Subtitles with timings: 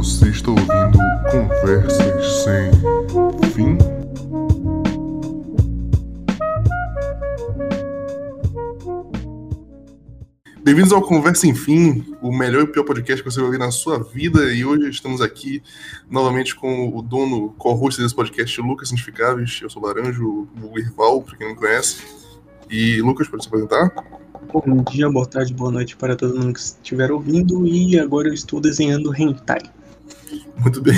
[0.00, 0.98] Você está ouvindo
[1.30, 2.70] Conversas Sem
[3.52, 3.76] Fim?
[10.64, 14.02] Bem-vindos ao Conversa Enfim, o melhor e pior podcast que você vai ouvir na sua
[14.02, 14.50] vida.
[14.54, 15.62] E hoje estamos aqui
[16.10, 19.60] novamente com o dono, co-host desse podcast, Lucas Santificáveis.
[19.60, 22.00] Eu sou Laranjo, o rival, para quem não conhece.
[22.70, 23.92] E Lucas, pode se apresentar?
[24.50, 27.66] Bom dia, boa tarde, boa noite para todo mundo que estiver ouvindo.
[27.66, 29.60] E agora eu estou desenhando hentai.
[30.56, 30.94] Muito bem.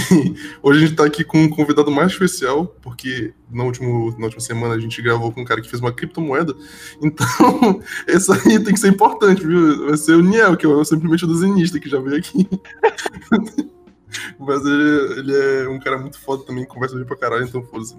[0.62, 4.40] Hoje a gente está aqui com um convidado mais especial, porque no último, na última
[4.40, 6.54] semana a gente gravou com um cara que fez uma criptomoeda.
[7.00, 9.86] Então, essa aí tem que ser importante, viu?
[9.86, 12.48] Vai ser o Niel, que é simplesmente o desenhista que já veio aqui.
[14.38, 17.96] Mas ele, ele, é um cara muito foda também, conversa bem pra caralho, então foda-se.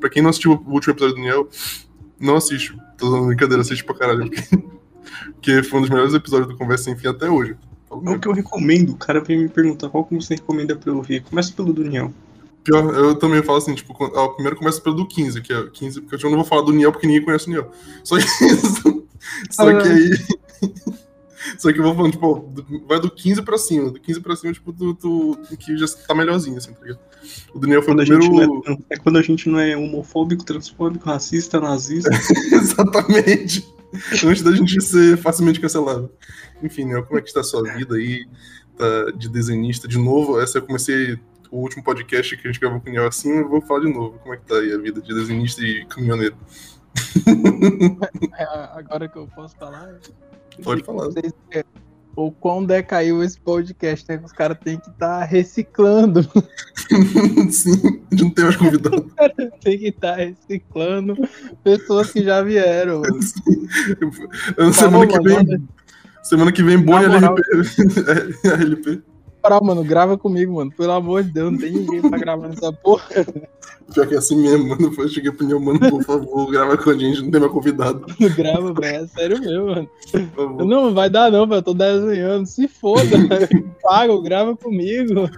[0.00, 1.48] Pra quem não assistiu o último episódio do Niel,
[2.18, 2.76] não assiste.
[2.98, 4.28] Tô dando brincadeira, assiste pra caralho.
[4.28, 4.58] Porque,
[5.34, 7.56] porque foi um dos melhores episódios do Conversa Sem Fim até hoje.
[8.04, 8.90] É o que eu recomendo.
[8.90, 11.22] O cara vem me perguntar qual que você recomenda pra eu ouvir.
[11.22, 12.12] Começa pelo do Niel.
[12.64, 16.00] Pior, eu também falo assim, tipo, ó, primeiro começa pelo do 15, que é 15,
[16.00, 17.70] porque eu não vou falar do Niel porque ninguém conhece o Niel.
[18.02, 19.06] Só que isso.
[19.50, 20.10] Só ah, que aí.
[21.58, 22.52] Só que eu vou falando, tipo,
[22.88, 23.90] vai do 15 pra cima.
[23.90, 26.98] Do 15 pra cima, tipo, do, do, que já tá melhorzinho, assim, tá ligado?
[27.54, 28.62] O Daniel foi quando o primeiro.
[28.66, 32.10] É, é, quando a gente não é homofóbico, transfóbico, racista, nazista.
[32.52, 33.66] Exatamente.
[34.24, 36.10] Antes da gente ser facilmente cancelado.
[36.62, 37.00] Enfim, né?
[37.02, 38.26] Como é que está a sua vida aí
[38.76, 39.86] tá, de desenhista?
[39.86, 41.18] De novo, essa eu comecei
[41.50, 44.18] o último podcast que a gente gravou com o assim, eu vou falar de novo.
[44.18, 46.36] Como é que tá aí a vida de desenhista e caminhoneiro?
[48.38, 49.98] É, agora que eu posso falar.
[50.62, 51.08] Pode falar.
[52.14, 54.20] O quão decaiu esse podcast, né?
[54.24, 56.22] Os caras têm que estar tá reciclando.
[57.50, 59.10] Sim, não tem mais convidado.
[59.62, 61.14] tem que estar tá reciclando
[61.62, 63.02] pessoas que já vieram.
[63.20, 63.68] Sim.
[64.72, 65.68] Semana que vem.
[66.26, 67.42] Semana que vem, boa LP.
[68.44, 69.02] LP.
[69.44, 70.72] Moral, mano, grava comigo, mano.
[70.76, 73.04] Pelo amor de Deus, não tem ninguém pra gravar nessa porra.
[73.94, 74.92] Pior que é assim mesmo, mano.
[74.98, 78.04] Eu cheguei pro meu mano, por favor, grava com a gente, não tem mais convidado.
[78.36, 79.04] grava, velho.
[79.04, 80.66] É sério mesmo, mano.
[80.66, 81.60] Não, vai dar não, velho.
[81.60, 82.44] Eu tô desenhando.
[82.44, 83.04] Se foda,
[83.80, 85.30] paga, grava comigo.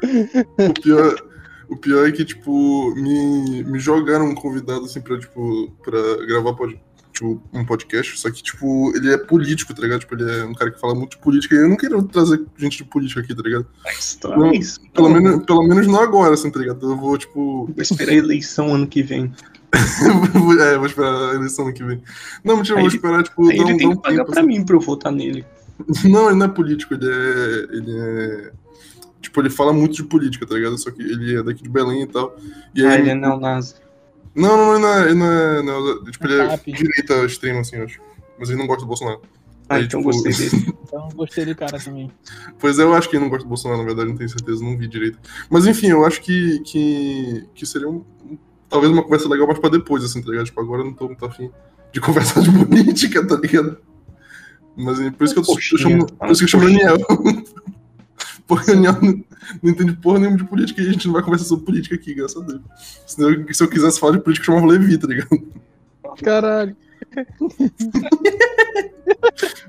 [0.58, 1.16] O pior,
[1.68, 6.54] o pior é que, tipo, me, me jogaram um convidado, assim, pra, tipo, pra gravar
[6.54, 6.87] podcast
[7.18, 10.00] tipo, um podcast, só que, tipo, ele é político, tá ligado?
[10.00, 12.40] Tipo, ele é um cara que fala muito de política, e eu não quero trazer
[12.56, 13.66] gente de política aqui, tá ligado?
[14.24, 14.52] Não,
[14.94, 16.88] pelo, menos, pelo menos não agora, assim, tá ligado?
[16.88, 17.66] Eu vou, tipo...
[17.66, 19.32] Vou esperar a eleição ano que vem.
[19.74, 22.00] é, vou esperar a eleição ano que vem.
[22.44, 24.48] Não, mentira, eu vou esperar, tipo, aí ele tem que pagar tempo, pra assim.
[24.48, 25.44] mim pra eu votar nele.
[26.04, 27.76] Não, ele não é político, ele é...
[27.76, 28.52] Ele é...
[29.20, 30.78] Tipo, ele fala muito de política, tá ligado?
[30.78, 32.36] Só que ele é daqui de Belém e tal.
[32.74, 33.74] E aí, ah, ele é neonazi.
[34.38, 37.84] Não, não, não, é, não é, não é, tipo, ele é direita extrema, assim, eu
[37.84, 38.00] acho.
[38.38, 39.20] Mas ele não gosta do Bolsonaro.
[39.68, 40.12] Ah, Aí, então tipo...
[40.12, 40.74] gostei dele.
[40.84, 42.10] então gostei do cara também.
[42.58, 44.62] Pois é, eu acho que ele não gosta do Bolsonaro, na verdade, não tenho certeza,
[44.62, 45.18] não vi direito.
[45.50, 48.04] Mas enfim, eu acho que, que, que seria um,
[48.68, 50.46] talvez uma conversa legal, mas pra depois, assim, tá ligado?
[50.46, 51.50] Tipo, agora eu não tô muito afim
[51.92, 53.78] de conversar de política, tá ligado?
[54.76, 56.96] Mas por isso que eu, tô, eu chamo, por isso que eu chamo Daniel.
[58.56, 59.24] Daniel não,
[59.62, 62.14] não entende porra nenhuma de política e a gente não vai conversar sobre política aqui,
[62.14, 62.60] graças a Deus.
[63.06, 65.28] Se eu, se eu quisesse falar de política, eu chamava Levi, tá ligado?
[66.22, 66.76] Caralho.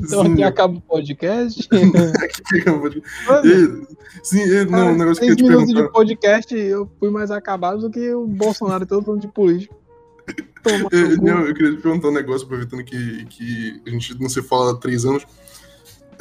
[0.00, 1.68] Então aqui acaba o podcast.
[1.72, 3.86] aqui acaba o podcast.
[4.22, 7.80] sim, e, não, um negócio que eu te minutos de podcast eu fui mais acabado
[7.80, 9.74] do que o Bolsonaro todo mundo de política.
[10.90, 14.42] Eu, não, eu queria te perguntar um negócio, aproveitando que, que a gente não se
[14.42, 15.26] fala há três anos.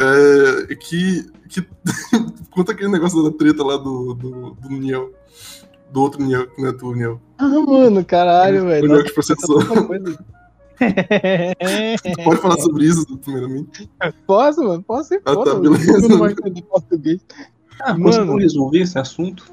[0.04, 1.66] É, que, que
[2.52, 5.12] conta aquele negócio da treta lá do, do, do Niel.
[5.92, 7.22] Do outro Niel, que não é tu, Niel.
[7.38, 8.86] Ah, mano, caralho, velho.
[8.86, 9.60] O Niel que processou.
[12.24, 13.90] pode falar sobre isso, primeiramente?
[14.26, 14.82] Posso, mano?
[14.84, 16.08] Posso ser ah, tá, beleza.
[16.08, 17.22] não vai entender português.
[17.80, 19.46] Ah, mano, resolver esse assunto?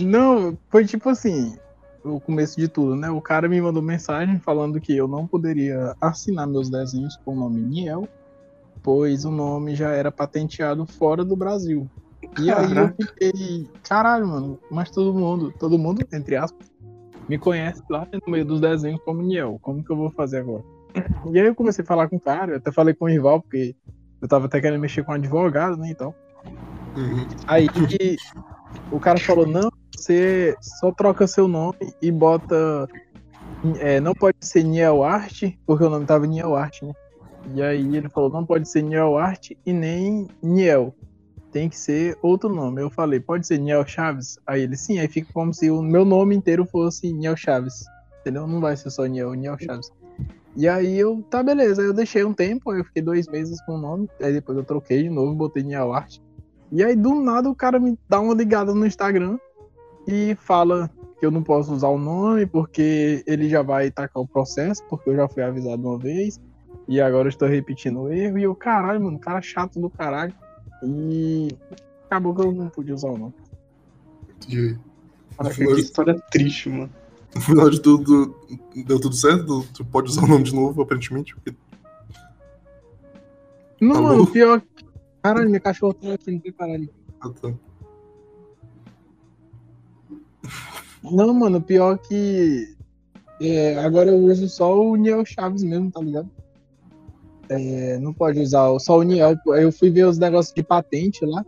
[0.00, 1.56] Não, foi tipo assim,
[2.04, 3.10] o começo de tudo, né?
[3.10, 7.36] O cara me mandou mensagem falando que eu não poderia assinar meus desenhos com o
[7.36, 8.08] nome Niel,
[8.88, 11.86] pois o nome já era patenteado fora do Brasil.
[12.40, 16.72] E aí eu fiquei, caralho, mano, mas todo mundo, todo mundo, entre aspas,
[17.28, 19.58] me conhece lá no meio dos desenhos como Niel.
[19.60, 20.64] Como que eu vou fazer agora?
[21.30, 23.42] E aí eu comecei a falar com o cara, eu até falei com o rival,
[23.42, 23.76] porque
[24.22, 26.14] eu tava até querendo mexer com um advogado, né, então.
[26.96, 27.28] Uhum.
[27.46, 27.68] Aí
[28.90, 32.88] o cara falou, não, você só troca seu nome e bota.
[33.80, 36.94] É, não pode ser Niel Art, porque o nome tava Niel Art, né?
[37.54, 40.94] E aí ele falou, não pode ser Niel Art e nem Niel.
[41.50, 42.82] Tem que ser outro nome.
[42.82, 44.38] Eu falei, pode ser Niel Chaves?
[44.46, 47.84] Aí ele, sim, aí fica como se o meu nome inteiro fosse Niel Chaves.
[48.20, 48.46] Entendeu?
[48.46, 49.90] Não vai ser só Niel, Niel Chaves.
[50.56, 53.78] E aí eu, tá beleza, eu deixei um tempo, eu fiquei dois meses com o
[53.78, 56.18] nome, aí depois eu troquei de novo, botei Niel Art.
[56.70, 59.38] E aí, do nada, o cara me dá uma ligada no Instagram
[60.06, 64.28] e fala que eu não posso usar o nome porque ele já vai tacar o
[64.28, 66.38] processo, porque eu já fui avisado uma vez.
[66.88, 68.38] E agora eu estou repetindo o erro.
[68.38, 70.32] E eu, caralho, mano, cara chato do caralho.
[70.82, 71.48] E
[72.06, 73.34] acabou que eu não podia usar o nome.
[74.48, 74.78] E aí?
[75.36, 76.90] Caraca, que história triste, mano.
[77.34, 78.34] No final de tudo,
[78.86, 79.62] deu tudo certo?
[79.74, 81.34] Tu pode usar o nome de novo, aparentemente?
[81.34, 81.54] Porque...
[83.78, 84.08] Não, Alô?
[84.08, 84.62] mano, pior.
[85.22, 86.88] Caralho, minha cachorra tá aqui, não tem caralho.
[87.20, 87.52] Ah, tá.
[91.02, 92.74] Não, mano, pior que.
[93.40, 96.30] é, agora eu uso só o Niel Chaves mesmo, tá ligado?
[97.50, 99.36] É, não pode usar só o Niel.
[99.46, 101.44] Eu fui ver os negócios de patente lá.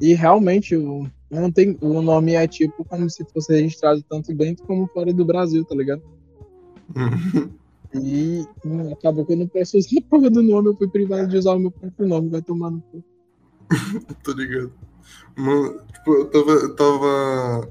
[0.00, 4.64] E realmente o, não tem, o nome é tipo como se fosse registrado tanto dentro
[4.64, 6.02] como fora do Brasil, tá ligado?
[7.94, 11.28] E hum, acabou que eu não posso usar a porra do nome, eu fui privado
[11.28, 13.02] de usar o meu próprio nome, vai tomar no cu.
[14.22, 14.72] Tô ligado.
[15.36, 16.50] Mano, tipo, eu tava.
[16.50, 17.68] Eu tava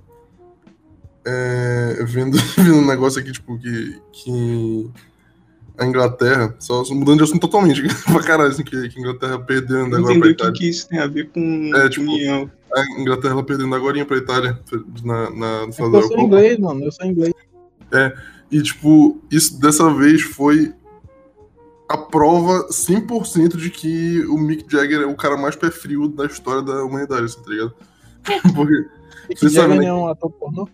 [1.26, 4.02] é, vendo, vendo um negócio aqui, tipo, que.
[4.12, 4.90] que
[5.78, 7.82] a Inglaterra, só, mudando de assunto totalmente,
[8.12, 10.54] pra caralho, assim, que, que a Inglaterra perdendo agora pra o que, Itália.
[10.54, 12.50] que isso tem a ver com É, tipo, união.
[12.74, 14.60] A Inglaterra ela perdendo agora pra Itália
[15.04, 16.22] na, na, no É final que da eu sou Copa.
[16.24, 17.34] inglês, mano, eu sou inglês.
[18.52, 20.74] E, tipo, isso dessa vez foi
[21.90, 26.26] a prova 100% de que o Mick Jagger é o cara mais pé frio da
[26.26, 27.74] história da humanidade, assim, tá ligado?
[28.56, 28.74] Porque,
[29.30, 29.86] Mick Você sabe, Jagger né?
[29.88, 30.68] é um ator pornô?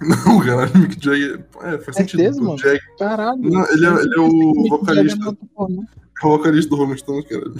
[0.00, 1.44] Não, cara, o Mick Jagger.
[1.62, 2.20] É, faz sentido.
[2.20, 2.58] Certeza, mano.
[2.58, 3.42] Jagger Caralho.
[3.42, 5.28] Não, ele é- ele é o vocalista.
[5.30, 5.84] É pornô.
[6.22, 7.52] é o vocalista do Rolling Stones, cara.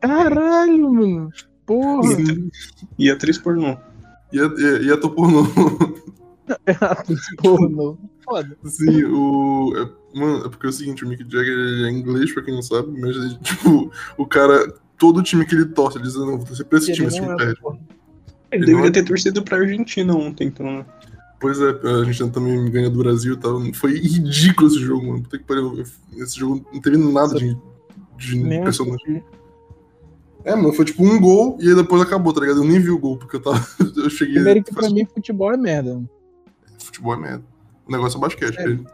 [0.00, 1.30] Caralho, mano.
[1.64, 2.16] Porra.
[2.98, 3.76] E atriz pornô.
[4.32, 5.44] E, e, e ator pornô.
[7.42, 7.98] pornô.
[8.24, 8.56] Foda.
[8.64, 9.72] Sim, o.
[9.76, 12.54] É, mano, é porque é o seguinte, o Mick Jagger ele é inglês, pra quem
[12.54, 14.74] não sabe, mas ele, tipo, o cara.
[14.98, 17.20] Todo time que ele torce, ele diz, não, vou torcer pra esse time, Ele esse
[17.20, 17.60] não time é perde.
[17.66, 17.78] Ele
[18.50, 20.64] Ele deveria é- ter torcido pra Argentina ontem, então.
[20.64, 20.86] né?
[21.38, 21.68] Pois é,
[22.00, 23.60] a gente também ganha do Brasil e tal.
[23.74, 25.22] Foi ridículo esse jogo, mano.
[25.22, 25.82] Puta que pariu.
[26.16, 27.56] Esse jogo não teve nada de,
[28.16, 29.22] de Nem assisti.
[30.44, 32.62] É, mano, foi tipo um gol e aí depois acabou, tá ligado?
[32.62, 33.58] Eu nem vi o gol, porque eu tava.
[33.96, 34.34] Eu cheguei.
[34.36, 35.94] Primeiro que pra mim futebol é merda.
[35.94, 36.08] mano.
[36.78, 37.44] Futebol é merda.
[37.86, 38.56] O negócio é basquete.
[38.58, 38.62] É.
[38.64, 38.86] ele-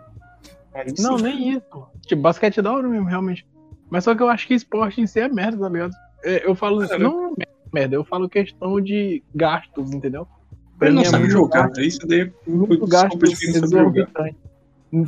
[0.99, 1.63] Não, nem isso.
[2.07, 3.47] Tipo, basquete é da hora mesmo, realmente.
[3.91, 5.93] Mas só que eu acho que esporte em si é merda, tá ligado?
[6.25, 6.99] É, Eu falo, Cara.
[6.99, 10.27] não é merda, eu falo questão de gastos, entendeu?
[10.83, 11.69] Pra Ele não é sabe jogar.
[11.69, 13.65] gasto, Isso daí é Muito gasto jogar.
[13.65, 14.37] exorbitante.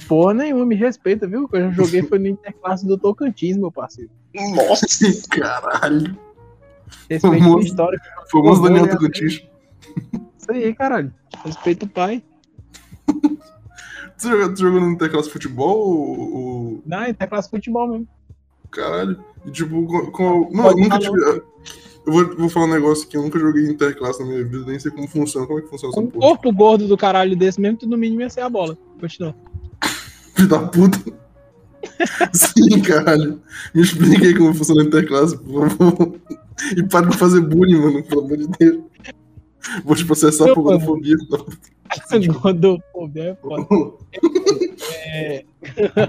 [0.07, 1.49] Porra nenhuma, me respeita, viu?
[1.53, 4.09] Eu já joguei foi no Interclasse do Tocantins, meu parceiro.
[4.55, 4.87] Nossa!
[5.31, 6.17] Caralho.
[7.11, 8.01] Respeita a história.
[8.31, 9.43] Famoso Daniel Tocantins.
[10.39, 11.13] Isso aí, caralho.
[11.45, 12.23] Respeita o pai.
[14.17, 18.09] Tu jogou, tu jogou no Interclasse Futebol ou, ou- Não, Interclasse futebol mesmo.
[18.71, 19.23] Caralho.
[19.45, 20.07] E tipo, com.
[20.13, 21.43] com- não, nunca tive.
[22.07, 24.79] Eu vou, vou falar um negócio que eu nunca joguei Interclasse na minha vida, nem
[24.79, 25.47] sei como funciona.
[25.47, 26.29] Como é que funciona essa Um porra?
[26.29, 28.77] corpo gordo do caralho desse mesmo, tu no mínimo ia ser a bola.
[29.01, 29.35] Continua.
[30.35, 30.99] Filho da puta.
[32.33, 33.41] Sim, caralho.
[33.75, 36.21] Me explica aí como funciona a Interclasse, por favor.
[36.77, 38.83] E para de fazer bullying, mano, pelo amor de Deus.
[39.85, 41.17] Vou te processar por gordofobia.
[42.43, 43.67] Gordofobia é foda.
[45.07, 45.45] É...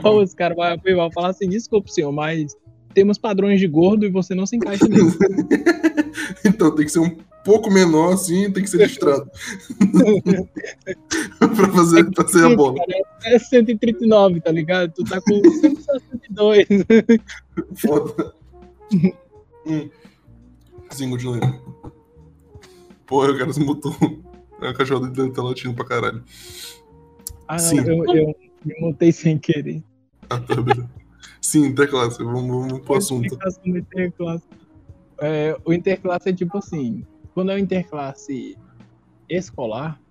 [0.04, 2.56] Os caras vão falar assim, desculpa, senhor, mas
[2.96, 5.20] temos padrões de gordo e você não se encaixa nisso.
[6.44, 9.30] Então tem que ser um pouco menor assim, tem que ser listrado.
[11.38, 12.78] pra fazer, pra ser a bola.
[12.78, 14.94] Cara, é 139, tá ligado?
[14.94, 16.68] Tu tá com 162.
[17.76, 18.34] Foda.
[19.66, 19.90] hum.
[20.90, 21.92] Sim, continua aí.
[23.06, 23.96] Porra, o cara se mutou.
[24.62, 26.24] É o cachorro dele tá latindo pra caralho.
[27.48, 27.80] Ah, Sim.
[27.80, 29.84] eu, eu me montei sem querer.
[30.30, 30.90] Ah, tá, beleza.
[31.46, 33.38] Sim, Interclasse, vamos, vamos pro assunto.
[33.64, 34.44] Interclasse.
[35.20, 38.58] É, o interclasse é tipo assim, quando é o interclasse
[39.30, 40.02] escolar,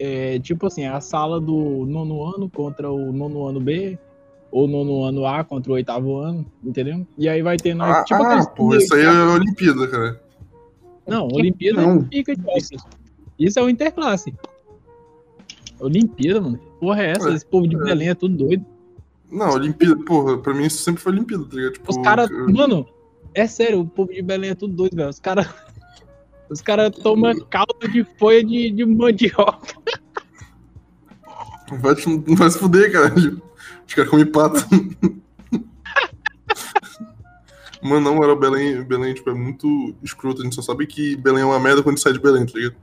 [0.00, 3.96] é tipo assim, a sala do nono ano contra o nono ano B,
[4.50, 7.06] ou nono ano A contra o oitavo ano, entendeu?
[7.16, 10.20] E aí vai ter Ah, tipo ah pô, isso aí é a Olimpíada, cara.
[11.06, 12.04] Não, Olimpíada Não.
[12.06, 12.42] fica de.
[13.38, 14.34] Isso é o interclasse.
[15.78, 16.58] Olimpíada, mano.
[16.58, 17.30] Que Porra, é essa?
[17.30, 17.78] É, Esse povo de é.
[17.78, 18.66] Belém é tudo doido.
[19.30, 21.72] Não, Olimpíada, porra, pra mim isso sempre foi Olimpíada, tá ligado?
[21.74, 22.86] Tipo, Os caras, eu- mano,
[23.34, 25.08] é sério, o povo de Belém é tudo doido, velho.
[25.08, 25.46] Os caras
[26.50, 29.74] os cara tomam caldo de folha de, de mandioca.
[31.80, 33.40] vai, te- não vai se fuder, caralho.
[33.86, 34.66] Os caras comem pato.
[37.82, 40.42] Mano, não, era Belém, Belém, tipo, é muito escroto.
[40.42, 42.76] A gente só sabe que Belém é uma merda quando sai de Belém, tá ligado?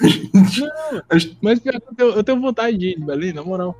[1.08, 3.76] A gente- Mas pior eu tenho, eu tenho vontade de ir de Belém, na moral.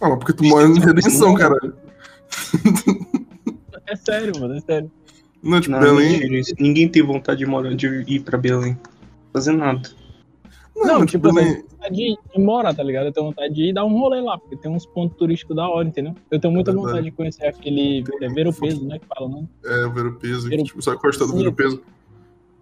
[0.00, 1.74] Ah, porque tu mora em redenção, caralho.
[3.86, 4.90] É sério, mano, é sério.
[5.42, 6.38] Não, tipo, Não, Belém.
[6.38, 6.54] isso.
[6.58, 8.78] Ninguém tem vontade de, morar, de ir pra Belém.
[9.32, 9.88] Fazer nada.
[10.76, 11.52] Não, tipo, eu Belém.
[11.54, 13.06] tenho vontade de, de morar, tá ligado?
[13.06, 15.68] Eu tenho vontade de ir dar um rolê lá, porque tem uns pontos turísticos da
[15.68, 16.14] hora, entendeu?
[16.30, 18.98] Eu tenho muita É vontade de conhecer aquele é, Ver o Peso, né?
[18.98, 19.44] Que fala, né?
[19.64, 20.48] É, o Ver o Peso.
[20.48, 21.82] Ver o- Tipo, sabe qual é a história do Ver o Peso?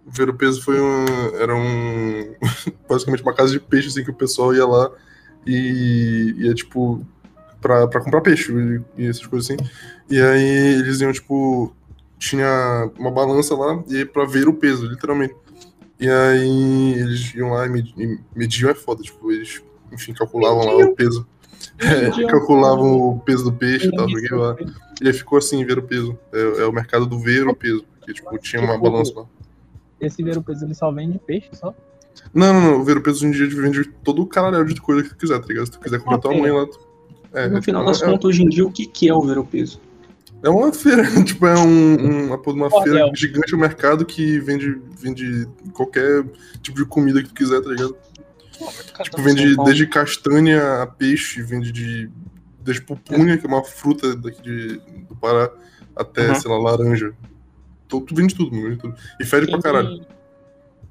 [0.05, 1.05] O Ver o Peso foi um.
[1.39, 2.33] Era um.
[2.89, 4.89] basicamente uma casa de peixe, assim, que o pessoal ia lá
[5.45, 7.05] e ia, tipo,
[7.61, 8.51] pra, pra comprar peixe
[8.97, 9.69] e, essas coisas assim.
[10.09, 11.73] E aí eles iam, tipo.
[12.17, 15.33] Tinha uma balança lá e pra ver o peso, literalmente.
[15.97, 20.65] E aí eles iam lá e med- e mediam, é foda, tipo, eles, enfim, calculavam
[20.65, 21.25] lá o peso.
[21.81, 24.55] É, calculavam o peso do peixe e tal, joguei lá.
[25.01, 26.17] E aí ficou assim, ver o peso.
[26.33, 27.85] É, é o mercado do ver o peso.
[28.05, 29.25] Que, tipo, tinha uma balança lá.
[30.01, 31.73] Esse Ver o Peso ele só vende peixe, só.
[32.33, 32.81] Não, não, não.
[32.81, 35.15] O ver o peso hoje em dia vende todo o caralho de coisa que tu
[35.17, 35.65] quiser, tá ligado?
[35.65, 36.65] Se tu quiser comer Uma tua mãe lá.
[36.65, 36.79] Tu...
[37.33, 39.13] É, no é, final tipo, das é, contas, hoje em dia, o que, que é
[39.13, 39.79] o ver o peso?
[40.41, 42.81] é uma feira, tipo, é um, um- uma, Bordel.
[42.81, 46.23] feira gigante no mercado que vende, vende qualquer
[46.61, 47.95] tipo de comida que tu quiser, tá ligado?
[49.03, 52.09] Tipo, vende desde castanha a peixe, vende de.
[52.61, 55.49] Desde pupunha, que é uma fruta daqui de, do Pará,
[55.95, 56.35] até, Uhum.
[56.35, 57.13] sei lá, laranja.
[57.87, 58.95] Tu, tu vende tudo, mano, vende tudo.
[59.19, 60.05] E fede pra caralho.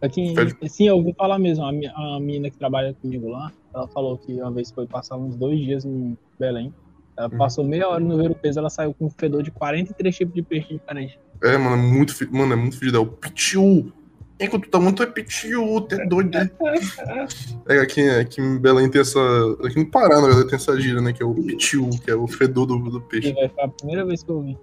[0.01, 0.57] Aqui, Fede.
[0.69, 1.65] sim, eu ouvi falar mesmo.
[1.65, 5.37] A, a menina que trabalha comigo lá, ela falou que uma vez foi passar uns
[5.37, 6.73] dois dias em Belém.
[7.17, 7.39] Ela Uhum.
[7.39, 10.35] passou meia hora no ver o peso, ela saiu com um fedor de 43 tipos
[10.35, 11.19] de peixe diferentes.
[11.43, 12.99] É, mano, é muito, fi- mano, é muito fedido.
[12.99, 13.93] É o pitiu.
[14.41, 16.31] Enquanto tu tá muito é pitiu, tu é doido.
[16.31, 16.49] né?
[17.69, 19.19] É, aqui, aqui em Belém tem essa.
[19.65, 21.13] Aqui no Pará, na verdade, tem essa gíria, né?
[21.13, 23.33] Que é o pitiu, que é o fedor do, do peixe.
[23.33, 24.57] vai ficar a primeira vez que eu vi.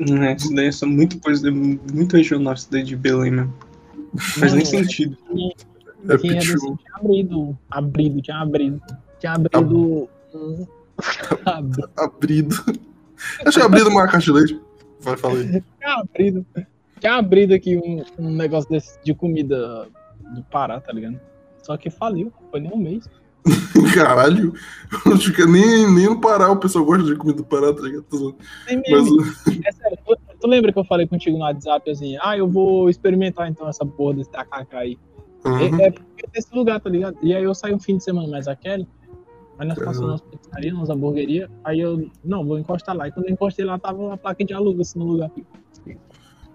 [0.00, 3.52] É, isso daí é muito coisa, muito regional, isso daí de Belém mesmo.
[4.18, 5.16] Faz nem sentido.
[6.08, 6.76] É Quem é desse pitiu.
[6.76, 7.58] tinha abrido.
[7.70, 8.80] Abrido, tinha abrido.
[9.20, 10.08] Tinha abrido.
[10.34, 10.66] um-
[11.46, 12.56] Abri- Abrido.
[13.46, 14.60] Acho que é abrido uma caixa de leite.
[15.00, 15.48] Vai, fala aí.
[15.78, 16.46] Tinha abrido.
[17.00, 19.88] Tinha abrido aqui um, um negócio desse de comida
[20.34, 21.20] do Pará, tá ligado?
[21.62, 23.08] Só que faliu, foi nem um mês.
[23.94, 24.52] Caralho.
[25.12, 28.04] Acho que nem, nem no Pará o pessoal gosta de comida do Pará, tá ligado?
[28.68, 29.08] Nem Mas.
[29.66, 32.88] É sério, tu, tu lembra que eu falei contigo no WhatsApp assim, ah, eu vou
[32.88, 34.96] experimentar então essa porra desse tacacá aí.
[35.44, 35.80] Uhum.
[35.80, 35.92] É, é
[36.32, 37.16] desse lugar, tá ligado?
[37.22, 38.86] E aí eu saí um fim de semana mais a Kelly,
[39.58, 40.06] aí nós passamos Uhum.
[40.08, 43.08] nas pizzarias, nas hamburguerias, aí eu, não, vou encostar lá.
[43.08, 45.30] E quando eu encostei lá, tava uma placa de aluga assim no lugar.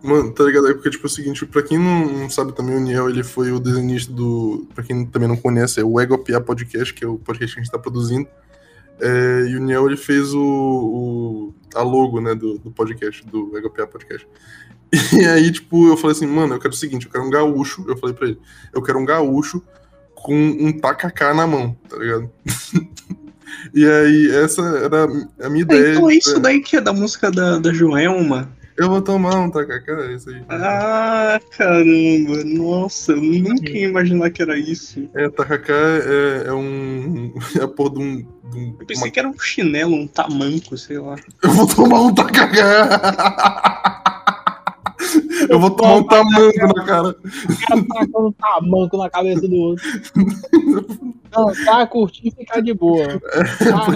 [0.03, 0.67] Mano, tá ligado?
[0.67, 3.51] É porque, tipo, é o seguinte, pra quem não, sabe também, o Niel, ele foi
[3.51, 4.67] o desenhista do.
[4.75, 7.63] Pra quem também não conhece, é o Egopia Podcast, que é o podcast que a
[7.63, 8.27] gente tá produzindo.
[9.01, 13.58] É, e o Niel, ele fez o, o- a logo, né, do, do podcast, do
[13.58, 14.27] Egopia Podcast.
[15.13, 17.84] E aí, tipo, eu falei assim, mano, eu quero o seguinte, eu quero um gaúcho,
[17.88, 18.39] eu falei pra ele,
[18.74, 19.62] eu quero um gaúcho
[20.15, 22.29] com um tacacá na mão, tá ligado?
[23.74, 25.06] e aí, essa era
[25.41, 25.94] a minha ideia.
[25.96, 28.50] então é isso daí que é da música da, da Joelma.
[28.77, 30.39] Eu vou tomar um tacacá, é isso aí.
[30.50, 32.44] Ah, caramba.
[32.44, 35.10] Nossa, eu nunca ia imaginar que era isso.
[35.15, 37.34] É, tacacá é, é um.
[37.60, 38.15] É a porra de um.
[38.17, 41.15] de um- Eu pensei uma- que era um chinelo, um tamanco, sei lá.
[41.41, 44.03] Eu vou tomar um tacacá!
[45.50, 47.15] Eu vou tomar um tamanco na cara.
[47.67, 49.86] Tacando um tamanco na cabeça do outro.
[51.36, 53.20] Não, tá curtir e ficar de boa.
[53.20, 53.88] Tá,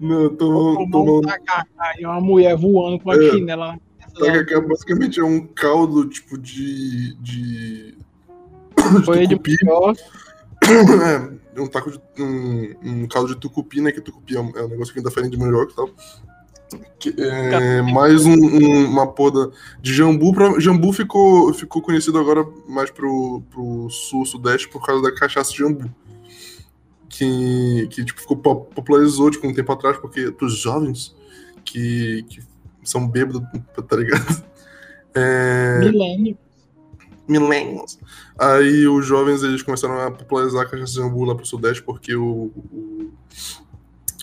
[0.00, 1.22] Não, eu tô um tomando.
[1.26, 1.66] tacacá
[1.98, 3.30] e uma mulher voando com uma É.
[3.30, 3.78] chinela na.
[4.18, 7.14] Tacacá basicamente é um caldo tipo de.
[7.20, 7.98] de.
[9.04, 9.56] Foi de tucupi.
[9.58, 9.94] pior.
[11.56, 12.00] É, um taco de.
[12.22, 13.90] Um, um caldo de tucupi, né?
[13.90, 15.90] Que tucupi é um, é um negócio que farinha de mandioca e tal.
[17.16, 20.32] É, mais um, um- uma poda de jambu.
[20.32, 25.50] Pra, jambu ficou, ficou conhecido agora mais pro, pro sul, sudeste, por causa da cachaça
[25.52, 25.88] de jambu.
[27.08, 31.16] Que, que tipo, ficou po- popularizou tipo, um tempo atrás, porque pros jovens
[31.64, 32.40] que, que
[32.84, 33.42] são bêbados,
[33.88, 34.44] tá ligado?
[35.14, 36.38] É, Milênio.
[37.26, 37.98] millennials.
[38.38, 42.14] Aí os jovens eles começaram a popularizar a cachaça de jambu lá pro sudeste porque
[42.14, 43.10] o, o-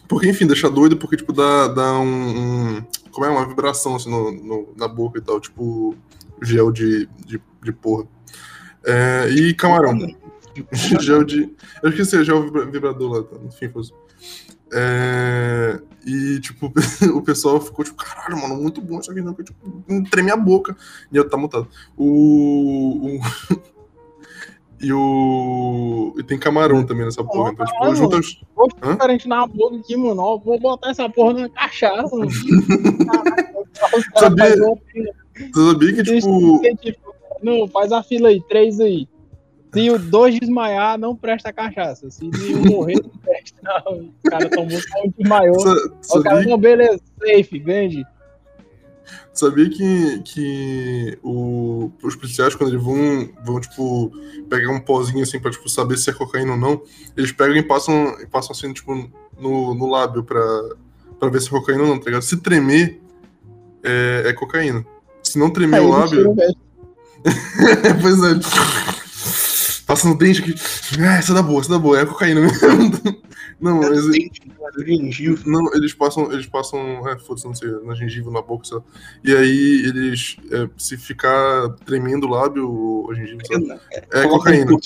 [0.07, 4.09] porque enfim deixa doido porque tipo dá, dá um, um- como é uma vibração assim
[4.09, 5.95] no, no- na boca e tal tipo
[6.41, 8.07] gel de, de, de porra
[8.83, 9.97] É, e camarão
[11.01, 11.49] gel de
[11.83, 13.35] eu esqueci gel vibra- vibrador lá tá?
[13.45, 13.83] enfim foi.
[14.73, 16.71] É, e, tipo,
[17.15, 19.55] o pessoal ficou tipo, caralho, mano, muito bom isso aqui, não, tipo,
[20.09, 20.75] treme a boca.
[21.11, 21.67] E eu tá mutado.
[21.95, 23.15] O.
[23.17, 23.21] o-
[24.81, 26.13] e o.
[26.17, 27.51] E tem camarão também nessa porra.
[27.51, 27.95] Então, tipo, Caralho.
[27.95, 28.41] junta os.
[28.55, 30.21] Vou diferente na boca aqui, mano.
[30.21, 32.15] Ó, vou botar essa porra na cachaça.
[32.15, 32.29] Mano.
[34.17, 34.55] Sabia-.
[34.55, 37.15] Você sabia que, tipo.
[37.41, 39.07] Não, faz a fila aí, três aí.
[39.73, 42.09] Se o dois desmaiar, não presta cachaça.
[42.09, 43.57] Se nenhum morrer, não presta.
[43.61, 45.59] Não, o cara tomou só um desmaiou.
[45.59, 48.05] sa- O cara, não, beleza, safe, vende.
[49.33, 54.11] Sabia que, que o, os policiais, quando eles vão, vão, tipo,
[54.49, 56.81] pegar um pozinho assim pra tipo, saber se é cocaína ou não,
[57.15, 58.93] eles pegam e passam, e passam assim, tipo,
[59.39, 60.41] no, no lábio pra,
[61.19, 62.23] pra ver se é cocaína ou não, tá ligado?
[62.23, 63.01] Se tremer,
[63.83, 64.85] é, é cocaína.
[65.23, 66.09] Se não tremer Aí o lábio.
[66.09, 66.57] tira o resto.
[68.01, 69.85] pois é.
[69.85, 70.55] Passa no dente aqui.
[70.99, 72.59] Ah, essa dá boa, essa dá boa, é cocaína mesmo.
[73.59, 74.05] Não, mas.
[74.85, 75.41] gengiva.
[75.45, 78.83] Não, eles passam, eles passam, é, foda-se, não sei, na gengiva, na boca, sei lá.
[79.23, 83.79] E aí eles, é, se ficar tremendo o lábio, a gengiva, sabe?
[83.91, 84.73] É Coloca cocaína.
[84.73, 84.79] Um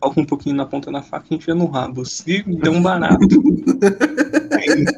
[0.00, 2.04] coloca um pouquinho na ponta da faca e enfia no rabo.
[2.04, 3.24] Se deu um barato.
[4.52, 4.84] Aí,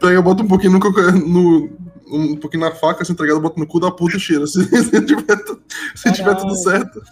[0.00, 1.70] Pega, bota um pouquinho no, coca- no
[2.10, 4.46] um pouquinho na faca, assim, entregado, bota no cu da puta e cheira.
[4.46, 5.36] Se, se tiver,
[5.94, 7.02] se tiver tudo certo.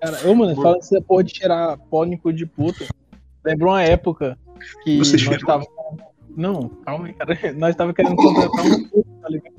[0.00, 2.86] Cara, ô, mano, fala essa porra de cheirar cu de puta.
[3.44, 4.38] Lembrou uma época
[4.82, 5.66] que Você nós tava.
[6.36, 7.38] Não, calma aí, cara.
[7.56, 9.54] Nós tava querendo contratar uma puta, tá ligado?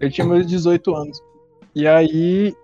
[0.00, 1.22] Eu tinha meus 18 anos.
[1.74, 2.54] E aí,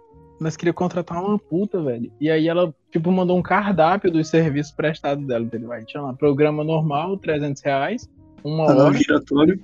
[0.40, 2.10] nós queríamos contratar uma puta, velho.
[2.20, 5.70] E aí ela, tipo, mandou um cardápio dos serviços prestados dela, entendeu?
[5.70, 8.10] Aí tinha lá, programa normal, 300 reais,
[8.42, 9.60] uma Anal hora, giratório.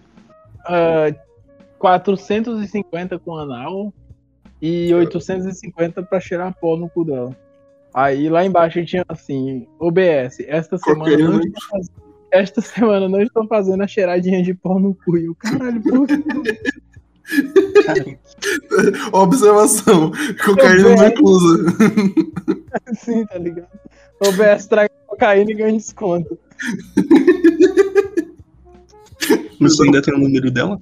[0.66, 1.12] ah,
[1.78, 3.92] 450 com anal
[4.60, 7.36] e 850 pra cheirar pó no cu dela.
[7.94, 13.46] Aí lá embaixo tinha assim, OBS, esta semana não estou fazendo, esta semana não estou
[13.46, 15.16] fazendo a cheiradinha de pó no cu.
[15.16, 16.06] E o caralho, por?
[17.84, 18.04] Cara,
[19.12, 20.12] Observação:
[20.44, 21.66] cocaína não é inclusa.
[22.86, 23.68] assim, tá ligado?
[24.20, 26.38] OBS traz cocaína e ganha desconto.
[29.60, 30.80] você ainda tem o número dela?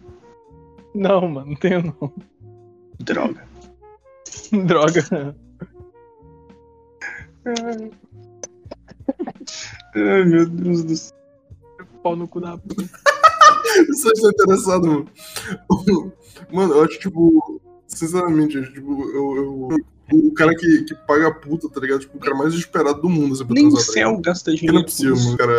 [0.95, 2.13] Não, mano, não tenho não.
[3.01, 3.45] Droga.
[4.67, 5.37] Droga.
[9.95, 11.17] Ai, meu Deus do céu.
[12.03, 12.85] Pó no cu da puta.
[13.89, 15.09] Você está interessado, mano?
[16.53, 19.69] Mano, eu acho, tipo, sinceramente, eu, tipo, eu, eu-
[20.13, 22.01] o cara que, que paga a puta, tá ligado?
[22.01, 24.75] Tipo, o cara mais esperado do mundo, pra Nem o céu gasta Porque dinheiro.
[24.75, 25.53] não é possível, mano, o cara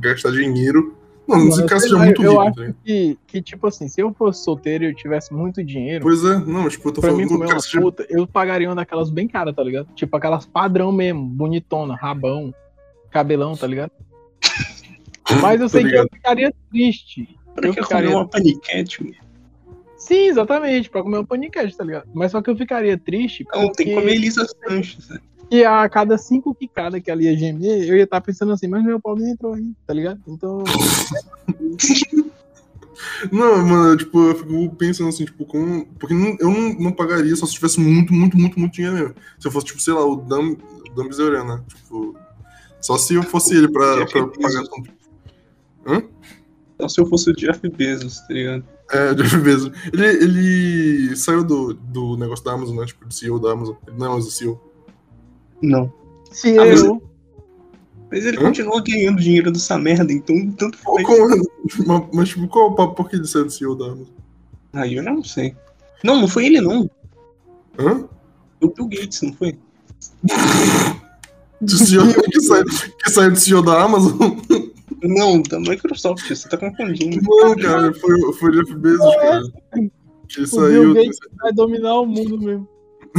[0.00, 0.96] gastar dinheiro.
[1.28, 2.76] Não, Mano, esse cara sei seja lá, muito eu rico, acho tá ligado?
[2.84, 6.38] que, que, tipo assim, se eu fosse solteiro e eu tivesse muito dinheiro, Pois é,
[6.38, 7.80] não, mas, tipo, eu tô pra falando mim comer cara uma seja.
[7.80, 9.88] puta, eu pagaria uma daquelas bem caras, tá ligado?
[9.94, 12.54] Tipo aquelas padrão mesmo, bonitona, rabão,
[13.10, 13.92] cabelão, tá ligado?
[15.42, 17.38] Mas eu sei que eu ficaria triste.
[17.54, 18.10] Pra Eu que comer ficaria...
[18.16, 19.02] uma paniquete?
[19.04, 19.14] mano?
[19.98, 22.08] Sim, exatamente, pra comer um paniquete, tá ligado?
[22.14, 25.08] Mas só que eu ficaria triste Não, tem que porque comer Elisa Sanches.
[25.10, 25.18] né?
[25.50, 28.84] Que a cada cinco quicadas que ela ia gemer, eu ia estar pensando assim, mas
[28.84, 30.20] meu pau nem entrou aí, tá ligado?
[30.26, 30.62] Então,
[33.30, 35.86] Não, mano, tipo, eu fico pensando assim, tipo, como.
[35.98, 39.14] Porque não- eu não, não pagaria só se tivesse muito, muito, muito, muito dinheiro mesmo.
[39.38, 41.62] Se eu fosse, tipo, sei lá, o Dan, o Dan Bezerra, né?
[41.68, 42.16] Tipo.
[42.80, 44.90] Só se eu fosse ele pra, pra pagar tudo.
[46.74, 48.64] Então, se eu fosse o Jeff Bezos, tá ligado?
[48.90, 49.72] É, Jeff Bezos.
[49.92, 52.86] Ele, ele saiu do, do negócio da Amazon, né?
[52.86, 53.74] Tipo, do CEO da Amazon.
[53.86, 54.67] Ele não é mais o CEO.
[55.62, 55.92] Não.
[56.30, 57.02] se Ah, mas- eu.
[58.10, 58.40] Mas ele Hã?
[58.42, 61.04] continua ganhando dinheiro dessa merda, então tanto faz.
[61.04, 61.28] qual-
[61.86, 64.06] mas, mas, tipo, qual é o papo por que ele saiu do CEO da Amazon?
[64.72, 65.54] Aí eu não sei.
[66.02, 66.90] Não, não foi ele não.
[67.78, 68.08] Hã?
[68.60, 69.58] Foi o Bill Gates, não foi?
[71.60, 74.16] Do CEO que, saiu, que saiu do CEO da Amazon?
[75.02, 77.20] Não, da Microsoft, você tá confundindo.
[77.22, 79.42] Não, cara, foi, foi o Jeff Bezos, cara.
[80.28, 80.92] Que O saiu.
[80.92, 82.68] Bill Gates vai dominar o mundo mesmo.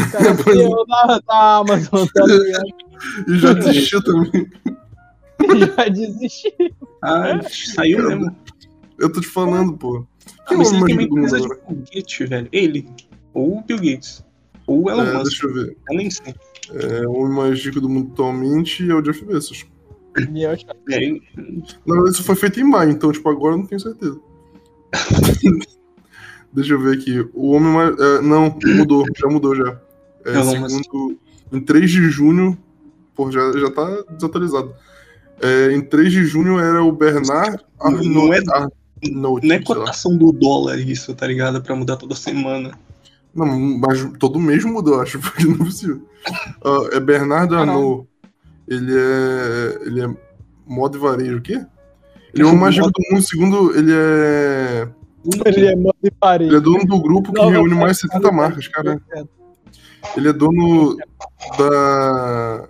[0.07, 2.23] O cara CEO da, da Amazon, tá?
[3.27, 4.47] E já desistiu também.
[5.77, 6.53] Já desisti.
[7.01, 8.35] Ah, saiu mesmo.
[8.97, 10.05] Eu tô te falando, pô.
[10.47, 12.49] Ah, mas ele tem uma empresa de foguete, velho.
[12.51, 12.87] Ele.
[13.33, 14.23] Ou o Bill Gates.
[14.67, 15.23] Ou o Elon É, Musk.
[15.23, 15.77] deixa eu ver.
[15.89, 16.35] Eu nem sei.
[16.73, 19.65] É, o homem mais rico do mundo atualmente é o Jeff Bezos.
[20.35, 21.21] Eu acho É, ele-
[21.85, 24.19] Não, isso foi feito em maio, então, tipo, agora eu não tenho certeza.
[26.51, 27.27] Deixa eu ver aqui.
[27.33, 27.97] O homem mais.
[27.99, 29.79] é, não, mudou, já mudou já.
[30.25, 31.17] É, segundo,
[31.51, 32.57] em 3 de junho.
[33.15, 34.73] Pô, já, já tá desatualizado.
[35.41, 38.09] É, em 3 de junho era o Bernard Arnault.
[38.09, 41.61] Não é- Arnault, Não é cotação do dólar isso, tá ligado?
[41.61, 42.71] Pra mudar toda semana.
[43.33, 43.45] Não,
[43.77, 46.01] mas todo mês mudou, acho, porque não é possível.
[46.61, 47.55] Ó, é Bernardo.
[47.55, 48.07] Arnault.
[48.67, 49.79] Ele é.
[49.85, 50.07] Ele é
[50.65, 51.65] moda e varejo, o quê?
[52.33, 53.75] Ele é o mais rico do mundo, segundo.
[53.75, 54.87] Ele é.
[55.45, 56.49] Ele é modo de parede.
[56.51, 59.01] Ele é dono do grupo que Não, reúne não, mais de 70 marcas, cara.
[60.17, 60.95] Ele é dono
[61.57, 62.67] da.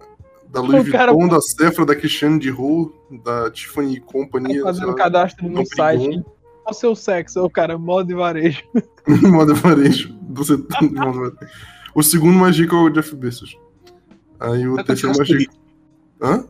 [0.51, 2.91] Da Louis O cara- Vuitton, da Sephora, da Christiane Dior,
[3.23, 4.53] da Tiffany Company.
[4.53, 6.23] sei fazendo lá, cadastro no site.
[6.63, 7.43] Qual o seu sexo?
[7.43, 8.63] O cara, modo de varejo.
[9.31, 10.11] moda e varejo.
[10.21, 11.37] Do setor de e varejo.
[11.93, 13.57] O segundo mais rico é o Jeff Bezos.
[14.39, 15.53] Aí o Vai terceiro mais rico.
[16.21, 16.45] Hã?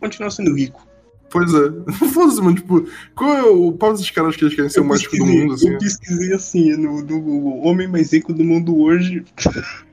[0.00, 0.85] Continua sendo rico.
[1.30, 1.92] Pois é.
[2.12, 5.02] Foda-se, mano, tipo, qual é o pau desses caras que eles querem ser o mais
[5.02, 5.70] rico do mundo, assim?
[5.70, 9.24] Eu pesquisei assim, no, Google, homem mais rico do mundo hoje.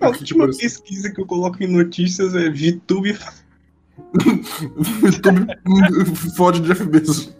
[0.00, 3.16] A Que última pesquisa que eu coloco em notícias é VTube.
[5.02, 5.46] YouTube
[6.36, 7.34] fode de Jeff Bezos.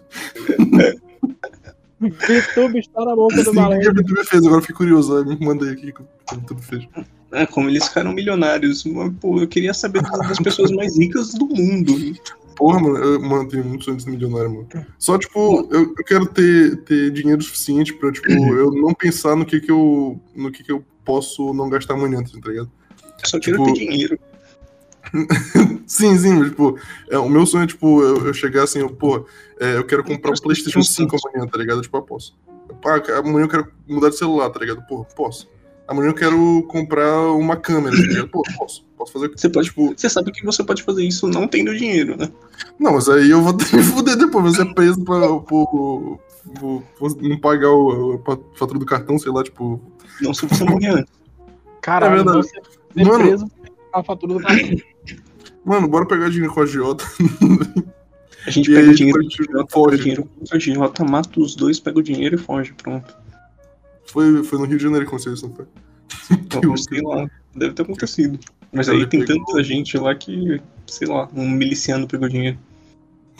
[2.00, 4.44] YouTube está na boca do Sim, o que a YouTube fez?
[4.44, 5.16] Agora eu fiquei curioso.
[5.16, 6.88] aí Me mandei aqui o que a YouTube fez.
[7.32, 8.84] É, como eles ficaram milionários.
[8.84, 11.94] Mas, pô, eu queria saber das pessoas mais ricas do mundo.
[12.56, 14.68] Porra, mano, eu, mano, tenho muito sonho de ser milionário, mano.
[14.98, 19.44] Só, tipo, eu, eu quero ter, ter dinheiro suficiente pra, tipo, eu não pensar no
[19.44, 22.70] que que eu, no que que eu posso não gastar amanhã, tá ligado?
[23.22, 24.18] Eu só quero Tipo, ter dinheiro.
[25.86, 26.78] Sim, sim, mas, tipo,
[27.10, 29.26] é, o meu sonho é, tipo, eu, eu chegar assim, eu, pô,
[29.60, 31.82] é, eu quero comprar o PlayStation 5 amanhã, tá ligado?
[31.82, 32.34] Tipo, eu posso.
[32.84, 34.86] Ah, amanhã eu quero mudar de celular, tá ligado?
[34.86, 35.50] Porra, posso.
[35.92, 38.28] Amanhã eu quero comprar uma câmera, tá ligado?
[38.28, 38.84] Pô, posso.
[38.96, 39.30] Posso fazer.
[39.36, 42.30] Você pode, tipo, você sabe que você pode fazer isso não tendo dinheiro, né?
[42.78, 46.18] Não, mas aí eu vou ter que fuder depois, vou ser preso pra, por,
[46.58, 49.80] por- por não pagar o, a fatura do cartão, sei lá, tipo.
[50.20, 51.12] Não se você morrer antes.
[51.80, 52.48] Caralho, É você
[52.94, 53.24] ser Mano.
[53.24, 53.50] preso
[53.92, 54.76] a fatura do cartão.
[55.64, 57.04] Mano, bora pegar dinheiro com a Giota.
[58.46, 59.98] A gente E pega aí, o dinheiro, pega o foge.
[59.98, 62.72] dinheiro com a Giota, mata os dois, pega o dinheiro e foge.
[62.72, 63.14] Pronto.
[64.12, 65.66] Foi, foi no Rio de Janeiro que aconteceu isso, não foi?
[66.76, 68.38] Sei lá, deve ter acontecido.
[68.72, 72.58] Mas aí tem pegou- tanta gente lá que, sei lá, um miliciano pegou dinheiro.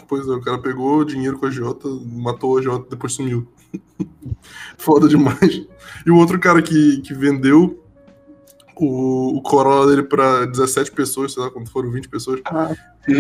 [0.09, 3.47] Pois é, o cara pegou dinheiro com a Jota, matou a Jota, depois sumiu.
[4.77, 5.67] Foda demais.
[6.07, 7.83] E o outro cara que, que vendeu
[8.77, 12.41] o, o Corolla dele pra 17 pessoas, sei lá quando foram 20 pessoas.
[12.47, 12.75] Ah,
[13.09, 13.13] E,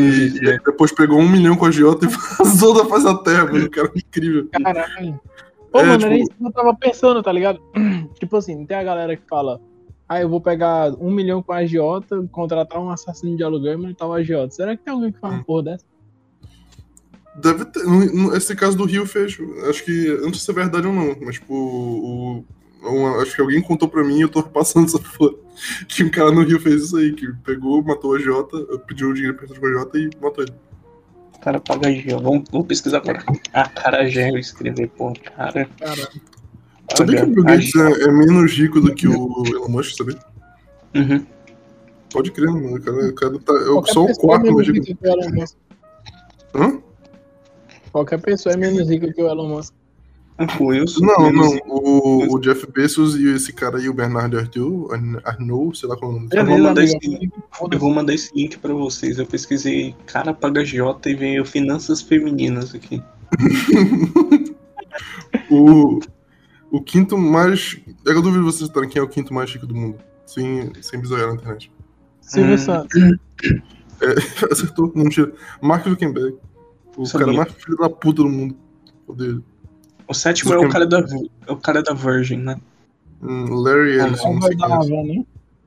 [0.42, 3.44] e aí depois pegou um milhão com a Jota e vazou da face da terra,
[3.46, 3.66] mano.
[3.66, 4.48] O cara é incrível.
[4.52, 5.20] Caralho.
[5.72, 7.60] Pô, É, mano, tipo- era isso que eu tava pensando, tá ligado?
[8.20, 9.60] tipo assim, tem a galera que fala,
[10.08, 13.76] ah, eu vou pegar um milhão com a agiota, contratar um assassino de aluguel e
[13.88, 14.52] matar o agiota.
[14.54, 15.84] Será que tem alguém que fala uma porra dessa?
[17.36, 17.80] Deve ter.
[18.36, 19.38] Esse caso do Rio fez.
[19.68, 20.06] Acho que.
[20.06, 22.44] Eu não sei se é verdade ou não, mas, tipo, o.
[22.82, 25.32] uma- acho que alguém contou pra mim e eu tô passando essa porra.
[25.88, 28.56] Que um cara no Rio fez isso aí, que pegou, matou a Jota,
[28.86, 30.52] pediu o dinheiro pra a Jota e matou ele.
[31.42, 32.20] Cara paga Gel.
[32.20, 33.22] Vamos, vamos pesquisar agora.
[33.52, 35.68] Ah, cara Gel, escrever, pô, cara.
[35.78, 36.08] Caralho.
[36.96, 40.18] Sabia que o Bill Gates é, é menos rico do que o Elon Musk, sabia?
[40.94, 41.24] Uhum.
[42.12, 42.76] Pode crer, mano.
[42.76, 43.52] O cara, o cara tá.
[43.52, 44.86] Eu Qualquer sou o pessoa é quarto menos mais rico.
[44.86, 45.56] rica que o Elon Musk.
[46.54, 46.82] Hã?
[47.92, 49.74] Qualquer pessoa é menos rica que o Elon Musk.
[50.42, 51.58] Eu Não, não.
[51.66, 54.88] O, o Jeff Bezos e esse cara aí, o Bernardo Arthur,
[55.24, 56.42] Arnaud, sei lá qual é o nome dele.
[56.42, 57.80] Eu vou mandar esse- Eu Foda-se.
[57.80, 59.18] vou mandar esse link pra vocês.
[59.18, 63.02] Eu pesquisei cara paga Jota e veio finanças femininas aqui.
[65.50, 66.00] O,
[66.70, 67.78] o quinto mais.
[68.04, 69.98] Eu duvido vocês estarem quem é o quinto mais rico do mundo.
[70.26, 71.72] Sem, sem bisoiar na internet.
[72.20, 72.58] Silvio Hum.
[72.58, 73.00] Santos.
[74.50, 75.32] Acertou, não mentira.
[75.62, 76.36] Mark Zuckerberg.
[76.96, 77.26] O Sabia.
[77.26, 78.56] cara mais filho da puta do mundo.
[79.06, 79.44] Odeio ele.
[80.08, 80.98] O sétimo é o cara da
[81.46, 82.60] é o cara da Virgin, né?
[83.22, 85.02] Hum, Larry Ah, Ellison, Não não sei quem é.
[85.04, 85.24] né?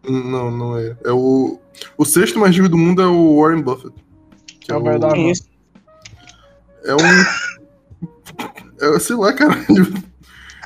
[0.08, 0.96] Hum, Não, não é.
[1.04, 1.60] É o.
[1.98, 3.94] O sexto mais rico do mundo é o Warren Buffett.
[4.60, 5.34] Que é, Não vai o, Quem é
[6.86, 6.98] é um.
[8.82, 9.56] É, sei lá, cara.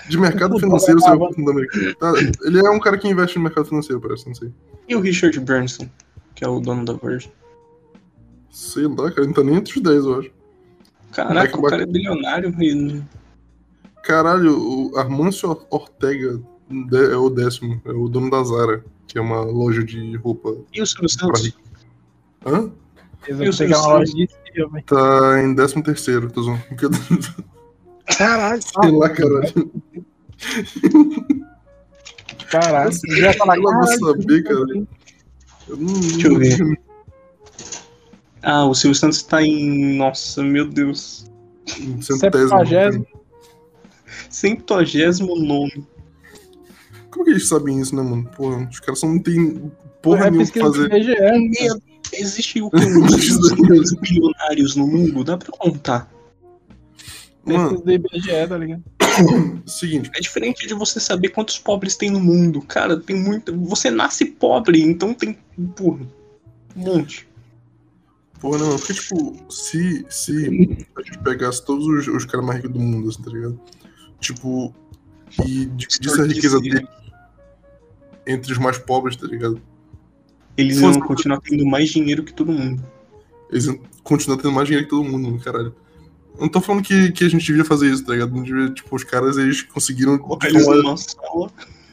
[0.10, 1.94] De mercado Não financeiro, sei lá, fundo americano.
[1.96, 2.12] Tá,
[2.44, 4.52] Ele é um cara que investe no mercado financeiro, parece, não sei.
[4.88, 5.88] E o Richard Branson,
[6.34, 7.30] que é o dono da Virgin.
[8.50, 10.32] Sei lá, cara, não tá nem entre os 10, eu acho.
[11.12, 13.04] Caraca, o cara é bilionário e
[14.10, 16.42] Caralho, o Armâncio Ortega
[17.12, 20.58] é o décimo, é o dono da Zara, que é uma loja de roupa.
[20.74, 21.54] E o Silvio Santos?
[22.44, 22.72] Hã?
[23.28, 24.82] E vão o pegar Silvio uma loja de filme.
[24.82, 26.64] Tá em décimo terceiro, tô zoando.
[28.18, 28.60] Caralho.
[28.82, 29.72] Sei lá, caralho.
[32.50, 32.92] Caralho.
[33.10, 34.88] Eu ia falar, eu não vou caralho, saber, cara.
[35.68, 36.82] Eu não, Deixa eu ver.
[38.42, 39.98] Ah, o Silvio Santos tá em.
[39.98, 41.30] Nossa, meu Deus.
[42.02, 43.19] Centésimo.
[44.40, 45.86] Centogésimo nome.
[47.12, 48.24] Como que eles sabem isso, né, mano?
[48.38, 49.70] Porra, os caras não tem
[50.02, 50.94] porra é nenhuma pra fazer.
[50.94, 51.82] IBGE.
[52.14, 52.78] Existe o que?
[52.80, 55.26] Uns bilionários no mundo?
[55.26, 56.10] Dá pra contar.
[57.44, 58.84] Mano, do IBGE, tá ligado?
[59.68, 62.62] seguinte, É diferente de você saber quantos pobres tem no mundo.
[62.62, 63.54] Cara, tem muito.
[63.66, 65.38] Você nasce pobre, então tem.
[65.76, 66.08] Porra.
[66.78, 67.28] Um monte.
[68.40, 72.72] porra, não, porque, tipo, se, se a gente pegasse todos os, os caras mais ricos
[72.72, 73.60] do mundo, assim, tá ligado?
[74.20, 74.74] Tipo,
[75.46, 76.88] e dividisse a riqueza dele
[78.28, 79.62] entre os mais pobres, tá ligado?
[80.58, 82.84] Eles iam continuar tendo mais dinheiro que todo mundo.
[83.50, 85.74] Eles iam continuar tendo mais dinheiro que todo mundo, caralho.
[86.36, 88.34] Eu não tô falando que, que a gente devia fazer isso, tá ligado?
[88.34, 90.18] Não devia, tipo, os caras, eles conseguiram...
[90.18, 91.52] Colocar eles numa sala.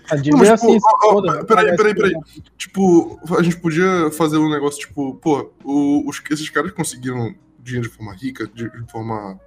[0.09, 2.13] A Não, dívida mas, é assim, ó, ó, peraí, peraí, peraí.
[2.57, 7.89] Tipo, a gente podia fazer um negócio, tipo, pô, o- os, esses caras conseguiram dinheiro
[7.89, 9.41] de forma rica, de, de forma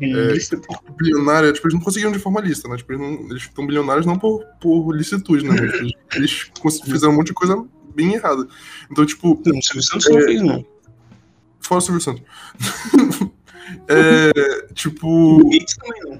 [0.00, 0.60] Ilícito.
[0.98, 2.76] bilionária, tipo, eles não conseguiram de forma lícita, né?
[2.76, 5.56] Tipo, eles, não, eles estão bilionários não por, por licitude, né?
[5.56, 6.50] Eles, eles
[6.84, 8.46] fizeram um monte de coisa bem errada.
[8.90, 10.24] Então, tipo, Não, o Silvio Santos não É.
[10.24, 10.66] fez, não.
[11.60, 12.22] fora o Silvio Santos.
[13.88, 15.06] é, tipo,
[15.42, 15.50] O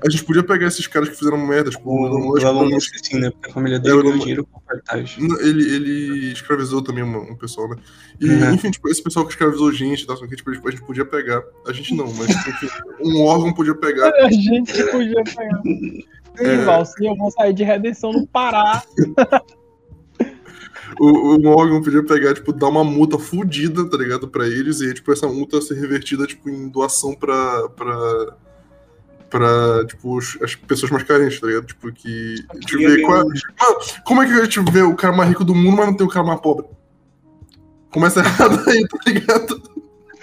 [0.06, 2.60] a gente podia pegar esses caras que fizeram merda, tipo, o Elon O Musk, Elon
[2.62, 3.30] Elon Musk, sim, né?
[3.30, 5.28] Porque a família É, dele o ganhou dinheiro com reportagem.
[5.28, 7.76] Não, Ele, ele escravizou também uma- um pessoal, né?
[8.20, 8.54] E, Uhum.
[8.54, 11.04] enfim, tipo, esse pessoal que escravizou gente e tal, só que, tipo, a gente podia
[11.04, 11.42] pegar.
[11.66, 12.68] A gente não, mas enfim,
[13.00, 14.10] um órgão podia pegar.
[14.26, 15.62] A gente podia pegar.
[16.38, 18.82] Sim, Val, sim, eu vou sair de redenção no Pará.
[21.00, 24.28] O, um órgão podia pegar, tipo, dar uma multa fodida, tá ligado?
[24.28, 27.68] Pra eles, e tipo, essa multa ser revertida, tipo, em doação pra.
[27.70, 28.34] pra
[29.28, 31.66] pra, tipo, as pessoas mais carentes, tá ligado?
[31.66, 32.36] Tipo, que.
[32.72, 35.44] Eu ver qual é- Mano, como é que a gente vê o cara mais rico
[35.44, 36.64] do mundo, mas não tem o cara mais pobre?
[37.90, 39.62] Começa errado aí, tá ligado?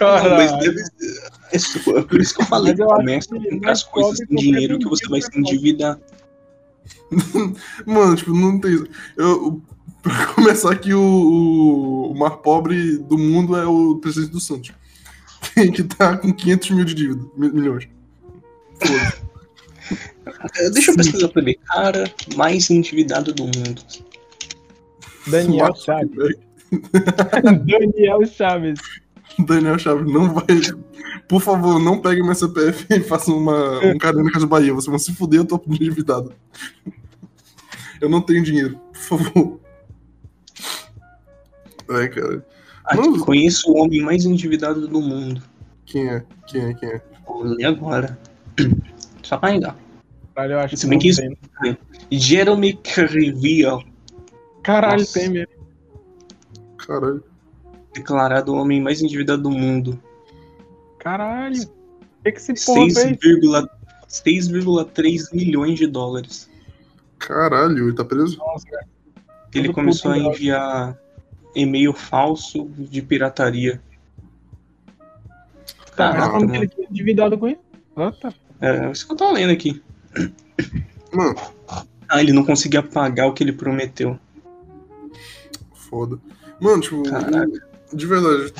[0.00, 1.98] Não, mas deve ser.
[1.98, 2.02] É.
[2.02, 5.06] Por isso que eu falei, eu começa a comprar as coisas com dinheiro que você
[5.06, 6.00] vai vive se endividar.
[7.86, 8.86] Mano, tipo, não tem isso.
[9.16, 9.62] Eu, o-
[10.04, 14.70] pra começar aqui, o, o, o mais pobre do mundo é o presidente do Santos.
[15.74, 17.88] Que tá com 500 mil de dívida, mi- milhões.
[20.72, 21.58] Deixa eu pesquisar pra ver.
[21.66, 23.82] Cara mais endividado do mundo.
[25.26, 26.10] Daniel Chaves.
[26.10, 26.38] Zuckerberg.
[27.66, 28.80] Daniel Chaves.
[29.38, 30.44] Daniel Chaves não vai.
[31.28, 34.72] Por favor, não pegue meu CPF e faça uma, um caderno na Casa Bahia.
[34.72, 36.32] Vocês vão se fuder, eu tô endividado.
[38.00, 39.60] Eu não tenho dinheiro, por favor.
[41.96, 42.44] É, cara.
[42.94, 43.18] Não.
[43.20, 45.42] conheço o homem mais endividado do mundo.
[45.86, 46.24] Quem é?
[46.46, 46.74] Quem é?
[46.74, 47.02] Quem é?
[47.26, 48.18] Vou ler agora.
[49.22, 49.74] Só pra ainda.
[50.34, 51.22] Caralho, eu acho Se que bem não que isso-
[51.62, 51.78] tem.
[52.10, 53.82] Jeremy Carrivial,
[54.62, 55.18] Caralho, Nossa.
[55.20, 55.52] tem mesmo.
[56.78, 57.22] Caralho.
[57.94, 60.00] declarado o homem mais endividado do mundo.
[60.98, 61.62] Caralho.
[61.62, 62.94] O que, que esse porra fez?
[62.94, 63.68] 6,3
[64.08, 66.50] 6,3 milhões de dólares.
[67.18, 68.36] Caralho, ele tá preso?
[68.38, 68.86] Nossa, cara.
[69.54, 70.98] Ele Tudo começou a enviar
[71.54, 73.80] e-mail falso de pirataria.
[75.96, 76.64] Tá, Caraca, como que mano.
[76.64, 77.60] ele tinha endividado com isso?
[77.96, 78.32] Ah, tá.
[78.60, 79.82] É isso que eu tô lendo aqui.
[81.12, 81.34] Mano,
[82.08, 84.18] Ah, ele não conseguia pagar o que ele prometeu.
[85.74, 86.18] foda.
[86.60, 87.46] Mano, tipo, Caraca.
[87.92, 88.52] de verdade,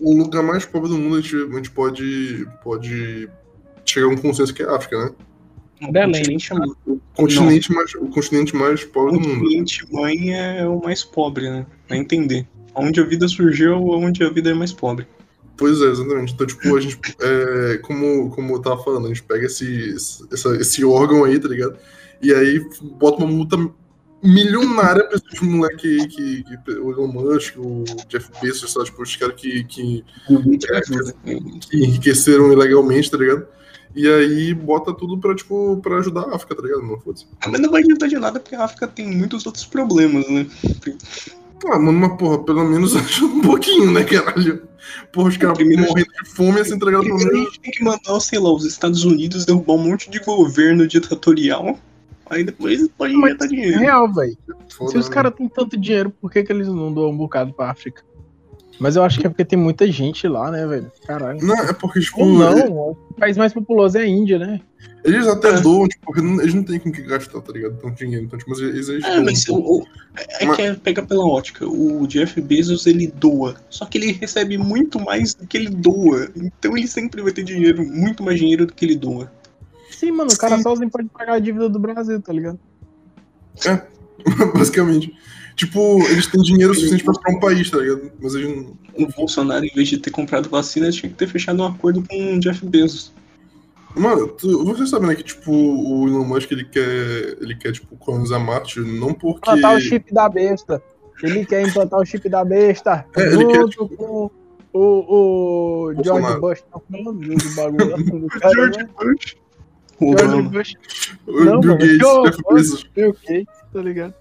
[0.00, 3.28] o lugar mais pobre do mundo a gente, a gente pode, pode
[3.84, 5.10] chegar a um consenso que é a África, né?
[5.90, 6.22] Belém.
[6.38, 9.40] continente, é- O continente, mais, o continente mais pobre o do mundo.
[9.40, 11.66] continente mãe é o mais pobre, né?
[11.88, 12.46] Pra entender.
[12.74, 15.06] Onde a vida surgiu, onde a vida é mais pobre.
[15.56, 16.34] Pois é, exatamente.
[16.34, 20.48] Então, tipo, a gente, é, como, como eu tava falando, a gente pega esse, esse,
[20.60, 21.78] esse órgão aí, tá ligado?
[22.20, 22.62] E aí
[22.98, 23.56] bota uma multa
[24.22, 28.86] milionária pra esses moleque que, que, o Elon Musk, o Jeff Bezos, sabe?
[28.86, 30.38] Tipo, os caras que, que, o
[30.76, 31.14] ajuda.
[31.24, 33.46] que enriqueceram ilegalmente, tá ligado?
[33.94, 36.82] E aí bota tudo pra, tipo, pra ajudar a África, tá ligado?
[36.82, 37.26] Não foda-se.
[37.46, 40.46] Mas não vai adiantar de nada porque a África tem muitos outros problemas, né?
[41.66, 44.62] Ah, mano, mas porra, pelo menos ajuda um pouquinho, né, caralho?
[45.12, 47.04] Porra, os caras morrendo de fome assim, tá ligado?
[47.04, 47.54] Pelo Primeiro a menos.
[47.54, 51.78] gente tem que mandar, sei lá, os Estados Unidos derrubar um monte de governo ditatorial.
[52.28, 53.78] Aí depois pode injetar É dinheiro.
[53.78, 54.36] real, velho.
[54.68, 55.14] Se os né?
[55.14, 58.02] caras têm tanto dinheiro, por que, que eles não doam um bocado pra África?
[58.78, 60.90] Mas eu acho que é porque tem muita gente lá, né, velho?
[61.06, 61.38] Caralho.
[61.44, 64.60] Não, é porque, tipo, Ou não, o país mais populoso é a Índia, né?
[65.02, 65.60] Eles até É.
[65.60, 67.76] doam, tipo, porque eles não têm com que gastar, tá ligado?
[67.80, 68.24] Tanto dinheiro.
[68.26, 69.24] Então, tipo, mas eles, eles É, doam.
[69.24, 69.86] mas o, o-
[70.40, 71.66] é Mas- que é, pega pela ótica.
[71.66, 73.56] O Jeff Bezos ele doa.
[73.70, 76.28] Só que ele recebe muito mais do que ele doa.
[76.36, 79.30] Então ele sempre vai ter dinheiro, muito mais dinheiro do que ele doa.
[79.90, 80.62] Sim, mano, o cara Sim.
[80.64, 82.58] sozinho pode pagar a dívida do Brasil, tá ligado?
[84.54, 85.14] Basicamente.
[85.56, 88.12] Tipo, eles têm dinheiro suficiente pra comprar um país, tá ligado?
[88.20, 88.76] Mas eles não.
[88.98, 92.34] O Bolsonaro, em vez de ter comprado vacina, tinha que ter fechado um acordo com
[92.34, 93.12] o Jeff Bezos.
[93.94, 97.96] Mano, tu, você sabe, né, que, tipo, o Elon Musk, ele quer, ele quer, tipo,
[97.96, 99.50] colonizar Marte, não porque...
[99.50, 100.82] Implantar o chip da besta.
[101.22, 103.06] Ele quer implantar o chip da besta.
[103.16, 104.30] É, ele quer, junto com
[104.74, 106.38] o, o George.
[106.38, 106.64] Bush.
[106.90, 108.88] Não, não, do bagulho cara, George né?
[108.98, 109.36] Bush.
[109.98, 110.48] O George.
[110.48, 110.74] Bush.
[111.26, 112.90] O Bill Gates, George Jeff Bezos.
[112.94, 114.14] Bill Gates, tá ligado?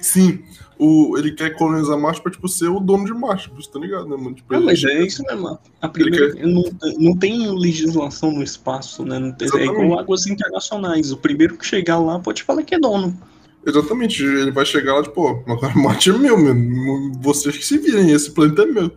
[0.00, 0.40] Sim,
[0.78, 4.16] o, ele quer colonizar Marte pra, tipo, ser o dono de Marte, tá ligado, né,
[4.16, 4.34] mano?
[4.34, 5.58] Tipo, Não, ele- mas é isso mesmo.
[5.82, 6.62] A primeira, não,
[6.98, 9.18] não tem legislação no espaço, né?
[9.18, 11.10] Não tem- é igual águas internacionais.
[11.10, 13.18] O primeiro que chegar lá pode falar que é dono.
[13.66, 17.12] Exatamente, ele vai chegar lá, tipo, agora Marte é meu, mano.
[17.20, 18.92] Vocês que se virem, esse planeta é meu.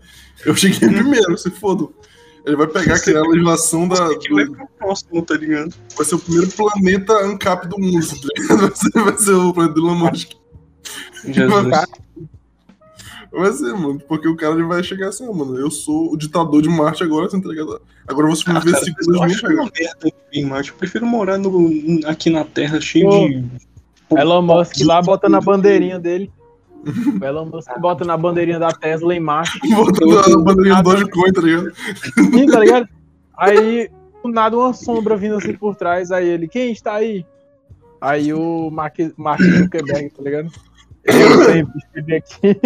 [0.46, 1.88] Eu cheguei primeiro, se foda.
[2.46, 4.18] Ele vai pegar, Você- criar a legislação da.
[4.18, 5.74] Que vai do- pro próximo, tá ligado?
[5.96, 8.58] vai ser o primeiro planeta ANCAP do mundo, tá ligado?
[8.68, 10.32] Vai ser, vai ser o planeta do Elon Musk.
[11.26, 11.68] Jesus.
[13.32, 16.18] Vai ser, mano, porque o cara ele vai chegar assim, ó, mano, eu sou o
[16.18, 17.82] ditador de Marte agora, tá ligado?
[18.06, 20.46] Agora você vai Ah, ver cara, mas eu anos acho de uma merda viver em
[20.46, 20.72] Marte.
[20.72, 21.70] Eu prefiro morar no,
[22.06, 23.46] aqui na Terra cheio Pô, de.
[24.20, 26.30] Elon Musk lá botando a bandeirinha dele.
[26.86, 29.60] O Elon Musk bota na bandeirinha da Tesla em marcha.
[29.76, 31.72] Botando a bandeirinha do Dogecoin, tá ligado?
[32.16, 32.90] Sim, tá ligado?
[33.38, 33.90] Aí,
[34.24, 36.12] do nada, uma sombra vindo assim por trás.
[36.12, 37.26] Aí ele, quem está aí?
[38.00, 40.52] Aí o Mark, Mark Zuckerberg, tá ligado?
[41.04, 42.62] Eu sempre estive aqui.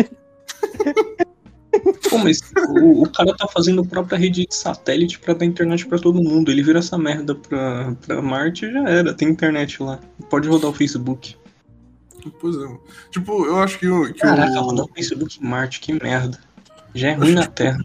[2.09, 5.85] Pô, mas o, o cara tá fazendo a própria rede de satélite pra dar internet
[5.85, 6.49] pra todo mundo.
[6.49, 9.13] Ele vira essa merda pra, pra Marte e já era.
[9.13, 9.99] Tem internet lá.
[10.29, 11.35] Pode rodar o Facebook.
[12.39, 12.79] Pois é, mano.
[13.11, 14.63] Tipo, eu acho que, o- que Caraca, o.
[14.63, 16.39] rodar o Facebook em Marte, que merda.
[16.93, 17.83] Já é ruim na Terra.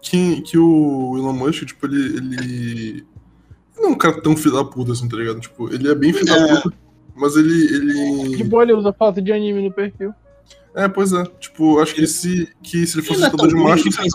[0.00, 3.06] que, que o Elon Musk, tipo, ele, ele.
[3.76, 5.40] Não é um cara tão filho da puta assim, tá ligado?
[5.40, 6.60] Tipo, ele é bem filho da É.
[6.60, 6.76] puta,
[7.14, 7.64] mas ele.
[7.74, 8.36] ele...
[8.36, 10.12] Que boa, ele usa foto de anime no perfil.
[10.74, 11.24] É, pois é.
[11.40, 14.12] Tipo, acho que se, que se ele fosse Ele não é de macho, não seria.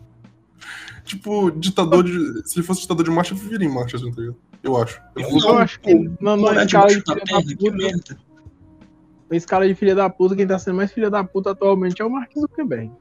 [1.06, 2.42] Tipo, ditador de.
[2.50, 4.38] Se ele fosse ditador de macho, eu viveria em macho, assim, tá ligado?
[4.64, 5.00] Eu acho.
[5.16, 8.18] Eu Eu Eu acho que na, na Morar escala de debaixo da filha da puta,
[9.30, 12.06] na escala de filha da puta, quem tá sendo mais filha da puta atualmente é
[12.06, 12.92] o Mark Zuckerberg.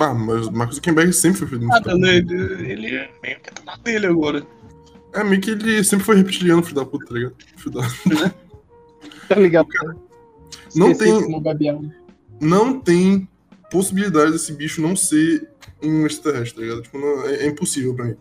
[0.00, 2.00] Ah, mas o Marcos Zuckerberg sempre foi filho de Nada, ditador.
[2.00, 2.16] né?
[2.70, 4.46] Ele é meio que tá na dele agora.
[5.12, 7.34] É, meio que ele sempre foi reptiliano, filho da puta, tá ligado?
[7.56, 8.34] Filho da-
[9.28, 9.66] Tá ligado?
[10.76, 11.92] Não Esqueci tem-
[12.40, 13.28] não tem
[13.70, 15.48] possibilidade desse bicho não ser
[15.82, 16.82] um extraterrestre, tá ligado?
[16.82, 18.16] Tipo, não- é, é impossível pra mim.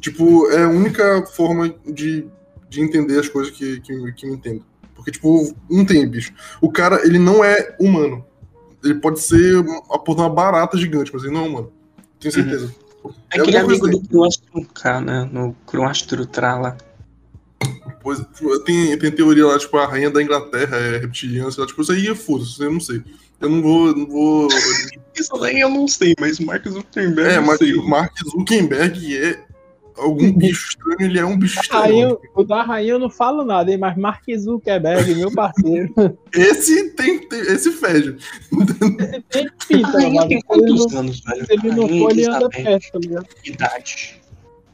[0.00, 2.26] Tipo, é a única forma de,
[2.68, 4.64] de entender as coisas que, que, que me entendo.
[4.94, 6.32] Porque, tipo, não tem bicho.
[6.60, 8.24] O cara, ele não é humano.
[8.84, 11.72] Ele pode ser a porra uma barata gigante, mas ele não é humano.
[12.18, 12.74] Tenho certeza.
[13.30, 15.28] É aquele alguma amigo coisa do Croastro K, né?
[15.32, 16.76] No Croastro Trala.
[18.02, 21.66] Pois, tipo, tem, tem teoria lá, tipo, a rainha da Inglaterra é reptiliana, sei lá,
[21.66, 23.02] tipo, isso aí é foda-se, eu não sei.
[23.40, 23.96] Eu não vou.
[23.96, 24.48] Não vou...
[25.18, 27.74] Isso daí eu não sei, mas Mark Zuckerberg É, mas sei.
[27.74, 29.38] o Mark Zuckerberg é
[29.96, 32.18] algum bicho estranho, ele é um bicho A estranho.
[32.34, 33.76] o da rainha eu não falo nada, hein?
[33.78, 35.92] Mas Mark Zuckerberg, meu parceiro.
[36.34, 38.16] Esse tem, tem- esse fede.
[38.52, 40.28] Ele tem A pinta, rainha mano.
[40.28, 41.46] tem quantos anos, velho?
[41.46, 43.26] se ele não for, ele anda perto, tá ligado?
[43.44, 44.20] idade.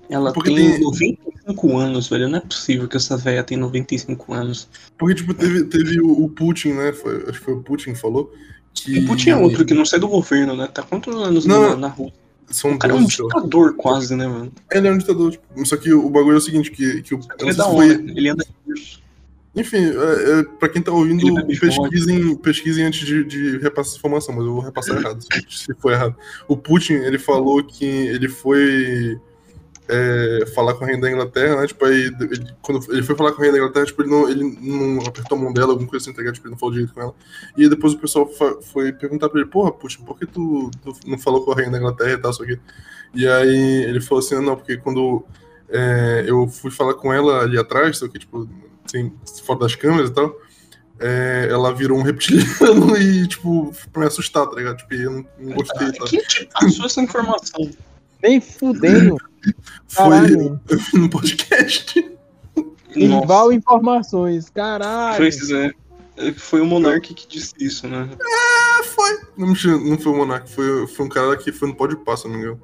[0.09, 2.29] Ela Porque tem tem- 95 anos, velho.
[2.29, 4.69] Não é possível que essa velha tem 95 anos.
[4.97, 6.93] Porque, tipo, teve, teve o, o Putin, né?
[6.93, 8.33] Foi- acho que foi o Putin que falou.
[8.77, 8.99] Que...
[9.01, 10.69] O Putin é outro que não sai do governo, né?
[10.73, 11.71] Tá quantos anos Não.
[11.71, 12.13] na, na rua?
[12.49, 13.29] São O cara é um 12, sei lá.
[13.35, 14.53] ditador quase, né, mano?
[14.71, 15.33] Ele é um ditador.
[15.33, 17.75] Tipo, só que o bagulho é o seguinte, que, que o, Ele é da hora.
[17.77, 18.45] foi- Ele anda.
[19.55, 24.35] Enfim, é, é, pra quem tá ouvindo, pesquisem, pesquisem antes de, de repassar essa informação,
[24.35, 25.29] mas eu vou repassar errado, se,
[25.67, 26.15] se for errado.
[26.47, 29.19] O Putin, ele falou que ele foi
[29.89, 31.67] é, falar com a rainha da Inglaterra, né?
[31.67, 34.29] Tipo, aí, ele, quando ele foi falar com a rainha da Inglaterra, tipo, ele não,
[34.29, 36.35] ele não apertou a mão dela, alguma coisa assim, tá ligado?
[36.35, 37.15] Tipo, ele não falou direito com ela.
[37.57, 38.29] E aí depois o pessoal
[38.63, 41.71] foi perguntar pra ele, porra, Putin, por que tu, tu não falou com a rainha
[41.71, 42.59] da Inglaterra e tal, isso aqui?
[43.15, 45.25] E aí ele falou assim, não, porque quando
[45.69, 48.49] é, eu fui falar com ela ali atrás, só que, tipo,
[48.85, 49.13] assim,
[49.45, 50.37] fora das câmeras e tal,
[50.99, 54.79] é, ela virou um reptiliano e, tipo, pra me assustar, tá ligado?
[54.79, 56.05] Tipo, eu não, não gostei, tá?
[56.07, 57.71] Quem te passou essa informação?
[58.23, 59.17] Nem fudendo.
[59.89, 60.31] Foi
[60.99, 62.11] no podcast.
[62.95, 64.49] Igual informações.
[64.51, 65.17] Caralho.
[65.17, 65.73] Pois é.
[66.37, 68.09] Foi o Monark que disse isso, né?
[68.19, 69.19] Ah, foi.
[69.37, 72.29] Não, não foi o Monark, foi, foi um cara que foi no pode passo, se
[72.29, 72.63] não me engano.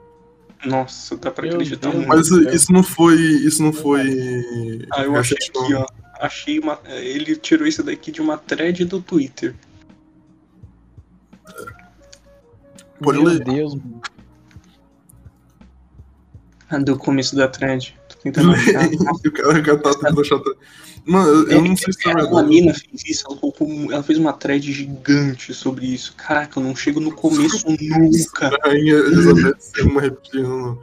[0.64, 1.94] Nossa, dá pra Meu acreditar Deus.
[1.94, 2.08] muito.
[2.08, 2.54] Mas isso, Deus.
[2.54, 3.16] isso não foi.
[3.20, 4.86] Isso não foi.
[4.92, 5.64] Ah, eu achei recente, não.
[5.64, 5.86] aqui, ó.
[6.20, 6.80] Achei uma.
[6.86, 9.54] Ele tirou isso daqui de uma thread do Twitter.
[13.02, 13.44] Pode Meu ler.
[13.44, 14.00] Deus, mano.
[16.72, 17.94] Ah, do começo da thread.
[18.08, 18.88] Tô tentando achar.
[18.88, 20.40] o cara, tá tentando achar.
[21.04, 22.48] Mano, eu, eu não sei se é verdade.
[22.48, 26.14] mina fez isso, ela, colocou, ela fez uma thread gigante sobre isso.
[26.16, 28.46] Caraca, eu não chego no começo nunca.
[28.62, 30.78] A rainha Elizabeth ser uma reptiliana.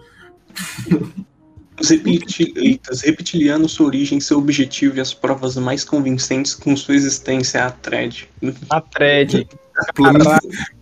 [1.82, 7.62] Os, reptilianos, sua origem, seu objetivo e as provas mais convincentes com sua existência é
[7.62, 8.30] a thread.
[8.70, 9.48] A thread.
[9.96, 10.40] Planeta,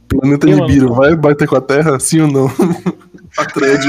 [0.09, 1.99] planeta Eu Nibiru, vai bater com a Terra?
[1.99, 2.51] Sim ou não?
[3.37, 3.83] a thread.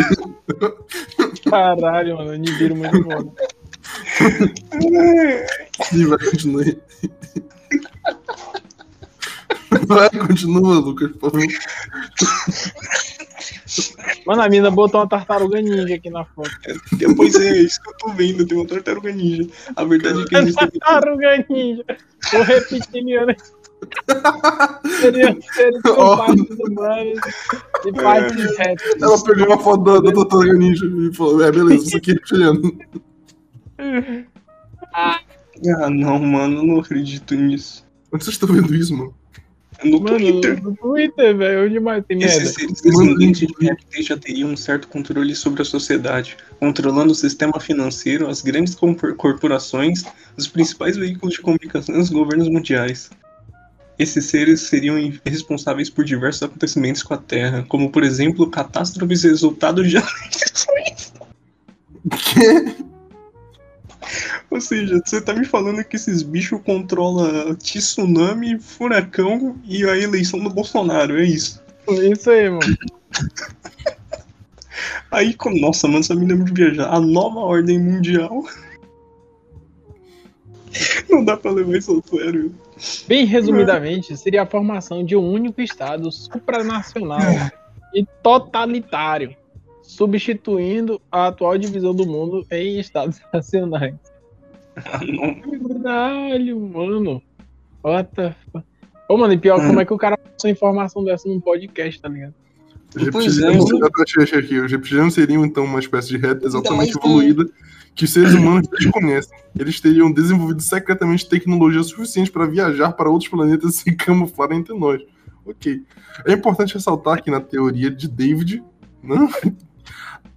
[1.49, 2.35] Caralho, mano.
[2.37, 3.35] Nibiru muito bom.
[5.85, 6.79] Sim, vai, continua aí.
[9.87, 11.47] Vai, continua, Lucas, por favor.
[14.27, 16.51] Mano, a mina botou uma tartaruga ninja aqui na foto.
[16.93, 19.49] Depois é isso que eu tô vendo, tem uma tartaruga ninja.
[19.77, 20.71] A verdade é que existe.
[20.81, 21.85] Tartaruga ninja.
[22.35, 23.35] O reptiliano.
[25.01, 27.19] Seria seres com partes humanas
[27.87, 29.03] e partes répteis.
[29.03, 32.15] Ela pegou uma foto da, da Tartaruga Ninja e falou: É, beleza, isso aqui é
[32.15, 32.79] reptiliano.
[34.95, 37.85] Ah, não, mano, eu não acredito nisso.
[38.13, 39.15] Onde vocês estão vendo isso, mano?
[39.85, 40.63] No Mano, Twitter.
[40.63, 41.67] no Twitter, velho.
[41.67, 42.35] Onde mais tem merda?
[42.35, 47.15] Esses seres descendentes de répteis já teriam um certo controle sobre a sociedade, controlando o
[47.15, 48.75] sistema financeiro, as grandes
[49.17, 50.05] corporações,
[50.37, 53.11] os principais veículos de comunicação e os governos mundiais.
[53.99, 59.91] Esses seres seriam responsáveis por diversos acontecimentos com a Terra, como por exemplo catástrofes resultados
[59.91, 59.97] de?
[64.51, 70.41] Ou seja, você tá me falando que esses bichos controlam tsunami, furacão e a eleição
[70.41, 71.63] do Bolsonaro, é isso.
[71.89, 72.61] Isso aí, mano.
[75.11, 76.93] Aí, nossa, mano, essa me lembra de viajar.
[76.93, 78.45] A nova ordem mundial.
[81.09, 82.55] Não dá pra levar isso a sério.
[83.07, 87.19] Bem resumidamente, seria a formação de um único Estado supranacional
[87.95, 89.35] e totalitário,
[89.83, 93.95] substituindo a atual divisão do mundo em Estados nacionais.
[95.07, 95.83] Não.
[95.83, 97.23] Caralho, mano.
[97.83, 98.65] What the fuck?
[99.09, 102.09] Ô, mano, e pior, como é que o cara passou informação dessa num podcast, tá
[102.09, 102.35] ligado?
[102.95, 106.19] Os Pois é, reptilianos, eu aqui, os reptilianos seriam então uma espécie de
[106.53, 107.51] Ainda altamente mais com- evoluída
[107.99, 109.37] que os seres humanos desconhecem.
[109.59, 114.73] Eles teriam desenvolvido secretamente tecnologia suficiente para viajar para outros planetas e se camuflar entre
[114.79, 115.03] nós.
[115.45, 115.83] Ok.
[116.25, 118.63] É importante ressaltar que na teoria de David,
[119.03, 119.29] né,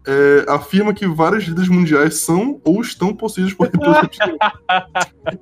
[0.07, 4.09] é, afirma que várias líderes mundiais são ou estão possuídas por reptilianos.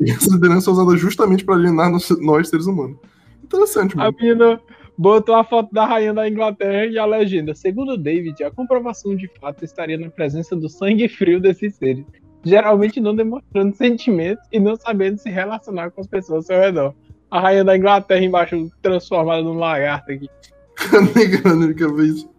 [0.01, 2.97] E essa liderança é usada justamente para alienar nós, nós, seres humanos.
[3.41, 4.17] Interessante, A mano.
[4.19, 4.59] mina
[4.99, 7.55] botou a foto da rainha da Inglaterra e a legenda.
[7.55, 12.03] Segundo David, a comprovação de fato estaria na presença do sangue frio desses seres,
[12.43, 16.93] geralmente não demonstrando sentimentos e não sabendo se relacionar com as pessoas ao seu redor.
[17.31, 20.27] A rainha da Inglaterra embaixo transformada num lagarto aqui.
[21.15, 22.29] Negando, quer ver isso.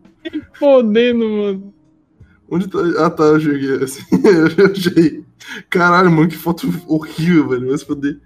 [0.52, 1.74] Fodendo, mano.
[2.50, 2.78] Onde tá?
[2.98, 4.02] Ah, tá, eu cheguei assim.
[4.58, 5.24] eu achei.
[5.70, 7.68] Caralho, mano, que foto horrível, velho.
[7.68, 8.20] Vai se foder.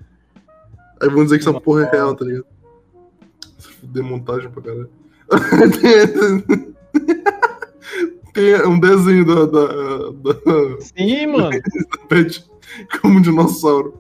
[1.00, 2.53] Aí vão dizer que essa porra é real, tá ligado?
[3.64, 4.90] Se fuder montagem pra caralho.
[8.34, 11.50] tem, um desenho da, da, da Sim, mano.
[12.08, 12.44] Pet
[13.00, 13.94] como um dinossauro.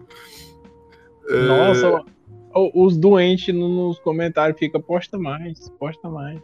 [1.28, 2.04] É, Nossa,
[2.54, 6.38] o- os doentes no- nos comentários ficam, posta mais, posta mais.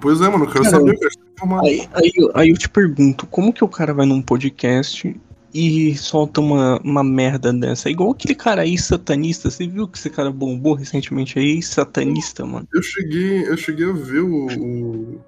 [0.00, 1.60] Pois é, mano, eu quero Cara, saber, eu quero.
[1.64, 5.14] Aí, aí, aí eu te pergunto, como que o cara vai num podcast
[5.52, 7.88] e solta uma, uma merda dessa?
[7.88, 12.46] É igual aquele cara aí satanista, você viu que esse cara bombou recentemente aí, satanista,
[12.46, 12.68] mano?
[12.72, 14.46] Eu cheguei, eu cheguei a ver o.
[14.46, 15.20] O,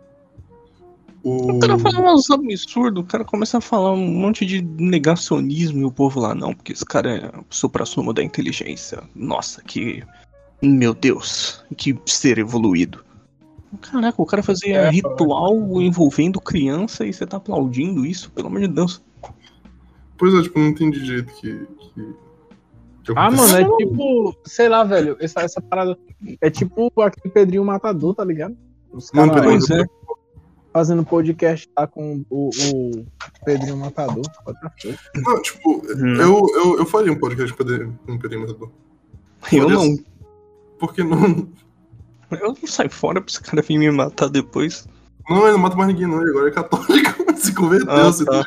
[1.23, 1.57] o...
[1.57, 5.85] O cara fala uns absurdos, o cara começa a falar um monte de negacionismo e
[5.85, 9.03] o povo lá, não, porque esse cara é o supra-sumo da inteligência.
[9.15, 10.05] Nossa, que.
[10.63, 13.05] Meu Deus, que ser evoluído.
[13.81, 18.61] Caraca, o cara fazia É, ritual envolvendo criança e você tá aplaudindo isso, pelo amor
[18.61, 19.03] de Deus.
[20.23, 21.67] Pois é, tipo, não entendi direito que.
[21.81, 22.15] que,
[23.03, 25.99] que Ah, mano, é tipo, sei lá, velho, essa, essa parada
[26.41, 28.57] é tipo aquele Pedrinho Matador, tá ligado?
[28.93, 29.85] Os caras é.
[30.73, 33.05] fazendo podcast lá com o, o
[33.45, 34.23] Pedrinho Matador.
[35.17, 36.23] Não, tipo, Não.
[36.23, 38.71] eu, eu, eu faria um podcast com o Pedrinho- com o Pedrinho Matador.
[39.51, 39.99] Eu Olha não.
[40.79, 41.49] Por que não?
[42.31, 44.87] Eu não saio fora pra esse cara vir me matar depois.
[45.29, 46.21] Não, ele não mata mais ninguém, não.
[46.21, 47.23] Ele agora é católico.
[47.43, 48.41] Se converteu, Ah, se tá.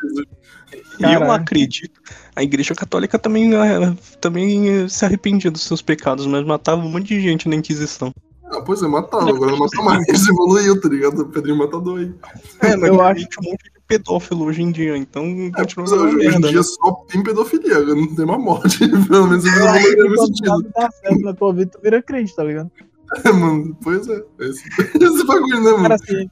[0.72, 1.32] E eu Caralho.
[1.32, 2.00] acredito.
[2.34, 7.08] A igreja católica também, eh, também se arrependia dos seus pecados, mas matava um monte
[7.08, 8.12] de gente na Inquisição.
[8.46, 9.28] Ah, pois é, matava.
[9.28, 10.06] Agora não mata mais.
[10.28, 11.20] Evoluiu, tá ligado?
[11.22, 12.14] O Pedrinho Matador aí.
[12.62, 15.84] É, mas Eu acho- acho um monte de pedófilo hoje em dia, então É, continua
[15.84, 16.62] é, sendo uma hoje, em dia né?
[16.62, 18.78] só tem pedofilia, não tem mais morte.
[19.10, 20.70] Pelo menos Eu que evoluíram nesse sentido.
[20.74, 22.70] dá certo na tua vida, tu vira crente, tá ligado?
[23.24, 24.20] É, mano, pois é.
[24.40, 24.64] Esse,
[25.00, 25.94] esse bagulho, né, O cara mano?
[25.94, 26.28] assim.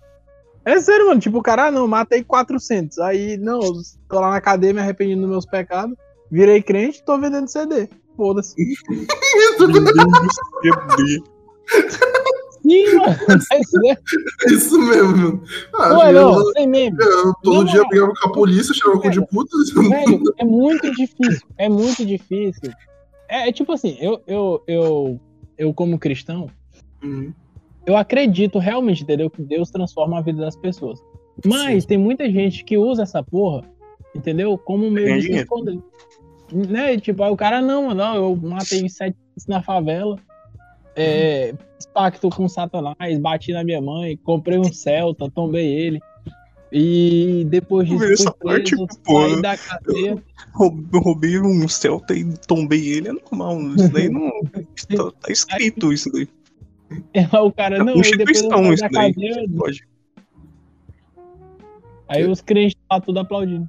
[0.64, 1.20] É sério, mano.
[1.20, 2.98] Tipo, o cara, ah, não, matei 400.
[2.98, 3.72] Aí, não, eu
[4.08, 5.96] tô lá na cadeia me arrependendo dos meus pecados.
[6.30, 7.88] Virei crente tô vendendo CD.
[8.16, 8.54] Foda-se.
[12.62, 13.16] Sim, mano.
[13.52, 13.90] É.
[14.48, 15.42] É isso mesmo, mano.
[15.74, 16.52] Ah, Não é, eu- não.
[16.52, 16.96] Sem meme.
[16.98, 17.88] eu todo Não, dia não.
[17.88, 19.56] brigava com a polícia, tirava cu de puta.
[19.74, 21.46] Velho, é muito difícil.
[21.58, 22.72] É muito difícil.
[23.28, 25.20] É, é tipo assim, eu, eu, eu,
[25.58, 26.48] eu como cristão,
[27.02, 27.32] Hum,
[27.86, 29.30] eu acredito realmente, entendeu?
[29.30, 31.02] Que Deus transforma a vida das pessoas.
[31.44, 33.62] Mas tem muita gente que usa essa porra,
[34.14, 34.56] entendeu?
[34.56, 35.78] Como meio de esconder.
[36.52, 36.98] Né?
[36.98, 39.16] Tipo, aí o cara, não, mano, não, eu matei sete
[39.48, 40.16] na favela,
[40.94, 46.00] é, fiz pacto com Satanás, bati na minha mãe, comprei um Celta, tombei ele.
[46.72, 50.22] E depois disso, Essa parte, preso, pô, saí da cadeia.
[50.60, 53.60] Eu roubei um Celta e tombei ele, é normal.
[53.74, 54.30] Isso daí não.
[54.96, 56.28] Tá, tá escrito isso daí.
[57.42, 58.56] O cara, não, É aí depois eu da.
[59.58, 59.86] Pode.
[62.08, 63.68] Aí os crentes lá tudo aplaudindo.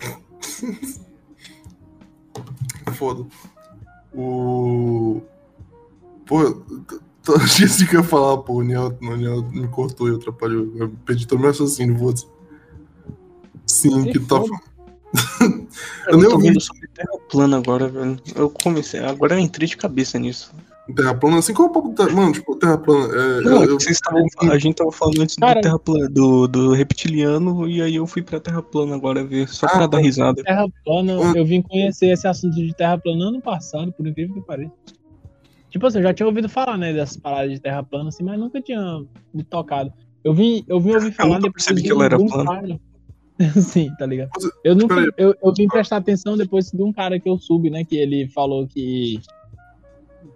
[2.94, 3.26] Foda.
[4.14, 5.22] O.
[6.26, 8.54] Pô, t- t- esqueci que eu ia falar, pô.
[8.54, 10.72] O Niel, o Niel me cortou e atrapalhou.
[10.76, 12.14] Eu perdi todo o meu raciocínio, vou.
[13.66, 14.36] Sim, que tá.
[14.40, 14.60] foda.
[16.06, 16.48] Eu Eu, nem tô ouvi.
[16.48, 18.20] vendo sobre terra plana agora, velho.
[18.34, 20.52] Eu comecei, agora eu entrei de cabeça nisso.
[20.94, 22.08] Terra plana, assim, é o papo da.
[22.10, 23.04] Mano, tipo, terra plana.
[23.14, 24.22] É, Não, é eu, que vocês estavam,
[24.52, 28.06] a gente tava falando antes Cara- do terra plana, do, do reptiliano, e aí eu
[28.06, 30.42] fui pra terra plana agora ver, só Ah, pra dar risada.
[30.42, 31.32] Terra plana, Hum.
[31.34, 34.72] eu vim conhecer esse assunto de terra plana ano passado, por incrível que pareça.
[35.70, 38.38] Tipo assim, eu já tinha ouvido falar, né, dessas paradas de terra plana, assim, mas
[38.38, 39.90] nunca tinha me tocado.
[40.22, 42.44] Eu vim, eu vim ouvir falar nunca depois percebi de que um- ela era plana.
[42.44, 42.80] cara.
[43.60, 44.30] Sim, tá ligado?
[44.62, 47.84] Eu nunca, eu, eu vim prestar atenção depois de um cara que eu subi, né,
[47.84, 49.18] que ele falou que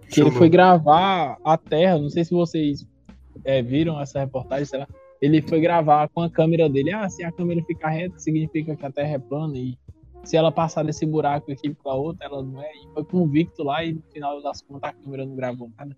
[0.09, 2.87] que ele foi gravar a Terra, não sei se vocês
[3.43, 4.87] é, viram essa reportagem, sei lá.
[5.21, 6.93] Ele foi gravar com a câmera dele.
[6.93, 9.77] Ah, se a câmera ficar reta, significa que a Terra é plana e
[10.23, 12.69] se ela passar desse buraco aqui pra outra, ela não é.
[12.71, 15.95] E foi convicto lá e no final das contas a câmera não gravou nada.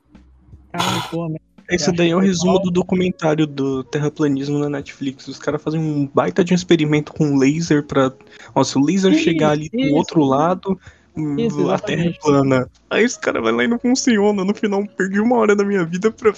[0.71, 1.51] Caralho, pô, merda.
[1.69, 5.27] Esse daí é o resumo do documentário do terraplanismo na Netflix.
[5.27, 8.11] Os caras fazem um baita de um experimento com laser pra.
[8.53, 9.95] Ó, se o laser Isso, chegar ali do isso.
[9.95, 10.77] outro lado,
[11.37, 12.69] Isso, a Terra é plana.
[12.89, 14.43] Aí os caras vão lá e não funciona.
[14.45, 16.33] No final, perdi uma hora da minha vida pra.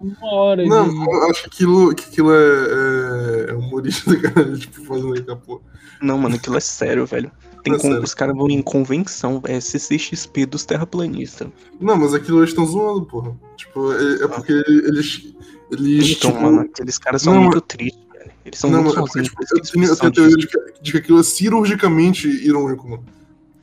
[0.00, 4.56] Uma hora Não, eu acho que aquilo, que aquilo é, é, é humorista, cara.
[4.56, 5.60] Tipo, fazendo aí, capô.
[6.02, 7.30] Não, mano, aquilo é sério, velho.
[7.62, 8.02] Tem É con- sério.
[8.02, 11.48] Os caras vão em convenção, é CCXP dos terraplanistas.
[11.78, 13.36] Não, mas aquilo eles estão zoando, porra.
[13.56, 15.34] Tipo, é, é porque eles.
[15.70, 16.10] Eles.
[16.16, 18.30] Então, tipo, mano, aqueles caras são não, muito tristes, velho.
[18.44, 19.28] Eles são não, muito mas é porque, sozinhos.
[19.28, 21.20] tipo, por isso eu tenho, eles eu tenho a teoria de que, de que aquilo
[21.20, 23.04] é cirurgicamente irônico, mano.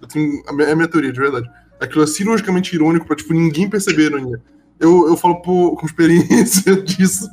[0.01, 1.49] Eu tenho, a minha- é a minha teoria, de verdade.
[1.79, 4.41] Aquilo é cirurgicamente irônico pra, tipo, ninguém perceber a ironia.
[4.79, 7.27] Eu, eu falo por, com experiência disso.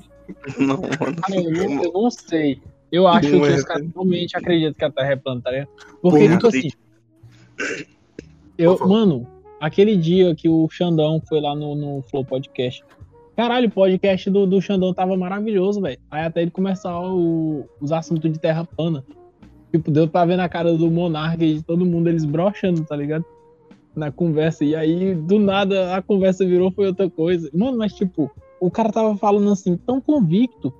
[0.58, 1.16] Não, mano.
[1.30, 2.60] Eu, não, eu não sei.
[2.90, 5.50] Eu acho Não que é, os caras realmente acreditam que a Terra é plana, tá
[5.50, 5.68] ligado?
[6.00, 6.70] Porque, tipo assim.
[8.56, 9.26] Eu, mano,
[9.60, 12.84] aquele dia que o Xandão foi lá no, no Flow Podcast.
[13.36, 15.98] Caralho, o podcast do, do Xandão tava maravilhoso, velho.
[16.10, 19.04] Aí até ele começar o- os assuntos de terra plana.
[19.74, 22.94] Tipo, deu pra ver na cara do Monarca e de todo mundo eles brochando, tá
[22.94, 23.24] ligado?
[23.92, 24.64] Na conversa.
[24.64, 27.50] E aí, do nada, a conversa virou foi outra coisa.
[27.52, 30.72] Mano, mas tipo, o cara tava falando assim, tão convicto,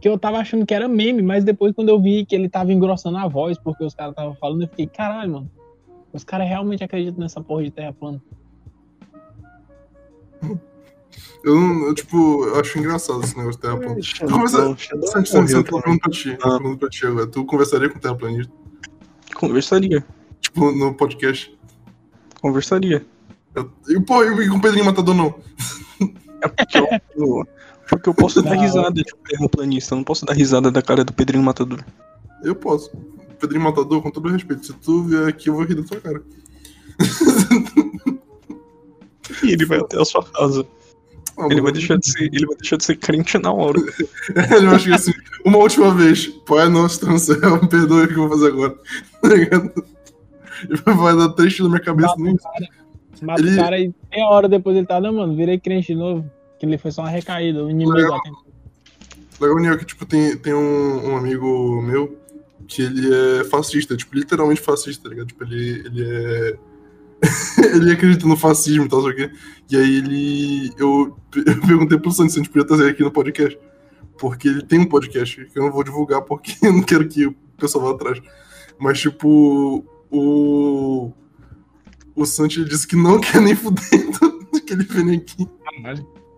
[0.00, 2.72] que eu tava achando que era meme, mas depois quando eu vi que ele tava
[2.72, 5.50] engrossando a voz, porque os caras estavam falando, eu fiquei, caralho, mano.
[6.12, 8.20] Os caras realmente acreditam nessa porra de terra plana.
[11.42, 14.26] Eu, não- eu, tipo, eu acho engraçado esse negócio de terraplanista.
[14.26, 15.82] Conversa- Santos, morreu, Santos, eu tô cara.
[15.82, 16.28] perguntando pra ti.
[16.28, 16.76] eu tô Ah.
[16.78, 17.26] pra ti agora.
[17.26, 18.52] Tu conversaria com terraplanista?
[19.34, 20.04] Conversaria.
[20.40, 21.56] Tipo, no podcast?
[22.42, 23.06] Conversaria.
[23.54, 25.34] Eu, e, pô, e com o Pedrinho Matador não.
[26.42, 27.46] É porque eu,
[27.88, 28.62] porque eu posso dar Não.
[28.62, 31.84] risada de um terraplanista, eu não posso dar risada da cara do Pedrinho Matador.
[32.42, 32.90] Eu posso.
[33.38, 34.64] Pedrinho Matador, com todo respeito.
[34.66, 36.22] Se tu vier aqui, eu vou rir da tua cara.
[39.44, 40.66] E ele vai até a sua casa.
[41.50, 43.78] Ele vai deixar de ser, ele vai deixar de ser crente na hora.
[44.56, 45.12] Ele vai chegar assim,
[45.44, 46.26] uma última vez.
[46.46, 48.76] Pai nosso, tá no céu, me perdoe o que eu vou fazer agora.
[49.22, 49.84] Tá ligado?
[50.68, 52.14] Ele vai dar três tiros na minha cabeça.
[52.16, 52.68] Mata cara,
[53.22, 55.94] mata Ele- o cara e meia hora depois ele tá, não, mano, virei crente de
[55.94, 56.30] novo.
[56.58, 58.20] Que ele foi só uma recaída, o inimigo Legal.
[59.40, 62.18] Legal, Niel, que tipo, tem, tem um, um amigo meu
[62.68, 65.28] que ele é fascista, tipo, literalmente fascista, tá ligado?
[65.28, 66.56] Tipo, ele, ele é.
[67.74, 69.30] ele acredita no fascismo e tal, sei o quê.
[69.70, 70.72] E aí ele.
[70.78, 73.58] Eu, eu perguntei pro Santos se a gente podia trazer ele aqui no podcast.
[74.18, 77.26] Porque ele tem um podcast que eu não vou divulgar porque eu não quero que
[77.26, 78.20] o pessoal vá atrás.
[78.78, 81.12] Mas, tipo, o.
[82.14, 84.40] O Santos disse que não quer nem fudendo
[84.70, 85.48] que ele venha aqui.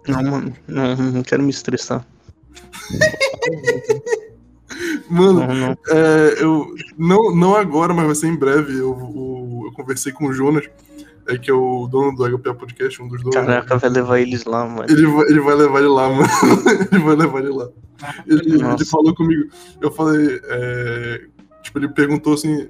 [0.08, 2.06] Não, mano, não, não quero me estressar.
[5.08, 5.76] Mano, Não, não.
[5.88, 8.78] É, eu não, não agora, mas vai ser em breve.
[8.78, 10.64] Eu, o- eu conversei com o Jonas,
[11.26, 13.34] é, que é o dono do HPA Podcast, um dos donos.
[13.34, 14.86] Caraca, vai levar eles lá, mano.
[14.90, 16.28] Ele vai, ele vai levar ele lá, mano.
[16.92, 17.68] ele vai levar ele lá.
[18.26, 19.48] Ele, ele falou comigo.
[19.80, 20.40] Eu falei.
[20.44, 21.24] é,
[21.62, 22.68] tipo, ele perguntou assim: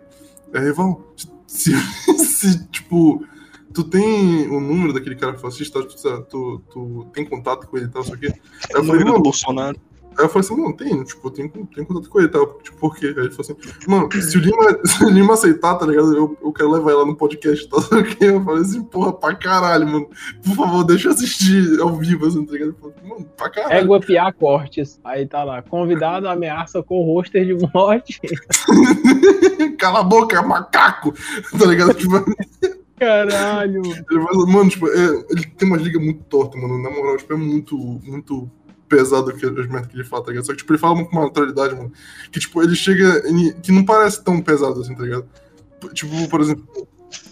[0.53, 1.03] é, Rival,
[1.47, 1.73] se,
[2.19, 3.25] se, tipo,
[3.73, 5.97] tu tem o número daquele cara fascista, tu,
[6.29, 8.27] tu, tu tem contato com ele e tal, isso aqui?
[8.71, 9.79] Eu falei, do mano, Bolsonaro.
[10.19, 12.47] Aí eu falei assim, mano, tem, tipo, tenho, tenho contato com ele e tal.
[12.63, 13.07] Tipo, por quê?
[13.07, 13.57] Aí ele falou assim,
[13.89, 16.17] mano, se o Lima, se o Lima aceitar, tá ligado?
[16.17, 17.81] Eu, eu quero levar lá no podcast e tal.
[17.83, 18.25] sei o quê.
[18.25, 20.09] Eu falei assim, porra, pra caralho, mano.
[20.45, 22.75] Por favor, deixa eu assistir ao vivo, assim, tá ligado?
[22.81, 23.75] Falei, mano, pra caralho.
[23.75, 25.01] Égua Piá Cortes.
[25.05, 25.63] Aí tá lá.
[25.63, 28.21] Convidado ameaça com roster de morte.
[29.79, 31.13] Cala a boca, macaco!
[31.59, 31.95] Tá ligado?
[31.95, 32.25] Tipo,
[33.03, 33.83] Caralho.
[33.85, 36.81] ele mano, tipo, é, ele tem umas ligas muito tortas, mano.
[36.81, 38.49] Na moral, tipo, é muito, muito
[38.93, 40.45] pesado que as merdas que ele fala, tá ligado?
[40.45, 41.91] Só que, tipo, ele fala com uma naturalidade, mano.
[42.31, 43.23] Que, tipo, ele chega.
[43.63, 45.27] que não parece tão pesado assim, tá ligado?
[45.95, 46.87] Tipo, por exemplo,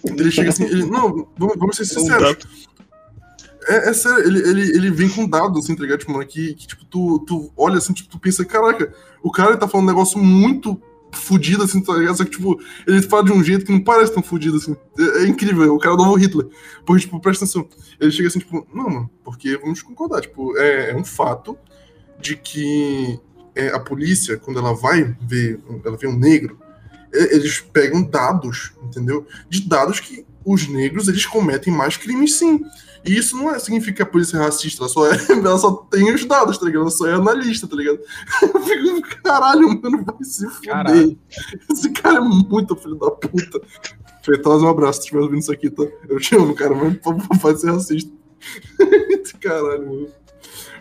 [0.04, 2.38] ele chega assim, ele, não, vamos, vamos ser sinceros.
[3.68, 6.00] É, é sério, ele, ele, ele vem com dados, assim, tá ligado?
[6.00, 8.92] Tipo, mano, que, que tipo, tu, tu olha assim, tipo, tu pensa, caraca,
[9.22, 10.80] o cara tá falando um negócio muito
[11.12, 12.16] fudido, assim, tá ligado?
[12.16, 14.76] Só que, tipo, ele fala de um jeito que não parece tão fudido, assim.
[14.98, 16.46] É, é incrível, é o cara do novo Hitler.
[16.84, 17.68] Porque, tipo, presta atenção.
[18.00, 21.56] Ele chega assim, tipo, não, mano, porque vamos concordar, tipo, é, é um fato
[22.20, 23.18] de que
[23.54, 26.58] é, a polícia, quando ela vai ver, ela vê um negro,
[27.12, 29.26] é, eles pegam dados, entendeu?
[29.48, 32.60] De dados que os negros, eles cometem mais crimes, sim.
[33.04, 35.72] E isso não é, significa que a polícia é racista, ela só, é, ela só
[35.90, 36.82] tem os dados, tá ligado?
[36.82, 37.98] Ela só é analista, tá ligado?
[38.42, 41.16] Eu fico, caralho, mano, vai se fuder.
[41.70, 43.60] Esse cara é muito filho da puta.
[44.22, 45.84] Feitosa, um abraço, se estiver ouvindo isso aqui, tá?
[46.08, 48.12] Eu te amo, cara, mas pode ser racista.
[49.40, 50.08] Caralho, mano.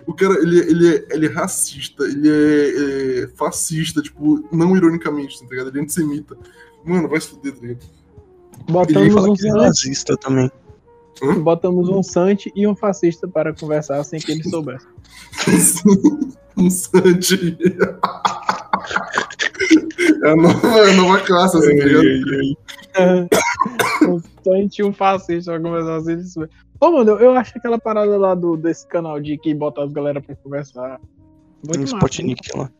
[0.05, 5.39] O cara, ele, ele, é, ele é racista, ele é, é fascista, tipo, não ironicamente,
[5.39, 5.69] tá ligado?
[5.69, 6.37] Ele é antissemita.
[6.83, 7.98] Mano, vai se fuder, tá ligado?
[8.67, 10.51] Botamos um, que é sante, nazista também.
[11.41, 14.85] botamos um Sante e um fascista para conversar sem que ele soubesse.
[16.57, 17.57] um Santi.
[20.23, 22.57] É a nova, é a nova classe, assim, tá ligado?
[24.09, 26.53] um Sante e um fascista para conversar sem ele soubesse.
[26.79, 30.21] Ô, mano, eu acho aquela parada lá do, desse canal de que bota as galera
[30.21, 30.99] pra conversar.
[31.63, 31.95] Muito Um massa.
[31.97, 32.71] Sputnik lá.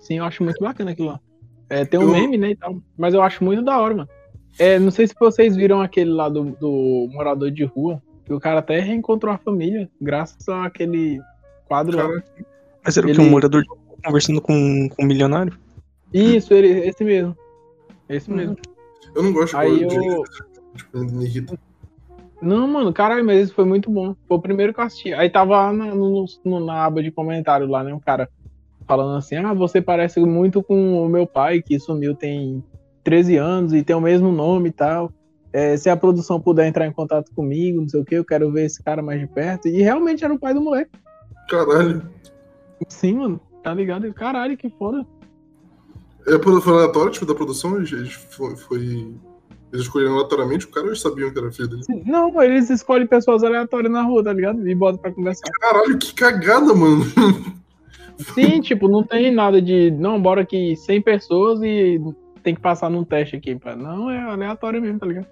[0.00, 1.20] Sim, eu acho muito bacana aquilo lá.
[1.68, 2.76] É, tem um Eu- meme, né, e tal.
[2.98, 4.08] Mas eu acho muito da hora, mano.
[4.58, 8.40] É, não sei se vocês viram aquele lá do, do morador de rua, que o
[8.40, 11.20] cara até reencontrou a família, graças àquele
[11.66, 12.02] quadro lá.
[12.08, 12.24] Cara,
[12.84, 13.16] Mas era o que?
[13.16, 15.56] Ele- Um morador de rua conversando com, com um milionário?
[16.12, 17.36] Isso, ele, esse mesmo.
[18.08, 18.36] Esse Uhum.
[18.36, 18.56] mesmo.
[19.14, 20.24] eu não gosto Aí de eu.
[21.32, 21.58] tipo.
[22.42, 24.14] Não, mano, caralho, mas esse foi muito bom.
[24.26, 25.12] Foi o primeiro que eu assisti.
[25.12, 27.92] Aí tava lá na, no- no- na aba de comentário lá, né?
[27.92, 28.28] Um cara
[28.86, 32.64] falando assim: Ah, você parece muito com o meu pai, que sumiu tem
[33.02, 35.12] 13 anos e tem o mesmo nome e tal.
[35.52, 38.50] É, se a produção puder entrar em contato comigo, não sei o que, eu quero
[38.52, 39.66] ver esse cara mais de perto.
[39.68, 40.90] E realmente era o pai do moleque.
[41.48, 42.02] Caralho.
[42.88, 44.12] Sim, mano, tá ligado?
[44.14, 45.04] Caralho, que foda.
[46.26, 49.14] É foi aleatório, tipo, da produção, eles, foi, foi-
[49.72, 51.82] Eles escolheram aleatoriamente, o cara eles sabiam que era filho dele.
[52.06, 54.66] Não, eles escolhem pessoas aleatórias na rua, tá ligado?
[54.68, 55.50] E botam pra conversar.
[55.60, 57.04] Caralho, que cagada, mano.
[58.34, 59.90] Sim, tipo, não tem nada de.
[59.92, 62.00] Não, bora aqui 100 pessoas e
[62.40, 63.54] tem que passar num teste aqui.
[63.56, 63.74] Pá.
[63.76, 65.26] Não, é aleatório mesmo, tá ligado?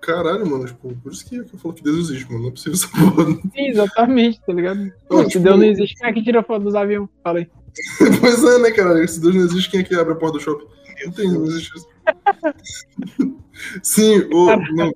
[0.00, 2.42] Caralho, mano, tipo, por isso que eu falo que Deus existe, mano.
[2.42, 3.32] Não é possível essa porra.
[3.34, 4.92] Sim, exatamente, tá ligado?
[5.08, 7.08] Pô, Não, se tipo- Deus não existe, quem é que tira foto dos aviões?
[7.22, 7.48] Fala aí.
[8.20, 9.08] pois é, né, caralho?
[9.08, 10.66] Se Deus não existe, quem é que abre a porta do shopping?
[11.06, 11.88] Não tem, não existe isso.
[13.82, 14.46] Sim, o.
[14.74, 14.92] Não.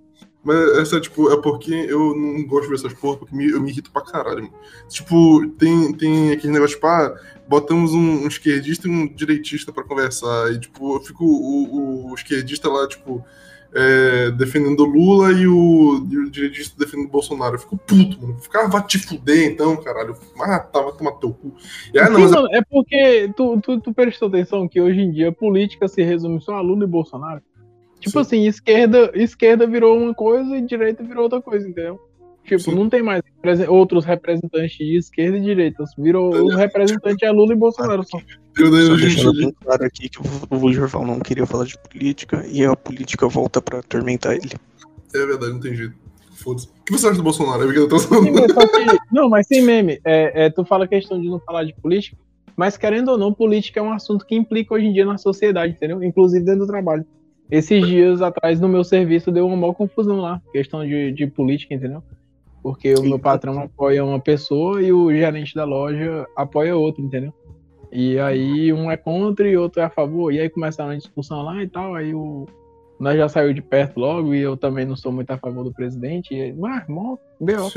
[0.49, 3.61] Mas essa, tipo, é porque eu não gosto de ver essas porra, porque me- eu
[3.61, 4.55] me irrito pra caralho, mano.
[4.88, 7.14] Tipo, tem, tem aquele negócio, tipo, ah,
[7.46, 10.51] botamos um, um esquerdista e um direitista pra conversar.
[10.53, 13.22] E, tipo, eu fico o, o esquerdista lá, tipo,
[13.74, 17.57] é, defendendo Lula e o, e o direitista defendendo o Bolsonaro.
[17.57, 18.38] Eu fico puto, mano.
[18.38, 20.16] Ficava vai te fuder, então, caralho.
[20.40, 21.55] Ah, tava tomar teu cu.
[21.92, 25.01] E, ah, não, Sim, mas é é porque tu, tu, tu prestou atenção que hoje
[25.01, 27.42] em dia a política se resume só a Lula e Bolsonaro.
[28.01, 28.20] Tipo Sim.
[28.20, 32.01] assim, esquerda, esquerda virou uma coisa e direita virou outra coisa, entendeu?
[32.44, 32.74] Tipo, Sim.
[32.74, 33.22] não tem mais
[33.68, 35.84] outros representantes de esquerda e direita.
[35.99, 38.18] Virou o representante é Lula e Bolsonaro só.
[38.59, 40.18] eu, Só deixando bem claro aqui que
[40.51, 44.55] o Jorval não queria falar de política e a política volta pra atormentar ele.
[45.14, 45.94] É verdade, não tem jeito.
[46.32, 46.68] Foda-se.
[46.68, 47.62] O que você acha do Bolsonaro?
[47.62, 48.30] É porque eu tô falando.
[49.12, 50.01] não, mas sem meme.
[50.05, 52.16] É, é, tu fala a questão de não falar de política,
[52.57, 55.74] mas querendo ou não, política é um assunto que implica hoje em dia na sociedade,
[55.74, 56.03] entendeu?
[56.03, 57.05] Inclusive dentro do trabalho.
[57.51, 61.74] Esses dias atrás, no meu serviço, deu uma maior confusão lá, questão de, de política,
[61.74, 62.03] entendeu?
[62.62, 67.32] Porque o meu patrão apoia uma pessoa e o gerente da loja apoia outro, entendeu?
[67.90, 70.32] E aí um é contra e outro é a favor.
[70.32, 71.94] E aí começaram a discussão lá e tal.
[71.94, 72.46] Aí o.
[72.99, 75.72] Nós já saiu de perto logo e eu também não sou muito a favor do
[75.72, 76.34] presidente.
[76.34, 77.70] E mas, mó, B.O.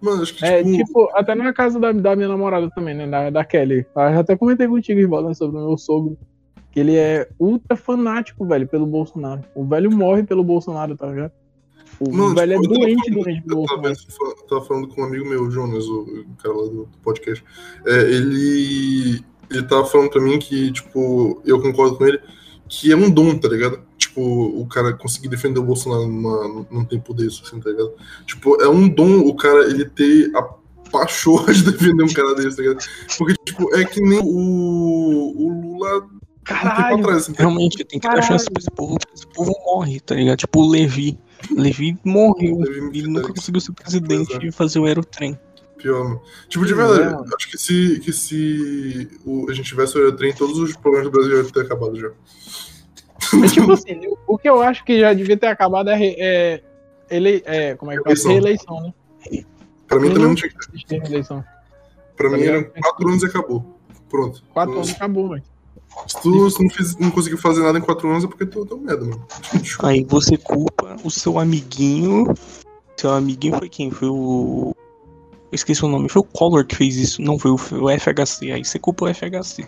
[0.00, 3.06] Mano, acho que, É, tipo, tipo, até na casa da, da minha namorada também, né?
[3.06, 3.86] Da, da Kelly.
[3.94, 6.16] Eu já até comentei contigo, irmão, né, sobre o meu sogro.
[6.72, 9.44] Que ele é ultra fanático, velho, pelo Bolsonaro.
[9.54, 11.32] O velho morre pelo Bolsonaro, tá ligado?
[12.00, 14.64] O Mano, velho tipo, é eu tava doente, falando- doente pelo eu tava, Bolsonaro.
[14.66, 17.44] falando com um amigo meu, Jonas, o, o cara lá do, podcast.
[17.86, 22.18] É, ele, ele tava falando pra mim que, tipo, eu concordo com ele,
[22.68, 23.80] que é um dom, tá ligado?
[23.98, 27.92] Tipo, o cara conseguir defender o Bolsonaro numa, num tempo desse, assim, tá ligado?
[28.26, 30.42] Tipo, é um dom o cara, ele ter a
[30.90, 32.82] pachorra de defender um cara desse, tá ligado?
[33.18, 36.08] Porque, tipo, é que nem o, o Lula
[36.44, 36.96] Caralho!
[36.96, 37.34] ligado?
[37.38, 38.32] Realmente, tem que dar Caralho.
[38.32, 40.38] chance pra esse povo, esse povo morre, tá ligado?
[40.38, 41.18] Tipo o Levi.
[41.56, 42.58] Levi morreu.
[42.58, 44.46] Levi Ele nunca conseguiu ser presidente é.
[44.46, 45.38] e fazer o aerotrem.
[45.82, 46.22] Pior, mano.
[46.48, 50.32] Tipo, de verdade, é, acho que se, que se o, a gente tivesse o Aerotrem,
[50.32, 52.08] todos os problemas do Brasil iam ter acabado já.
[53.44, 56.62] É tipo assim, o que eu acho que já devia ter acabado é, é,
[57.10, 58.32] ele, é como é que fala?
[58.32, 58.76] Reeleição.
[58.76, 59.44] Reeleição, né?
[59.88, 61.00] Pra mim também não tinha que ter.
[62.16, 62.54] Pra mim ligado?
[62.54, 63.78] era quatro anos e acabou.
[64.08, 64.44] Pronto.
[64.52, 65.42] Quatro anos acabou, velho.
[66.06, 68.64] Se tu, se não, fiz, não conseguiu fazer nada em quatro anos é porque tu
[68.64, 69.24] deu merda, mano.
[69.80, 72.32] Aí você culpa o seu amiguinho.
[72.96, 73.90] Seu amiguinho foi quem?
[73.90, 74.74] Foi o.
[75.50, 76.08] Eu esqueci o nome.
[76.08, 77.20] Foi o Collor que fez isso.
[77.22, 78.52] Não, foi o, foi o FHC.
[78.52, 79.66] Aí você culpa o FHC.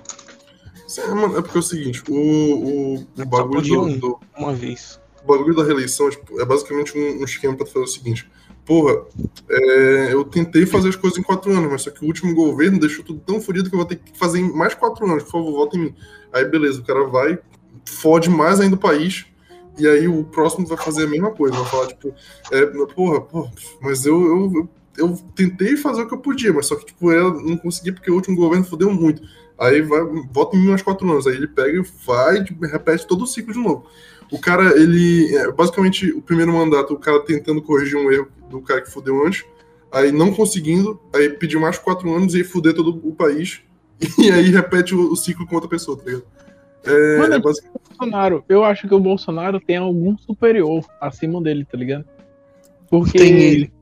[0.99, 5.01] É, mano, é porque é o seguinte, o, o, o bagulho do, do- Uma vez.
[5.25, 8.31] o bagulho da reeleição tipo, é basicamente um, um esquema pra tu fazer o seguinte.
[8.65, 9.05] Porra,
[9.51, 12.81] é, eu tentei fazer as coisas em quatro anos, mas só que o último governo
[12.81, 15.23] deixou tudo tão fodido que eu vou ter que fazer em mais quatro anos.
[15.25, 15.95] Por favor, vota em mim.
[16.33, 17.39] Aí, beleza, o cara vai,
[17.87, 19.27] fode mais ainda o país,
[19.79, 21.57] e aí o próximo vai fazer a mesma coisa.
[21.57, 22.15] Vai falar, tipo,
[22.51, 23.53] é, porra, porra,
[23.83, 27.13] mas eu, eu, eu, eu tentei fazer o que eu podia, mas só que, tipo,
[27.13, 29.23] eu não consegui porque o último governo fodeu muito.
[29.59, 30.01] Aí vai,
[30.33, 31.27] vota em mim mais quatro anos.
[31.27, 33.87] Aí ele pega e vai, tipo, repete todo o ciclo de novo.
[34.33, 35.35] O cara, ele.
[35.37, 39.25] é, basicamente, o primeiro mandato, o cara tentando corrigir um erro do cara que fudeu
[39.27, 39.45] antes,
[39.93, 43.61] aí não conseguindo, aí pedir mais quatro anos e aí fuder todo o país,
[44.19, 46.25] e aí repete o, o ciclo com outra pessoa, tá ligado?
[46.87, 51.65] É, Mano, é basic- Bolsonaro, eu acho que o Bolsonaro tem algum superior acima dele,
[51.65, 52.05] tá ligado?
[52.91, 53.19] Porque.
[53.19, 53.73] Tem ele.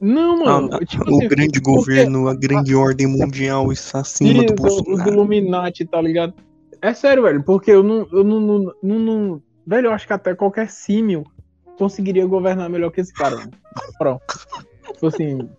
[0.00, 0.68] Não, mano.
[0.72, 4.62] Ah, tipo o assim, grande porque- governo, a grande ordem mundial está acima Isso, do
[4.62, 5.10] os Bolsonaro.
[5.10, 6.34] Illuminati, tá ligado?
[6.82, 10.12] É sério, velho, porque eu não, eu não, não, não, não- Velho, eu acho que
[10.12, 11.24] até qualquer símio
[11.76, 13.50] conseguiria governar melhor que esse cara, velho.
[13.98, 14.22] Pronto.
[14.92, 15.50] Tipo assim.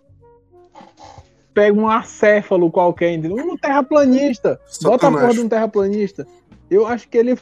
[1.52, 3.44] Pega um acéfalo qualquer, entendeu?
[3.44, 4.60] Um terraplanista.
[4.82, 6.26] Bota a porra de um terraplanista.
[6.70, 7.38] Eu acho que ele.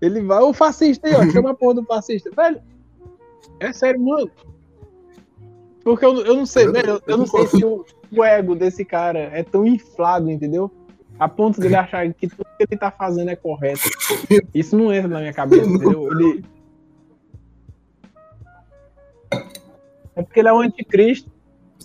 [0.00, 0.40] Ele vai.
[0.42, 1.30] O fascista aí, ó.
[1.30, 2.30] Chama a porra do fascista.
[2.34, 2.60] Velho.
[3.58, 4.30] É sério, mano.
[5.84, 6.90] Porque eu, eu não sei, Eu- velho.
[6.90, 7.84] Eu, eu não sei se o,
[8.16, 10.70] o ego desse cara é tão inflado, entendeu?
[11.20, 13.82] A ponto dele achar que tudo que ele tá fazendo é correto.
[14.54, 16.10] Isso não entra na minha cabeça, entendeu?
[16.10, 16.42] Ele.
[20.16, 21.30] É porque ele é o anticristo.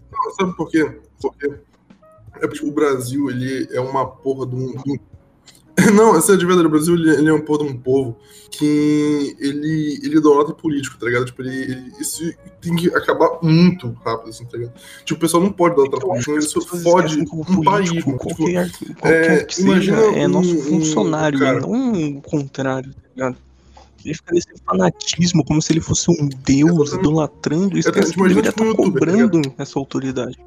[0.09, 1.01] Não, sabe por quê?
[1.21, 4.71] Porque é porque o Brasil, ele é uma porra de um.
[4.71, 5.14] de um-
[5.93, 6.67] Não, essa é de verdade.
[6.67, 8.15] O Brasil, ele, ele é uma porra de um povo
[8.49, 11.25] que ele, ele idolatra político, tá ligado?
[11.25, 12.23] Tipo, ele, ele- isso
[12.61, 14.73] tem que acabar muito rápido, assim, tá ligado?
[15.03, 18.19] Tipo, o pessoal não pode idolatrar que político, isso fode um país, político, mano.
[18.19, 22.21] Tipo, qualquer, qualquer é, que seja, imagina é nosso um- um funcionário, cara- não o
[22.21, 23.37] contrário, tá ligado?
[24.05, 26.99] Ele fica nesse fanatismo, como se ele fosse um deus, Exatamente.
[26.99, 30.39] idolatrando, e esquece Exatamente, que ele imagina, tipo, estar um youtuber, tá cobrando essa autoridade.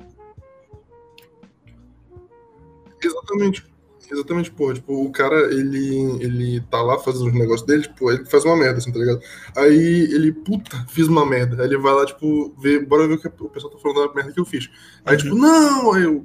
[3.03, 3.65] Exatamente.
[4.11, 4.73] Exatamente, pô.
[4.73, 8.57] Tipo, o cara, ele, ele tá lá fazendo os negócios dele, tipo, ele faz uma
[8.57, 9.21] merda, assim, tá ligado?
[9.57, 11.63] Aí ele, puta, fiz uma merda.
[11.63, 14.15] Aí ele vai lá, tipo, ver, bora ver o que o pessoal tá falando da
[14.15, 14.71] merda que eu fiz.
[15.05, 15.23] Aí, Uhum.
[15.23, 16.25] tipo, não, aí o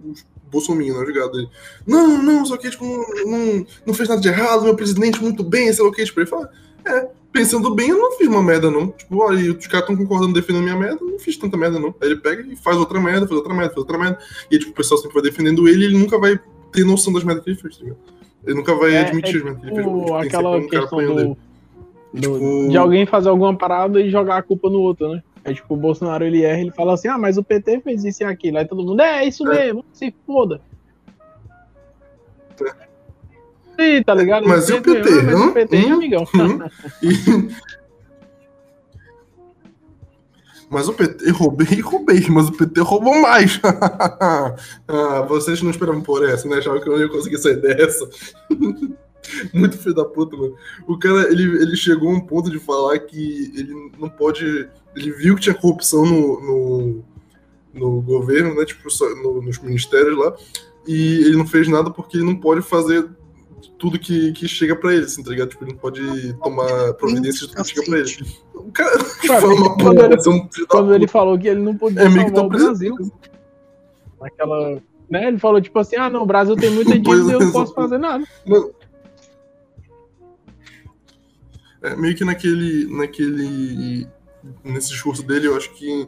[0.49, 1.37] Bolsonaro, né, ligado?
[1.37, 1.49] Ele,
[1.85, 5.71] não, não, só que, tipo, não, não, fez nada de errado, meu presidente muito bem,
[5.73, 6.49] sei lá o que, tipo, ele fala,
[6.85, 8.91] é, pensando bem, eu não fiz uma merda, não.
[8.91, 11.79] Tipo, olha, e os caras estão concordando defendendo minha merda, eu não fiz tanta merda,
[11.79, 11.93] não.
[12.01, 14.19] Aí ele pega e faz outra merda, faz outra merda, faz outra merda.
[14.51, 16.39] E, tipo, o pessoal sempre vai defendendo ele e ele nunca vai
[16.73, 17.99] ter noção das merdas que ele fez, tá ligado?
[18.45, 19.85] Ele nunca vai É- admitir é as merdas que ele fez.
[19.85, 21.37] Tipo, tem aquela um questão do, do-
[22.19, 25.23] Tipo- de alguém fazer alguma parada e jogar a culpa no outro, né?
[25.45, 28.23] É tipo, o Bolsonaro ele erra, ele fala assim, ah, mas o PT fez isso
[28.23, 28.57] e aquilo.
[28.59, 29.65] Aí todo mundo, é, é isso É.
[29.65, 30.61] mesmo, se foda.
[33.79, 34.47] Ih, tá ligado?
[34.47, 35.09] Mas e o PT?
[35.09, 35.95] ah, mas o PT, hein, Hum?
[35.95, 36.23] amigão?
[36.35, 36.59] Hum?
[37.01, 37.49] E-
[40.69, 43.59] Mas o PT roubei, roubei, mas o PT roubou mais.
[44.87, 46.57] ah, vocês não esperavam por essa, né?
[46.57, 48.09] Achavam que eu não ia conseguir sair dessa.
[49.53, 50.55] Muito filho da puta, mano.
[50.87, 54.67] O cara, ele, ele chegou a um ponto de falar que ele não pode.
[54.95, 57.03] Ele viu que tinha corrupção no, no,
[57.73, 58.65] no governo, né?
[58.65, 58.89] Tipo,
[59.23, 60.35] no- nos ministérios lá.
[60.85, 63.07] E ele não fez nada porque ele não pode fazer
[63.83, 65.49] tudo que, que chega pra ele, assim, tá ligado?
[65.49, 68.35] Tipo, ele não pode tomar providências de tudo que chega pra ele.
[68.53, 68.91] O cara
[69.27, 72.07] Cara, fala uma quando porra, ele- um Quando ele falou que ele não podia É
[72.07, 72.95] meio que tá o Brasil.
[74.21, 74.81] Naquela.
[75.09, 75.27] Né?
[75.27, 77.51] Ele falou, tipo assim, ah, não, o Brasil tem muita dívida e eu não é,
[77.51, 78.25] posso fazer nada.
[81.81, 84.07] É, meio que naquele, naquele.
[84.63, 86.07] Nesse discurso dele, eu acho que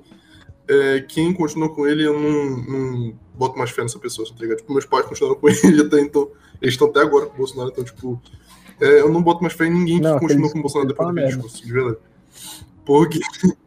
[0.69, 4.59] é, quem continuou com ele, eu não, não boto mais fé nessa pessoa, tá ligado?
[4.59, 6.32] Tipo, meus pais continuaram com ele até então.
[6.61, 8.21] Eles estão até agora com o Bolsonaro, então, tipo.
[8.79, 10.87] é, eu não boto mais fé em ninguém que Não, continua aquele com o Bolsonaro
[10.87, 11.97] depois daquele discurso, de verdade.
[12.85, 13.19] Porque.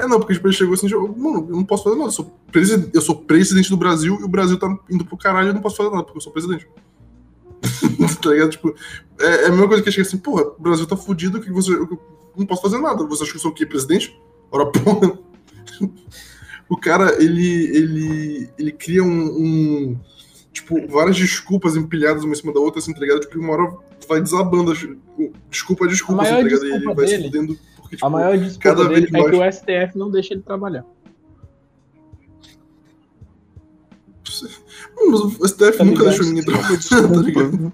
[0.00, 2.32] É, não, porque tipo, ele chegou assim, mano, eu não posso fazer nada, eu sou,
[2.52, 5.54] presi- eu sou presidente do Brasil e o Brasil tá indo pro caralho e eu
[5.54, 6.68] não posso fazer nada, porque eu sou presidente.
[8.22, 8.50] tá ligado?
[8.50, 8.72] Tipo,
[9.18, 11.72] é, é a mesma coisa que chega assim, porra, o Brasil tá fudido, que você.
[11.72, 11.98] Eu
[12.36, 13.04] não posso fazer nada.
[13.06, 13.66] Você acha que eu sou o quê?
[13.66, 14.16] Presidente?
[14.52, 15.18] Ora, porra.
[16.68, 17.76] O cara, ele.
[17.76, 18.50] ele.
[18.56, 19.08] ele cria um.
[19.08, 20.00] um,
[20.60, 23.20] tipo, várias desculpas empilhadas uma em cima da outra, assim, tá ligado?
[23.20, 23.76] Tipo, uma hora
[24.08, 24.72] vai desabando.
[25.50, 26.66] Desculpa, a desculpa, assim, tá maior ligado?
[26.66, 27.58] E ele vai se fudendo.
[27.76, 30.42] Porque, tipo, A maior desculpa cada vez é que o mais- STF não deixa ele
[30.42, 30.84] trabalhar.
[35.10, 36.08] Mas o STF Tá nunca ligado?
[36.08, 36.78] deixou ninguém trabalhar,
[37.14, 37.72] tá ligado?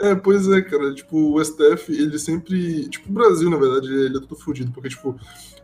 [0.00, 0.94] É, pois é, cara.
[0.94, 2.88] Tipo, o STF, ele sempre.
[2.88, 4.70] Tipo, o Brasil, na verdade, ele é tudo fudido.
[4.72, 5.16] Porque, tipo,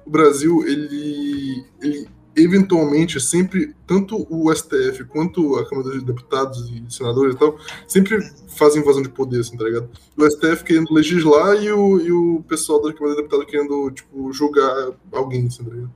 [0.05, 1.65] o Brasil, ele.
[1.81, 3.75] ele eventualmente, sempre.
[3.87, 7.57] Tanto o STF quanto a Câmara dos Deputados e Senadores e tal,
[7.87, 8.19] sempre
[8.49, 9.89] fazem invasão de poder, assim, tá ligado?
[10.17, 14.33] O STF querendo legislar e o, e o pessoal da Câmara dos Deputados querendo, tipo,
[14.33, 15.91] julgar alguém, assim, tá ligado?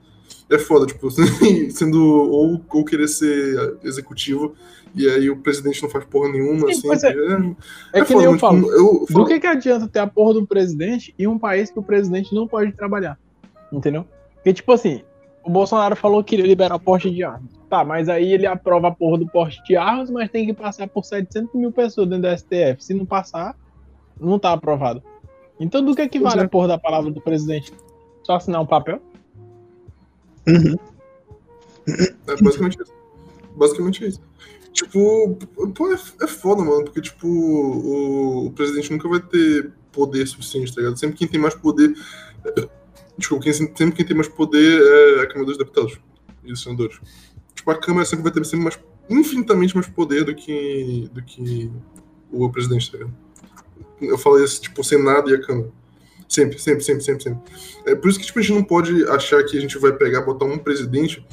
[0.51, 1.09] É foda, tipo,
[1.71, 2.01] sendo.
[2.03, 4.55] Ou, ou querer ser executivo.
[4.95, 6.81] E aí o presidente não faz porra nenhuma, Sim, assim.
[6.87, 7.09] pois é.
[7.11, 7.55] é-
[7.93, 8.57] É que foda, nem eu mas, falo.
[8.57, 11.69] tipo, eu Do falo- que, que adianta ter a porra do presidente em um país
[11.69, 13.19] que o presidente não pode trabalhar?
[13.71, 14.05] Entendeu?
[14.35, 15.03] Porque, tipo assim,
[15.43, 17.51] o Bolsonaro falou que iria liberar porte de armas.
[17.69, 20.87] Tá, mas aí ele aprova a porra do porte de armas, mas tem que passar
[20.87, 22.83] por 700 mil pessoas dentro da STF.
[22.83, 23.55] Se não passar,
[24.19, 25.03] não tá aprovado.
[25.59, 26.45] Então, do que, que Pois vale é.
[26.45, 27.73] a porra da palavra do presidente?
[28.23, 29.01] Só assinar um papel?
[30.47, 30.77] Uhum.
[32.27, 32.93] É basicamente isso.
[33.55, 34.21] Basicamente isso.
[34.71, 35.35] Tipo,
[35.75, 40.73] pô, é, é foda, mano, porque, tipo, o, o presidente nunca vai ter poder suficiente,
[40.73, 40.97] tá ligado?
[40.97, 41.93] Sempre quem tem mais poder.
[43.19, 45.99] Desculpa, quem, sempre quem tem mais poder é a Câmara dos Deputados
[46.43, 46.99] e os senadores.
[47.53, 51.69] Tipo, a Câmara sempre vai ter sempre mais, infinitamente mais poder do que, do que
[52.31, 53.15] o presidente, tá ligado?
[54.01, 55.69] Eu falo isso, tipo, o Senado e a Câmara.
[56.29, 57.53] Sempre, sempre, sempre, sempre, sempre.
[57.85, 60.21] É por isso que tipo, a gente não pode achar que a gente vai pegar,
[60.21, 61.25] botar um presidente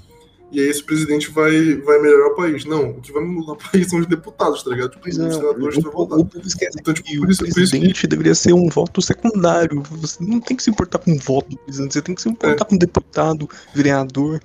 [0.52, 2.64] e aí esse presidente vai, vai melhorar o país.
[2.64, 4.90] Não, o que vai mudar o país são os deputados, tá ligado?
[4.92, 6.18] Tipo, os é, senadores o, vão votar.
[6.18, 9.02] o povo esquece Então, tipo, por o isso- por isso presidente deveria ser um voto
[9.02, 9.82] secundário.
[9.90, 12.28] Você não tem que se importar com o voto do presidente, você tem que se
[12.28, 12.68] importar É.
[12.68, 14.40] com deputado, vereador,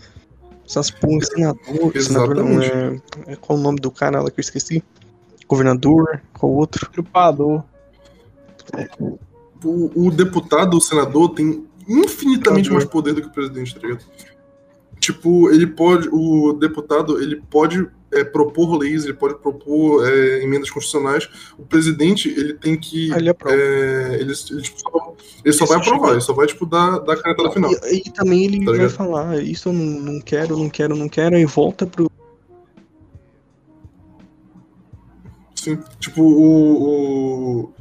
[0.68, 2.02] essas porra, senador.
[2.02, 3.36] Senador não é, é.
[3.36, 4.84] Qual o nome do cara lá que eu esqueci?
[5.48, 6.90] Governador, qual outro?
[6.92, 7.64] Trupador.
[9.64, 14.04] O, o deputado, o senador, tem infinitamente mais poder do que o presidente, tá ligado?
[15.02, 16.08] Tipo, ele pode.
[16.12, 21.28] O deputado, ele pode é, propor leis, ele pode propor é, emendas constitucionais.
[21.58, 23.12] O presidente, ele tem que.
[23.12, 26.34] Ah, ele é, ele, ele, tipo, só, ele só vai Esse aprovar, tipo- ele só
[26.34, 27.72] vai, tipo, dar, dar a canetada final.
[27.92, 28.92] E, e também ele Tá vai ligado?
[28.92, 32.10] falar, isso eu não, não quero, não quero, não quero, e volta pro.
[35.56, 35.80] Sim.
[36.00, 37.64] Tipo, o.
[37.64, 37.74] o-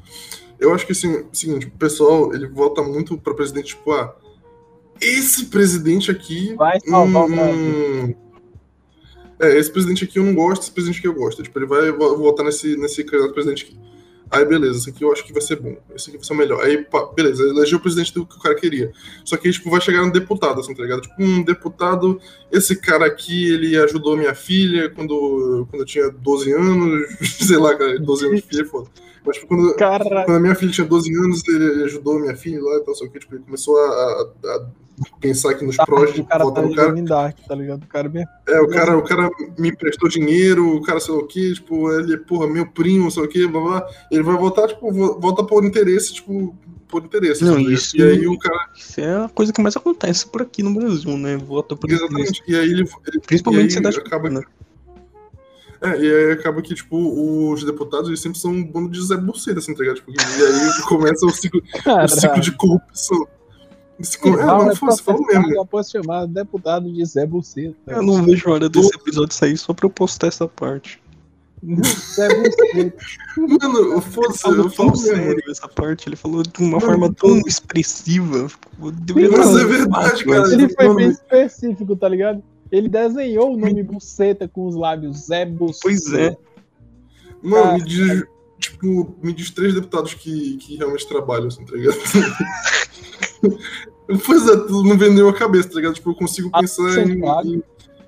[0.58, 4.14] Eu acho que assim, seguinte, o pessoal, ele vota muito pra presidente, tipo, ah,
[5.00, 6.54] esse presidente aqui.
[6.54, 8.14] Vai salvar hum.
[9.38, 11.42] É, esse presidente aqui eu não gosto, esse presidente aqui eu gosto.
[11.42, 13.78] Tipo, ele vai vo- votar nesse, nesse candidato presidente aqui.
[14.30, 15.76] Aí, beleza, esse aqui eu acho que vai ser bom.
[15.94, 16.62] Esse aqui vai ser o melhor.
[16.62, 18.92] Aí, pá, beleza, elegeu o presidente do que o cara queria.
[19.24, 21.00] Só que tipo, vai chegar um deputado, assim, tá ligado?
[21.00, 22.20] Tipo, um deputado,
[22.52, 27.08] esse cara aqui, ele ajudou minha filha quando, quando eu tinha 12 anos.
[27.44, 28.88] Sei lá, cara, 12 anos de filha é foda.
[29.24, 29.74] Mas, tipo, quando,
[30.26, 33.08] quando a minha filha tinha 12 anos, ele ajudou minha filha lá e tal, só
[33.08, 34.66] que, tipo, ele começou a, a- a
[35.20, 37.02] pensar aqui nos tá, prós de o cara tá no cara.
[37.02, 37.82] Dark, tá ligado?
[37.84, 38.24] O cara bem.
[38.48, 41.90] É, o cara, o cara me emprestou dinheiro, o cara sei lá o quê, tipo,
[41.92, 43.86] ele, porra, meu primo, sei lá o quê, blá blá.
[44.10, 46.54] Ele vai votar, tipo, vo- vota por interesse, tipo,
[46.88, 47.44] por interesse.
[47.44, 48.68] Não, tipo, isso- E aí o cara.
[48.76, 51.36] Isso é a coisa que mais acontece por aqui no Brasil, né?
[51.36, 52.04] Vota por interesse.
[52.12, 52.42] Exatamente.
[52.48, 52.88] E aí ele.
[53.06, 54.44] ele Principalmente e em aí acaba- pequena.
[55.82, 59.16] É, e aí acaba que, tipo, os deputados eles sempre são um bando de Zé
[59.16, 59.96] Buceta, assim, tá ligado?
[59.96, 63.26] Tipo, e aí começa o ciclo, o ciclo de corrupção.
[64.20, 65.54] Co- É, não, fosse, fala mesmo.
[65.54, 67.74] Eu posso chamar deputado de Zé Buceta.
[67.86, 71.02] Eu não vejo a hora desse episódio sair só pra eu postar essa parte.
[71.62, 72.96] Zé Buceta.
[73.36, 74.96] Mano, falou eu tão falo mesmo.
[74.96, 78.46] sério essa parte, ele falou de uma Mano, forma tão expressiva.
[78.78, 80.52] Mas é verdade, cara.
[80.52, 82.42] Ele foi Mano, bem específico, tá ligado?
[82.72, 85.80] Ele desenhou o nome Buceta com os lábios Zé Buceta.
[85.82, 86.36] Pois é.
[87.42, 88.22] Mano, me diz,
[88.58, 91.96] tipo, me diz três deputados que, que realmente trabalham, assim, tá ligado?
[94.18, 95.94] pois é, tudo não vem nenhuma cabeça, tá ligado?
[95.94, 97.22] Tipo, eu consigo Ah, pensar em,
[97.54, 97.62] em-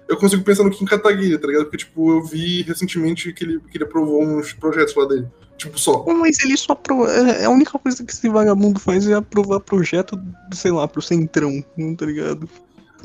[0.09, 1.65] Eu consigo pensar no Kim Kataguiri, tá ligado?
[1.65, 5.27] Porque, tipo, eu vi recentemente que ele, que ele aprovou uns projetos lá dele.
[5.57, 6.05] Tipo, só.
[6.07, 7.11] Mas ele só aprova.
[7.11, 10.19] é- A única coisa que esse vagabundo faz é aprovar projeto,
[10.53, 12.49] sei lá, pro centrão, não tá ligado?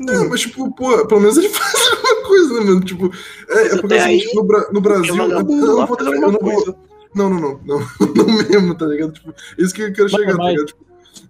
[0.00, 2.80] Não, mas, tipo, pô, pelo menos ele faz alguma coisa, né, mano?
[2.84, 3.10] Tipo,
[3.48, 5.16] é, é porque assim, aí, tipo, no, Bra- no Brasil.
[5.16, 6.78] Eu, não vou eu não vou.
[7.14, 7.78] Não, não, não, não,
[8.14, 9.12] não mesmo, tá ligado?
[9.12, 10.66] Tipo, isso que eu quero chegar, tá mas- ligado?
[10.66, 10.84] Tipo,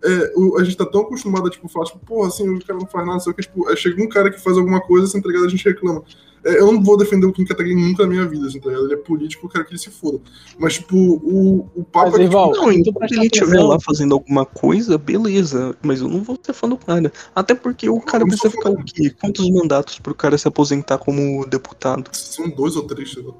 [0.04, 2.78] é, o- a gente tá tão acostumado a, tipo, falar, tipo, porra, assim, o cara
[2.78, 5.28] não faz nada, só que, tipo, chega um cara que faz alguma coisa, assim, tá
[5.28, 5.46] ligado?
[5.46, 6.02] A gente reclama.
[6.44, 8.84] É, eu não vou defender o Kim Kataguiri nunca na minha vida, assim, tá ligado?
[8.86, 10.20] Ele é político, eu quero que ele se foda.
[10.56, 13.78] Mas, tipo, o, o papo Mas, é que, Ival, Não, se enquanto ele estiver lá
[13.80, 15.76] fazendo alguma coisa, beleza.
[15.82, 17.12] Mas eu não vou ser fã do cara.
[17.34, 19.10] Até porque o cara não precisa ficar o quê?
[19.10, 22.04] Quantos mandatos pro cara se aposentar como deputado?
[22.04, 23.34] tipo, são dois ou três, sei lá.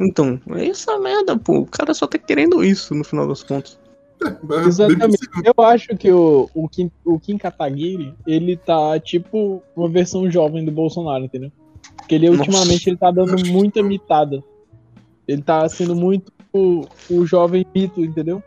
[0.00, 1.58] Então, é essa merda, pô.
[1.58, 3.78] O cara só tá querendo isso no final das contas.
[4.24, 5.18] É, é Exatamente.
[5.44, 10.64] Eu acho que o, o, Kim, o Kim Kataguiri, ele tá tipo uma versão jovem
[10.64, 11.52] do Bolsonaro, entendeu?
[11.96, 12.40] Porque ele Nossa.
[12.40, 14.42] ultimamente ele tá dando muita mitada.
[15.26, 18.42] Ele tá sendo muito o, o jovem mito, entendeu?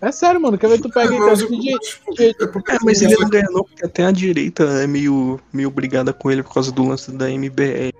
[0.00, 0.56] É sério, mano.
[0.56, 3.06] Quer ver tu pega É, e mas, então, eu- de- de- é É, mas assim,
[3.06, 6.54] ele não ganha não, porque até a direita é meio, meio brigada com ele por
[6.54, 7.92] causa do lance da MBR.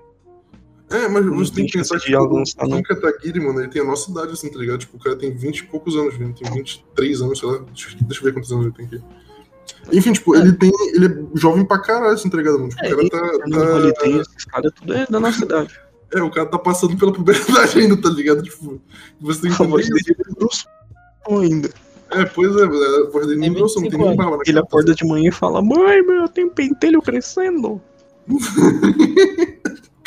[0.89, 2.81] É, mas você tem que pensar que de o avançar, Kim.
[2.81, 4.79] Kataguiri, mano, ele tem a nossa idade, assim, tá ligado?
[4.79, 6.33] Tipo, o cara tem 20 e poucos anos, velho.
[6.33, 7.59] Tem 23 anos, sei lá.
[7.59, 9.01] Deixa, deixa eu ver quantos anos ele tem aqui.
[9.91, 10.71] Enfim, tipo, ele tem.
[10.95, 12.69] Ele é jovem pra caralho, assim, tá ligado, mano?
[12.69, 13.91] Tipo, É, o cara tá.
[13.91, 15.79] Tá- tem esses caras, tudo é da nossa idade.
[16.13, 18.41] é, o cara tá passando pela puberdade ainda, tá ligado?
[18.41, 18.81] Tipo,
[19.21, 19.83] você tem que entender
[20.51, 20.67] isso.
[21.27, 21.69] é ainda.
[22.11, 24.53] É, pois é, a voz dele não grosso, não tem 25 nem barba na Ele
[24.53, 24.65] cara.
[24.65, 27.79] acorda de manhã e fala: Mãe, meu, eu tenho pentelho crescendo.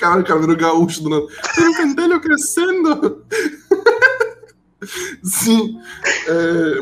[0.03, 1.26] Caralho, o cara virou gaúcho do nada.
[1.55, 3.24] Tem um pentelho crescendo!
[5.22, 5.78] Sim.
[6.26, 6.78] É,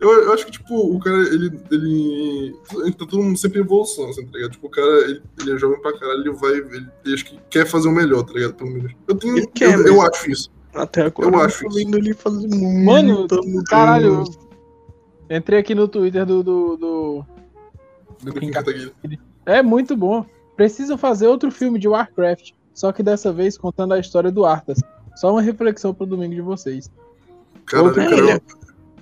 [0.00, 1.50] eu, eu acho que, tipo, o cara, ele.
[1.70, 2.54] ele
[2.92, 4.52] tá todo mundo sempre em evolução, assim, tá ligado?
[4.52, 6.52] Tipo, o cara, ele, ele é jovem pra caralho, ele vai.
[6.52, 8.54] Ele, ele acho que quer fazer o melhor, tá ligado?
[8.54, 8.92] Pelo menos.
[9.06, 9.36] Eu tenho.
[9.36, 10.50] Ele quer, eu, eu acho isso.
[10.72, 12.14] Até agora Eu eu acho tô isso.
[12.14, 12.84] fazer muito.
[12.86, 13.28] Mano,
[13.66, 14.24] caralho.
[15.28, 16.42] Entrei aqui no Twitter do.
[16.42, 17.24] do, do-
[18.22, 18.90] Do Kim Kim Kataguiri.
[19.44, 20.24] É muito bom.
[20.56, 22.52] Precisam fazer outro filme de Warcraft.
[22.72, 24.78] Só que dessa vez contando a história do Arthas.
[25.16, 26.90] Só uma reflexão pro domingo de vocês.
[27.66, 28.16] Caralho, Outro- cara.
[28.16, 28.40] Ele é-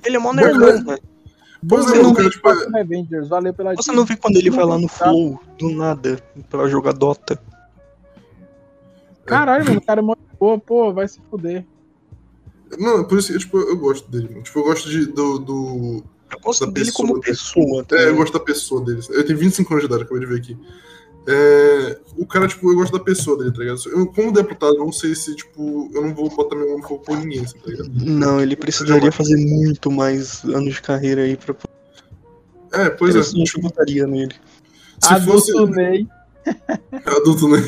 [0.05, 0.43] Ele é mó né?
[0.43, 0.99] velho.
[1.69, 4.51] Pois Você é, não cara, tipo, é- Avengers, valeu pela Você não vê quando ele
[4.51, 4.95] vai lá no Tá.
[5.07, 7.41] Flow, do nada, pra jogar Dota.
[9.25, 11.65] Caralho, mano, o cara é mó boa, pô, vai se fuder.
[12.79, 14.43] Não, por isso que tipo, eu gosto dele, mano.
[14.43, 16.03] Tipo, eu gosto de, do, do.
[16.33, 17.33] Eu gosto Da dele pessoa como dele.
[17.37, 17.85] pessoa.
[17.85, 19.01] tá É, eu gosto da pessoa dele.
[19.11, 20.59] Eu tenho 25 anos de idade, acabei de ver aqui.
[21.27, 23.81] É, o cara, tipo, eu gosto da pessoa dele, tá ligado?
[23.87, 26.83] Eu, como deputado, eu não sei se, tipo, eu não vou botar meu mão no
[26.89, 27.91] fogo por ninguém, assim, tá ligado?
[27.93, 31.55] Não, ele precisaria fazer muito mais anos de carreira aí pra
[32.73, 33.19] É, pois é.
[33.21, 34.35] Interessante, eu votaria nele.
[35.01, 36.09] Se Adulto fosse Ney.
[37.07, 37.59] adulto, né?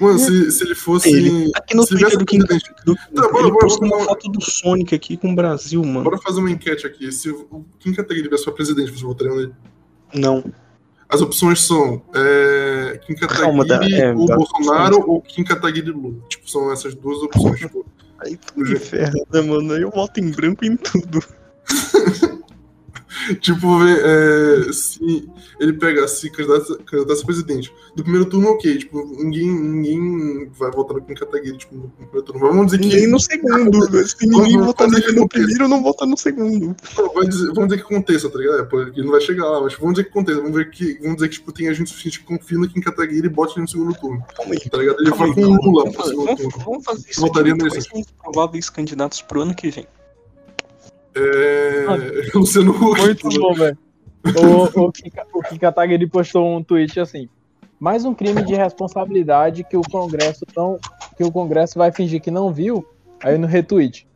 [0.00, 1.08] Mano, se, se ele fosse.
[1.08, 1.52] Ele.
[1.54, 4.20] Aqui no Twitter do presidente- do, Tá, bora, ele bora, postou bora, uma bora.
[4.20, 6.02] foto do Sonic aqui com o Brasil, mano.
[6.04, 7.12] Bora fazer uma enquete aqui.
[7.12, 9.52] Se o Kim Kataguiri tivesse pra presidente, vocês votariam nele?
[10.14, 10.42] Não.
[11.14, 16.16] As opções são é, Kim Calma, Kataguiri dá- é, ou Bolsonaro ou Kim Kataguiri Lula.
[16.28, 17.60] Tipo, são essas duas opções.
[17.60, 17.86] Tipo,
[18.18, 19.72] Aí tu ferra, né, mano?
[19.74, 21.22] Aí eu voto em branco em tudo.
[23.40, 25.28] tipo é, se
[25.60, 27.72] ele pegar, se candidato candidato a presidente.
[27.96, 28.78] Do primeiro turno, ok.
[28.78, 32.40] Tipo, ninguém, ninguém vai votar no Kim Kataguiri tipo, no primeiro turno.
[32.40, 32.84] Vamos dizer que.
[32.88, 34.06] Ninguém no segundo.
[34.06, 36.74] Se ninguém votar nele que no primeiro, não vota no segundo.
[36.96, 38.58] Não, dizer- vamos dizer que aconteça, tá ligado?
[38.60, 40.40] É, ele não vai chegar lá, mas vamos dizer que aconteça.
[40.40, 43.26] Vamos, ver que, vamos dizer que tipo, tem gente suficiente que confia no Kim Kataguiri
[43.26, 44.22] e bote ele no segundo turno.
[44.36, 44.70] Calma aí.
[44.70, 45.00] Tá ligado?
[45.00, 46.64] Ele vai com o Lula Vamos, pro fazer- segundo vamos- turno.
[46.64, 47.68] vamos fazer isso Votaria nesse.
[47.70, 49.86] Quais são os prováveis candidatos pro ano que vem?
[51.16, 51.86] É.
[52.34, 53.00] Luciano Huck.
[53.00, 53.78] Muito bom, velho.
[54.24, 57.28] O, o, Kika- o Kim Kataguiri postou um tweet assim.
[57.78, 60.78] Mais um crime de responsabilidade que o Congresso não,
[61.16, 62.86] que o Congresso vai fingir que não viu.
[63.22, 64.06] Aí no retweet.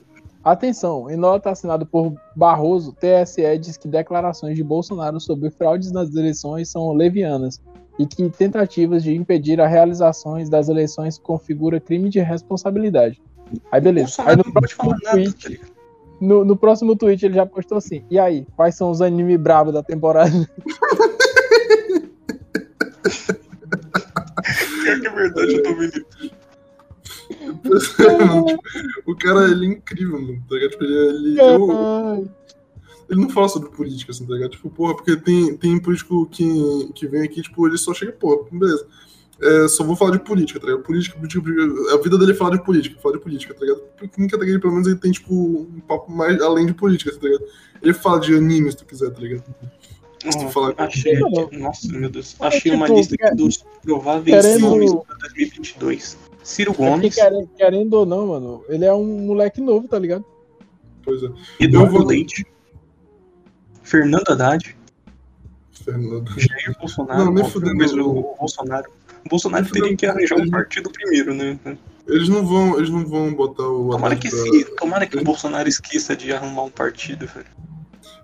[0.43, 6.15] Atenção, em nota assinado por Barroso, TSE diz que declarações de Bolsonaro sobre fraudes nas
[6.15, 7.61] eleições são levianas
[7.99, 13.21] e que tentativas de impedir as realizações das eleições configura crime de responsabilidade.
[13.73, 14.23] Aí beleza.
[14.25, 15.67] Aí no próximo tweet, tá?
[16.21, 18.05] No, no próximo tweet ele já postou assim.
[18.11, 20.31] E aí, quais são os anime bravos da temporada?
[24.83, 26.07] Pior que é verdade, eu tô vendo.
[29.07, 30.43] o cara, ele é incrível, mano.
[30.49, 30.71] Tá ligado?
[30.71, 32.29] Tipo, ele, ele, eu-
[33.11, 34.51] ele não fala sobre política, assim, tá ligado?
[34.51, 38.47] Tipo, porra, porque tem, tem político que, que vem aqui, tipo, ele só chega, pô,
[38.51, 38.87] beleza.
[39.41, 40.83] É, só vou falar de política, tá ligado?
[40.83, 41.95] Política, política, política.
[41.95, 43.83] A vida dele é falar de política, falar de política, tá ligado?
[43.97, 47.19] Porque em categoria, pelo menos, ele tem, tipo, um papo mais além de política, tá
[47.27, 47.45] ligado?
[47.81, 49.45] Ele fala de anime, se tu quiser, tá ligado?
[50.29, 50.75] Se tu falar.
[50.79, 51.21] Achei.
[51.53, 52.35] Nossa, meu Deus.
[52.41, 56.19] É, Achei uma tipo, lista aqui dos prováveis querendo- nomes para 2022.
[56.43, 60.25] Ciro É Gomes, querendo, querendo ou não, mano, ele é um moleque novo, tá ligado?
[61.05, 61.29] Pois é.
[61.61, 62.45] Eduardo eu vou- Leite,
[63.83, 64.77] Fernando Haddad,
[65.85, 66.29] Fernando.
[66.39, 67.25] Jair Bolsonaro.
[67.27, 68.09] Não, nem fudendo.
[68.11, 68.91] o Bolsonaro.
[69.29, 71.59] O Bolsonaro teria que arranjar um partido primeiro, né?
[72.07, 75.19] Eles não vão, eles não vão botar o Tomara Haddad que, pra- se, tomara que
[75.19, 77.45] o Bolsonaro esqueça de arrumar um partido, velho.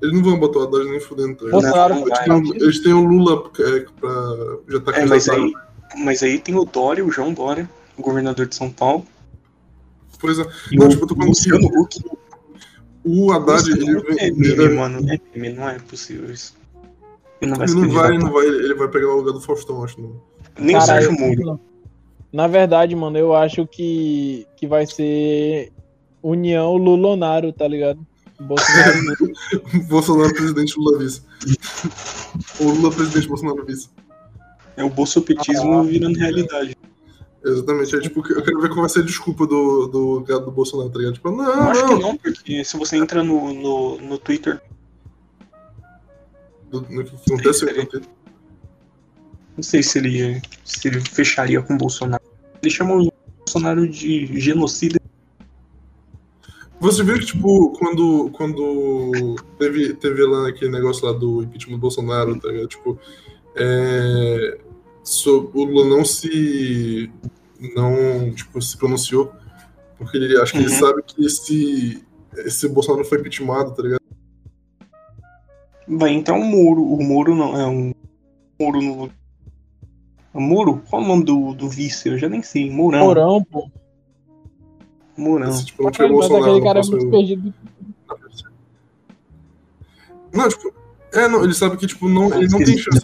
[0.01, 1.51] Eles não vão botar o Haddad nem fudendo, tá?
[1.51, 2.25] Bolsonaro Eles vai.
[2.25, 4.11] têm- Eles têm o Lula é, pra.
[4.69, 5.53] Já tá É, mas aí,
[5.99, 9.05] mas aí tem o Dória, o João Dória, o governador de São Paulo,
[10.19, 10.47] Pois é.
[10.73, 12.01] e Não, o tipo, eu tô falando que Luciano Huck.
[13.05, 14.99] o Haddad, ele, é meme, ele, mano.
[15.13, 16.55] É meme, não é possível isso.
[17.43, 19.85] Ele não vai ele não vai, não vai, ele vai pegar o lugar do Faustão,
[19.85, 20.01] acho.
[20.01, 20.19] Não.
[20.59, 21.61] Nem o Caralho, Sérgio Moro.
[22.33, 25.73] Na verdade, mano, eu acho que, que vai ser
[26.23, 28.05] União Lulonaro, tá ligado?
[28.41, 28.99] Bolsonaro
[29.89, 31.23] Bolsonaro presidente, Lula vice.
[32.61, 33.89] Ou Lula presidente, Bolsonaro vice.
[34.77, 35.83] É o bolsopetismo Ah.
[35.85, 36.77] virando realidade.
[37.45, 37.95] Exatamente.
[37.95, 40.91] É, tipo, eu quero ver qual vai ser a desculpa do, do gado do Bolsonaro,
[40.91, 41.15] tá ligado?
[41.15, 42.01] Tipo, não, Eu acho que não.
[42.01, 44.61] não, porque se você entra no, no, no Twitter,
[46.71, 48.09] Do, no que acontece, Sim, acontece.
[49.57, 52.23] Não sei se ele, se ele fecharia com o Bolsonaro.
[52.63, 55.01] Ele chamou o Bolsonaro de genocida.
[56.81, 61.81] Você viu que, tipo, quando, quando teve, teve lá aquele negócio lá do impeachment do
[61.81, 62.69] Bolsonaro, tá ligado?
[62.69, 62.99] Tipo,
[63.57, 64.59] é,
[65.03, 67.11] so- o Lula não se.
[67.75, 69.33] não, tipo, se pronunciou,
[69.97, 70.79] porque ele acho que ele Uhum.
[70.79, 72.05] sabe que se,
[72.49, 74.01] se o Bolsonaro foi impeachmentado, tá ligado?
[75.87, 76.83] Vai entrar um muro.
[76.83, 77.93] O muro não é um
[78.61, 79.11] muro no.
[80.41, 80.82] Muro?
[80.89, 82.09] Qual é o nome do, do vice?
[82.09, 82.70] Eu já nem sei.
[82.70, 83.07] Mourão.
[83.07, 83.70] Porão, pô.
[85.16, 85.64] Mourão.
[85.64, 87.55] Tipo, não Mas Bolsonaro aquele cara é muito perdido.
[90.32, 90.74] Não, tipo,
[91.12, 93.01] é, não, ele sabe que, tipo, não, ele não tem chance.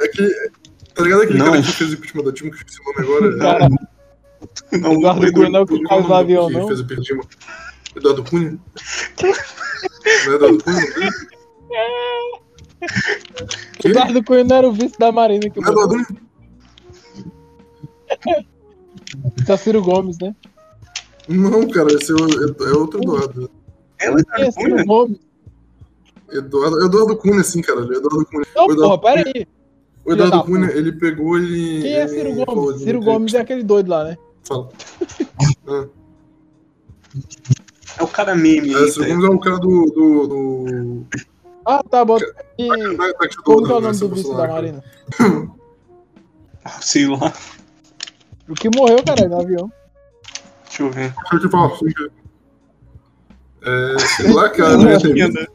[0.00, 0.50] É que,
[0.94, 1.46] tá ligado aquele Não.
[1.46, 3.38] cara que fez o impeachment da Dilma, que eu esqueci o nome agora?
[3.38, 3.68] Cara,
[4.72, 6.52] Não, Eduardo Edu- Cunha não é o que é o o nome do avião, que
[6.54, 6.68] não?
[6.68, 7.24] fez o impeachment?
[7.96, 8.58] Eduardo Cunha?
[10.26, 10.80] Não é Eduardo Cunha?
[10.80, 12.47] não é?
[13.78, 13.88] Que?
[13.88, 16.06] Eduardo Cunha não era o vice da Marina que Não é Eduardo Cunha?
[19.46, 20.34] tá Ciro Gomes, né?
[21.28, 23.50] Não, cara, esse é, o- é outro Eduardo.
[24.00, 24.84] É o é Eduardo Ciro Cunha?
[24.84, 25.18] Gomes?
[26.30, 27.80] Eduardo, Eduardo Cunha, sim, cara.
[27.80, 28.46] É Eduardo Cunha.
[28.54, 29.46] Não, Eduardo porra, pera aí.
[30.04, 31.82] O Eduardo Cunha, ele pegou ele.
[31.82, 32.78] Quem é ele Ciro falou Gomes?
[32.78, 34.16] de Ciro Gomes é aquele doido lá, né?
[34.44, 34.68] Fala.
[35.66, 35.86] Ah,
[37.98, 38.86] É o cara meme é.
[38.88, 39.06] Ciro?
[39.08, 39.86] Gomes é o cara do.
[39.86, 41.06] do, do...
[41.64, 42.24] Ah, tá, bota.
[42.58, 42.68] E
[43.44, 44.84] como que é o né, nome do vice da Marina?
[46.80, 47.32] Sei lá.
[48.48, 49.72] O que morreu, cara, no avião.
[50.64, 51.12] Deixa eu ver.
[51.14, 51.72] Deixa eu te falar,
[53.62, 55.52] É, sei lá, cara, não ia ter visto.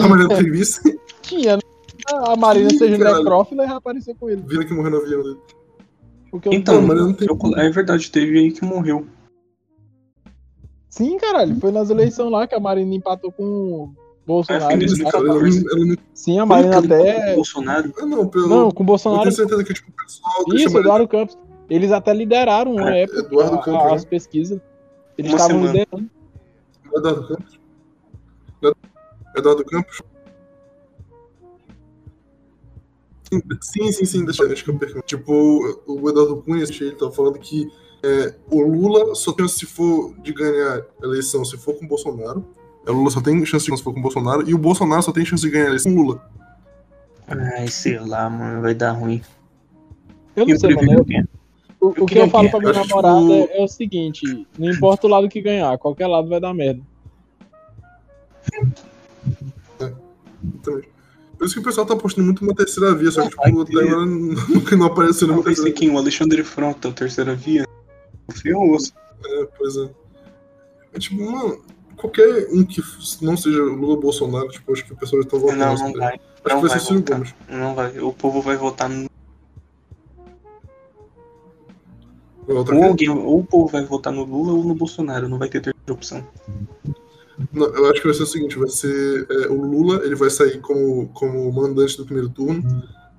[0.00, 1.00] A Mariana tem visto.
[1.22, 1.62] Tinha, né?
[2.12, 3.18] A Marina Ih, seja caralho.
[3.18, 4.42] necrófila e já apareceu com ele.
[4.46, 5.38] Vira que morreu no avião dele.
[6.30, 9.06] Porque eu Então, Não, mas eu não tenho- eu- é verdade, teve aí que morreu.
[10.88, 11.58] Sim, caralho.
[11.60, 13.92] Foi nas eleições lá que a Marina empatou com
[14.30, 14.72] Bolsonaro.
[14.72, 15.96] Ela, não- ela não.
[16.14, 17.34] Sim, a Marina até.
[17.34, 17.94] Bolsonaro.
[17.98, 18.48] Ah, não, pelo.
[18.48, 19.22] Não, com o eu Bolsonaro.
[19.22, 21.38] tenho certeza que tipo, o pessoal Isso, Eduardo Campos.
[21.68, 24.10] Eles até lideraram uma É, época Eduardo a- Campos, as né?
[24.10, 24.60] pesquisas.
[25.16, 26.10] Eles estavam liderando.
[26.94, 27.60] Eduardo Campos.
[29.36, 30.02] Eduardo Campos.
[33.60, 35.06] Sim, sim, sim, deixa, deixa que eu pergunto.
[35.06, 35.32] Tipo,
[35.86, 37.70] o Eduardo Cunha, ele tá falando que
[38.02, 41.88] é, o Lula só tem se for de ganhar a eleição se for com o
[41.88, 42.44] Bolsonaro.
[42.86, 44.48] O Lula só tem chance de ganhar se for com o Bolsonaro.
[44.48, 46.30] E o Bolsonaro só tem chance de ganhar a eleição com o Lula.
[47.28, 49.22] Ai, sei lá, mano, vai dar ruim.
[50.34, 50.92] Eu não Eu sei, mano.
[50.94, 51.24] eu- quem?
[51.80, 54.46] O, o que queria eu falo que- pra minha namorada tipo- é, é o seguinte:
[54.58, 56.82] não importa o lado que ganhar, qualquer lado vai dar merda.
[59.78, 60.88] Exatamente.
[61.38, 63.62] Por isso que o pessoal tá postando muito uma terceira via, só que Vai tipo,
[63.62, 65.90] até agora não, não apareceu nenhuma terceira quem?
[65.90, 67.66] O Alexandre Frota, o terceira via.
[68.30, 68.76] Ferrou.
[69.24, 69.88] É, pois é.
[70.92, 71.62] É tipo, mano,
[72.00, 72.82] qualquer um que
[73.20, 75.58] não seja Lula ou Bolsonaro, tipo, acho que o pessoal já tá votando.
[75.58, 76.14] Não, não vai.
[76.14, 77.04] Acho Não que vai vai ser Ciro.
[77.04, 77.34] Gomes.
[77.48, 77.98] Não vai.
[77.98, 79.08] O povo vai votar no.
[82.48, 85.28] Ou, alguém, ou o povo vai votar no Lula ou no Bolsonaro.
[85.28, 86.26] Não vai ter terceira opção.
[87.52, 90.28] Não, eu acho que vai ser o seguinte, vai ser é, o Lula, ele vai
[90.28, 92.62] sair como, como mandante do primeiro turno,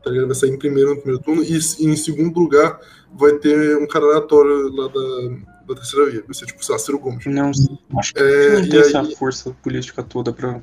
[0.04, 0.28] tá ligado?
[0.28, 2.80] Vai sair em primeiro no primeiro turno, e, e em segundo lugar
[3.14, 6.24] vai ter um cara aleatório lá da, da terceira via.
[6.26, 7.26] Vai ser tipo, sei lá, Ciro Gomes.
[7.26, 7.52] Não,
[8.00, 10.62] acho que É, não tem essa aí- força política toda pra.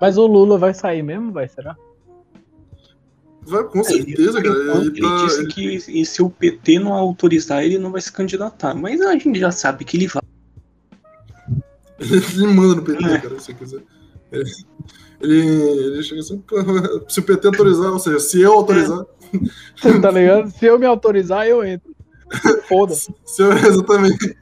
[0.00, 1.48] Mas o Lula vai sair mesmo, vai?
[1.48, 1.76] Será?
[3.42, 4.78] Vai, com certeza, Por cara.
[4.80, 8.10] Ele Ele tá, disse que e se o PT não autorizar, ele não vai se
[8.10, 8.74] candidatar.
[8.74, 10.22] Mas a gente já sabe que ele vai.
[12.00, 13.18] Ele manda no PT, É.
[13.18, 13.82] cara, se você quiser.
[14.32, 14.50] Ele,
[15.20, 15.42] ele,
[15.94, 16.56] ele chega assim, "Pô,
[17.08, 19.04] se o PT autorizar, ou seja, se eu autorizar,
[20.02, 20.50] tá ligado?
[20.50, 21.93] Se eu me autorizar, eu entro.
[22.68, 22.94] Foda.
[22.94, 24.36] se eu, exatamente.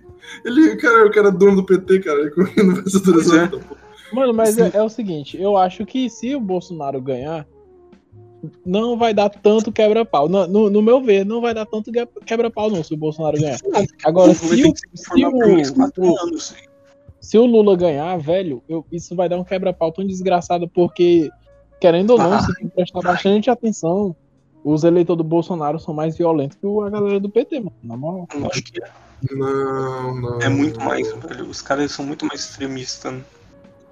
[0.44, 2.32] Ele, cara, o cara é dono do PT, cara, ele
[2.62, 3.50] não vai se autorizar.
[3.50, 4.14] Pois é.
[4.14, 7.46] Mano, mas é, é o seguinte, eu acho que se o Bolsonaro ganhar,
[8.66, 10.28] não vai dar tanto quebra-pau.
[10.28, 13.38] No, no, no meu ver, não vai dar tanto que- quebra-pau, não, se o Bolsonaro
[13.40, 13.58] ganhar.
[14.04, 16.54] Agora, vai se o, que se o, anos.
[17.20, 21.30] se o Lula ganhar, velho, eu- isso vai dar um quebra-pau tão desgraçado, porque,
[21.80, 24.14] querendo ou não, Ah, se tem que prestar bastante atenção,
[24.64, 27.72] os eleitores do Bolsonaro são mais violentos que a galera do PT, mano.
[27.82, 28.28] Na moral.
[28.34, 28.88] Eu acho que é.
[29.32, 30.40] Não, não.
[30.40, 31.48] É muito mais, velho.
[31.48, 33.12] Os caras são muito mais extremistas.
[33.12, 33.22] né?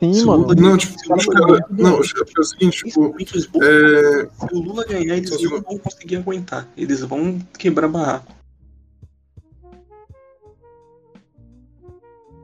[0.00, 0.42] Sim, Se o mano.
[0.44, 1.60] Lula- Não, tipo, Se o os Lula caras.
[1.70, 3.14] Não, os caras é o seguinte, tipo.
[3.62, 4.24] É.
[4.26, 6.66] Se o Lula ganhar, eles Só não vão conseguir aguentar.
[6.76, 8.32] Eles vão quebrar barraco.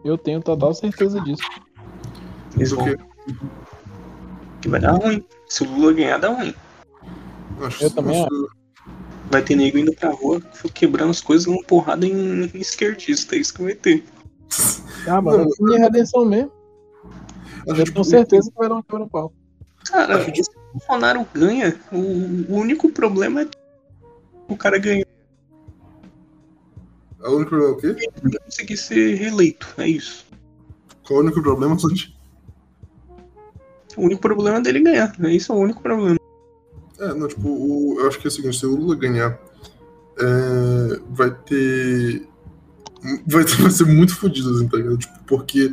[0.05, 1.43] Eu tenho total certeza disso.
[2.55, 2.85] Eles vão.
[4.61, 5.25] Que vai dar ruim.
[5.49, 6.55] Se o Lula ganhar, dá ruim.
[7.61, 8.49] Acho Eu também acho-
[9.31, 10.41] Vai ter nego indo pra rua
[10.73, 13.35] quebrando as coisas uma porrada em esquerdista.
[13.35, 14.05] É isso que vai ter.
[15.09, 16.53] Ah, mano, Não, assim é redenção mesmo.
[17.67, 19.33] A Eu gente, tenho certeza que vai dar um quebra pau.
[19.91, 23.49] Cara, se o Bolsonaro ganha, o, o único problema é
[24.49, 25.05] o cara ganhar
[27.21, 27.97] O único problema é o quê?
[27.99, 29.67] e não conseguir ser reeleito.
[29.79, 30.25] É isso.
[31.05, 32.17] Qual é o único problema, Santi?
[33.97, 35.13] O único problema é dele ganhar.
[35.21, 36.17] É isso é o único problema.
[36.99, 39.39] É, não, tipo, o- eu acho que é o seguinte, se o Lula ganhar,
[40.19, 42.27] é, vai ter.
[43.27, 44.97] Vai, ter- vai ser muito fodido, assim, tá ligado?
[44.99, 45.73] Tipo, porque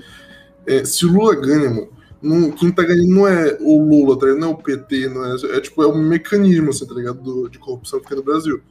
[0.68, 1.90] é, se o Lula ganha, mano,
[2.22, 4.40] não- quem tá ganhando não é o Lula, tá ligado?
[4.42, 5.36] Não é o PT, não é.
[5.58, 7.22] É tipo, é um mecanismo, assim, tá ligado?
[7.22, 8.62] Do- de corrupção que tem no Brasil.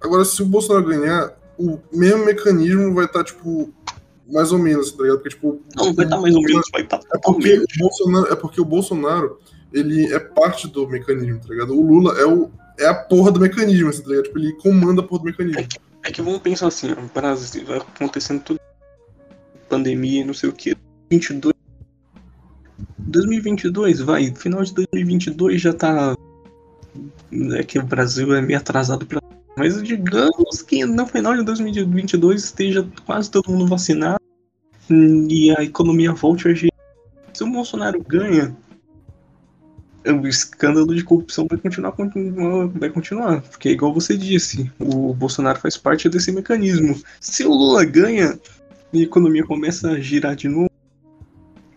[0.00, 3.72] Agora, se o Bolsonaro ganhar, o mesmo mecanismo vai estar, tipo,
[4.30, 5.18] mais ou menos, tá ligado?
[5.18, 5.60] Porque, tipo.
[5.76, 8.64] Não, vai estar mais ou menos, vai estar É porque, o Bolsonaro, é porque o
[8.64, 9.38] Bolsonaro,
[9.72, 11.78] ele é parte do mecanismo, tá ligado?
[11.78, 14.24] O Lula é, o, é a porra do mecanismo, assim, tá ligado?
[14.24, 15.66] Tipo, ele comanda a porra do mecanismo.
[16.02, 18.60] É que vamos pensar assim, ó, Brasil, vai acontecendo tudo.
[19.68, 20.76] Pandemia, não sei o que.
[21.10, 21.54] 22.
[22.98, 24.32] 2022, vai.
[24.34, 26.14] Final de 2022 já tá.
[27.54, 29.20] É que o Brasil é meio atrasado pra.
[29.56, 34.20] Mas digamos que no final de 2022 esteja quase todo mundo vacinado
[34.90, 36.72] e a economia volte a agir.
[37.32, 38.54] Se o Bolsonaro ganha,
[40.12, 43.40] o escândalo de corrupção vai continuar, continua- vai continuar.
[43.42, 47.00] Porque, igual você disse, o Bolsonaro faz parte desse mecanismo.
[47.20, 48.38] Se o Lula ganha
[48.92, 50.70] e a economia começa a girar de novo,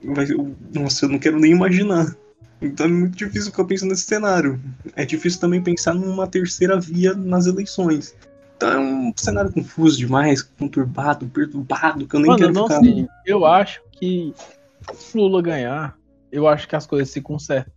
[0.03, 0.27] vai,
[0.73, 2.15] nossa, eu não quero nem imaginar.
[2.61, 4.59] Então é muito difícil ficar pensando nesse cenário.
[4.95, 8.13] É difícil também pensar numa terceira via nas eleições.
[8.57, 12.79] Então é um cenário confuso demais, conturbado, perturbado, que eu nem Mano, quero não ficar.
[12.81, 13.07] sei.
[13.25, 14.33] Eu acho que
[14.93, 15.97] se o Lula ganhar,
[16.29, 17.71] eu acho que as coisas se consertam.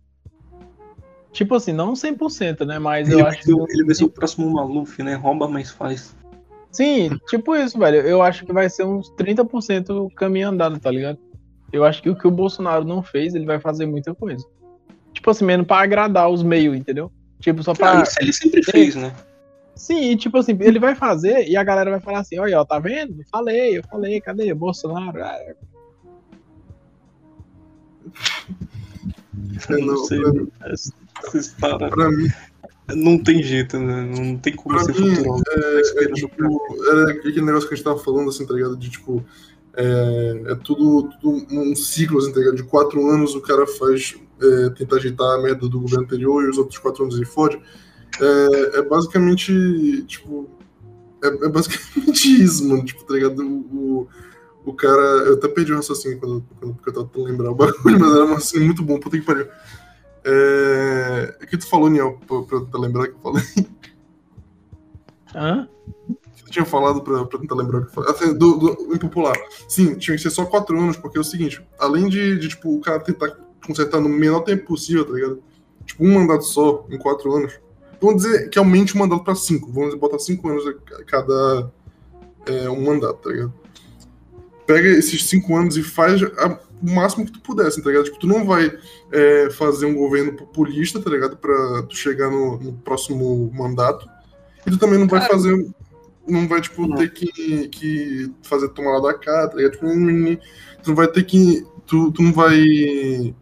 [1.33, 2.77] Tipo assim, não 100%, né?
[2.79, 3.73] Mas eu Ele, vai acho ser, que.
[3.73, 5.15] ele vai ser o próximo Maluf, né?
[5.15, 6.15] Rouba, mas faz.
[6.71, 7.97] Sim, tipo isso, velho.
[8.01, 11.17] Eu acho que vai ser uns 30% caminho andado, tá ligado?
[11.71, 14.45] Eu acho que o que o Bolsonaro não fez, ele vai fazer muita coisa.
[15.11, 17.11] Tipo assim, mesmo pra agradar os meios, entendeu?
[17.39, 17.99] Tipo, só pra.
[17.99, 19.13] Ah, isso ele sempre fez, né?
[19.75, 22.65] Sim, e tipo assim, ele vai fazer e a galera vai falar assim: olha, ó,
[22.65, 23.19] tá vendo?
[23.19, 24.53] Eu falei, eu falei, cadê?
[24.53, 25.23] Bolsonaro.
[25.23, 25.37] Ah,
[29.69, 30.21] É, não, não, sei.
[30.21, 30.73] pra-
[31.59, 32.27] Pra mim,
[32.89, 34.01] não tem jeito, né?
[34.01, 35.43] Não tem como Pra ser mim, futurólogo.
[35.49, 38.75] É, esperando tipo, era aquele negócio que a gente tava falando, assim, tá ligado?
[38.75, 39.23] De tipo.
[39.75, 42.57] É, é tudo, tudo um ciclo, assim, tá ligado?
[42.57, 44.15] De quatro anos o cara faz.
[44.41, 47.59] É, tenta ajeitar a merda do governo anterior e os outros quatro anos ele fode.
[48.19, 50.03] É, é basicamente.
[50.07, 50.49] Tipo.
[51.23, 52.83] É, é basicamente isso, mano.
[52.83, 53.41] Tipo, tá ligado?
[53.41, 54.07] O, o,
[54.65, 55.01] o cara.
[55.25, 58.13] Eu até perdi o raciocínio quando, quando porque eu tava tentando lembrar o bagulho, mas
[58.13, 59.47] era um raciocínio muito bom, puta que pariu.
[60.25, 63.43] É, o que tu falou, Niel, pra, pra eu tentar lembrar que eu falei?
[65.35, 65.67] Hã?
[66.35, 68.11] que eu tinha falado pra, pra tentar lembrar o que eu falei.
[68.11, 69.35] Assim, do, do impopular.
[69.67, 72.75] Sim, tinha que ser só quatro anos, porque é o seguinte, além de, de, tipo,
[72.75, 73.35] o cara tentar
[73.65, 75.41] consertar no menor tempo possível, tá ligado?
[75.85, 77.59] Tipo, um mandato só, em quatro anos.
[78.01, 79.71] Vamos dizer que aumente o mandato pra cinco.
[79.71, 81.71] Vamos dizer, botar cinco anos a cada
[82.45, 83.53] é, um mandato, tá ligado?
[84.65, 88.05] Pega esses cinco anos e faz a- o máximo que tu puder, assim, tá ligado?
[88.05, 88.71] Tipo, tu não vai
[89.11, 91.37] é, fazer um governo populista, tá ligado?
[91.37, 94.07] Pra tu chegar no, no próximo mandato.
[94.67, 95.73] E tu também não vai Cara, fazer
[96.27, 96.97] não vai, tipo, Não.
[96.97, 99.73] ter que, que fazer tomar lá da cá, tá ligado?
[99.73, 99.85] Tipo,
[100.81, 101.65] tu não vai ter que.
[101.85, 103.35] Tu, tu não vai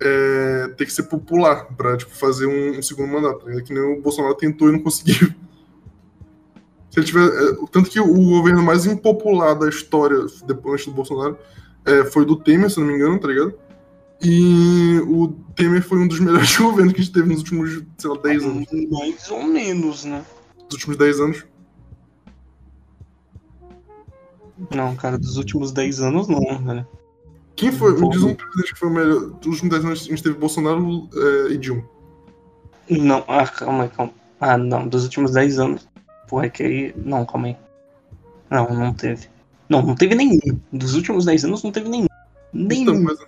[0.00, 3.64] é, ter que ser popular pra, tipo, fazer um, um segundo mandato, tá ligado?
[3.64, 5.28] Que nem o Bolsonaro tentou e não conseguiu.
[6.90, 7.26] Se ele tiver.
[7.26, 11.38] é, tanto que o governo mais impopular da história depois do Bolsonaro
[11.84, 13.54] é, foi do Temer, se não me engano, tá ligado?
[14.22, 18.10] E o Temer foi um dos melhores governos que a gente teve nos últimos, sei
[18.10, 18.66] lá, 10 anos.
[18.90, 20.24] Mais ou menos, né?
[20.64, 21.46] Nos últimos 10 anos.
[24.74, 26.86] Não, cara, dos últimos 10 anos não, velho.
[27.56, 27.98] Quem foi?
[27.98, 29.20] Me diz um presidente que foi o melhor.
[29.20, 31.84] Dos últimos 10 anos a gente teve Bolsonaro é, e Dilma.
[32.88, 34.12] Não, ah, calma aí, calma.
[34.40, 35.88] Ah, não, dos últimos 10 anos.
[36.28, 36.94] Porra, é que aí.
[36.96, 37.56] Não, calma aí.
[38.50, 39.28] Não, não teve.
[39.70, 40.38] Não, não teve nenhum.
[40.72, 42.06] Dos últimos 10 anos não teve nenhum.
[42.52, 42.82] Nenhum.
[42.82, 43.18] Então, mas.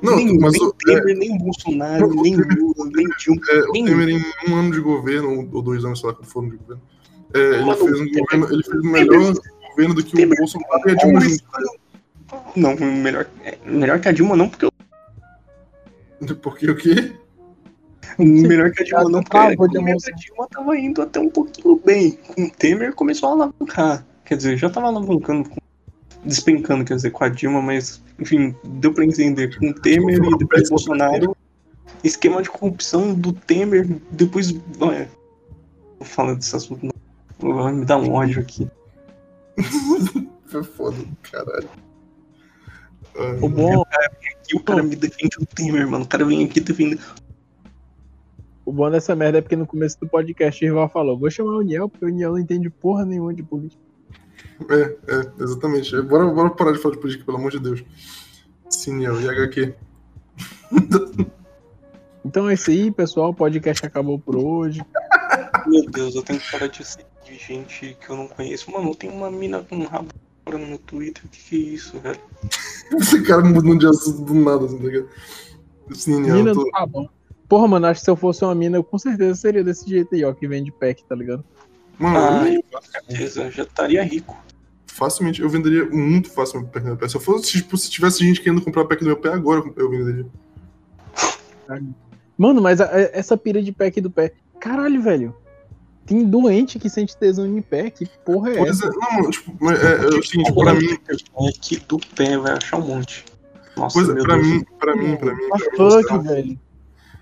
[0.00, 0.38] Não, nenhum.
[0.40, 3.42] mas nem o, é, Temer, nem Bolsonaro, Não, o nem Temer- Lula, nem Dilma.
[3.50, 3.86] é, o nenhum.
[3.86, 6.82] Temer em um ano de governo, ou dois anos, sei lá, quando foram de governo.
[7.34, 9.34] é, ele, Mano, fez um o Temer- governo, ele fez um melhor
[9.70, 11.20] governo do que o Temer- Bolsonaro e a Dilma.
[12.56, 14.70] Não, melhor, é, melhor que a Dilma não, porque eu,
[16.42, 17.12] Porque o quê?
[18.18, 20.10] melhor que a Dilma não, porque Ah, a emoção.
[20.10, 22.12] da Dilma tava indo até um pouquinho bem.
[22.34, 24.04] Com o Temer começou a alavancar.
[24.28, 25.50] Quer dizer, já tava alavancando,
[26.22, 29.58] despencando, quer dizer, com a Dilma, mas, enfim, deu pra entender.
[29.58, 31.34] Com o Temer e depois Bolsonaro,
[32.04, 34.50] esquema de corrupção do Temer, depois.
[34.92, 35.08] é,
[35.98, 37.54] Tô falando desse assunto, não.
[37.54, 38.68] Vai me dar um ódio aqui.
[40.44, 41.68] Foi foda, caralho.
[43.18, 43.82] Ai, O bom,
[44.52, 46.04] E o cara me defende o Temer, mano.
[46.04, 47.00] O cara vem aqui defender.
[48.66, 51.56] o bom dessa merda é porque no começo do podcast o rival falou: vou chamar
[51.56, 53.87] o Niel, porque o Niel não entende porra nenhuma de política.
[54.70, 55.94] É, é, exatamente.
[55.94, 57.84] É, Bora, bora parar de falar de política, pelo amor de Deus.
[58.86, 59.74] Eu, e HQ.
[62.24, 63.30] Então é isso aí, pessoal.
[63.30, 64.82] O podcast acabou por hoje.
[65.66, 67.06] Meu Deus, eu tenho que parar de seguir
[67.38, 68.70] gente que eu não conheço.
[68.70, 70.08] Mano, tem uma mina com um rabo
[70.46, 71.24] no Twitter.
[71.24, 72.20] O que, que é isso, velho?
[73.00, 75.08] Esse cara mudando de assunto do nada, assim, tá ligado?
[75.94, 76.64] Sim, Mina tô...
[76.64, 77.08] do Rabão.
[77.48, 80.14] Porra, mano, acho que se eu fosse uma mina, eu com certeza seria desse jeito
[80.14, 81.42] aí, ó, que vende pack, tá ligado?
[81.98, 83.44] Mano, Ah, eu- com certeza.
[83.44, 84.36] Eu já estaria rico.
[84.98, 87.08] Facilmente, eu venderia muito fácil meu pack do meu pé.
[87.08, 89.88] Se eu fosse, tipo, se tivesse gente querendo comprar pack do meu pé agora, eu
[89.90, 90.26] venderia.
[92.36, 94.32] Mano, mas a- a- essa pira de pack do pé.
[94.60, 95.34] Caralho, velho.
[96.06, 97.90] Tem doente que sente tesão em pé.
[97.90, 98.86] Que porra é Pois essa?
[98.86, 100.98] é, não, mano, tipo, mas é, é o seguinte, pra mim,
[101.48, 103.24] Aqui do pé vai achar um monte.
[103.76, 104.46] Nossa, Pois é, pra Deus.
[104.46, 106.60] mim, pra mim, pra mim, the fuck, é- velho?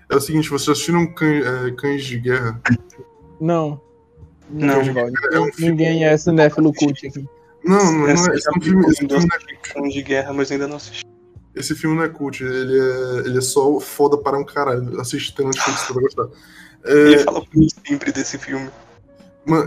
[0.09, 2.61] é o seguinte, vocês assistiram Cães, é, Cães de Guerra?
[3.41, 3.79] Não.
[4.49, 4.79] Não.
[4.79, 5.11] Oswaldo.
[5.33, 7.27] É um filme- Ninguém é cinéfilo cult aqui.
[7.63, 9.27] Não, não, não é, Essa esse, é um filme, esse, filme
[9.75, 11.05] não é, de guerra, mas ainda não assisti.
[11.55, 14.99] esse filme não é cult, ele é, ele é só foda para um caralho.
[15.01, 16.27] Assiste, tem Netflix, você vai gostar.
[16.85, 18.69] Ele É, fala pra mim sempre desse filme.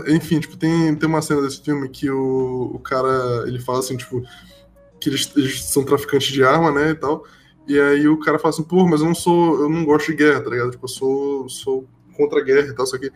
[0.07, 3.97] Enfim, tipo, tem, tem uma cena desse filme que o, o cara, ele fala assim,
[3.97, 4.21] tipo,
[4.99, 7.25] que eles, eles são traficantes de arma, né, e tal.
[7.67, 10.17] E aí o cara fala assim, pô, mas eu não sou, eu não gosto de
[10.17, 10.71] guerra, tá ligado?
[10.71, 13.11] Tipo, eu sou, sou contra a guerra e tal, só que...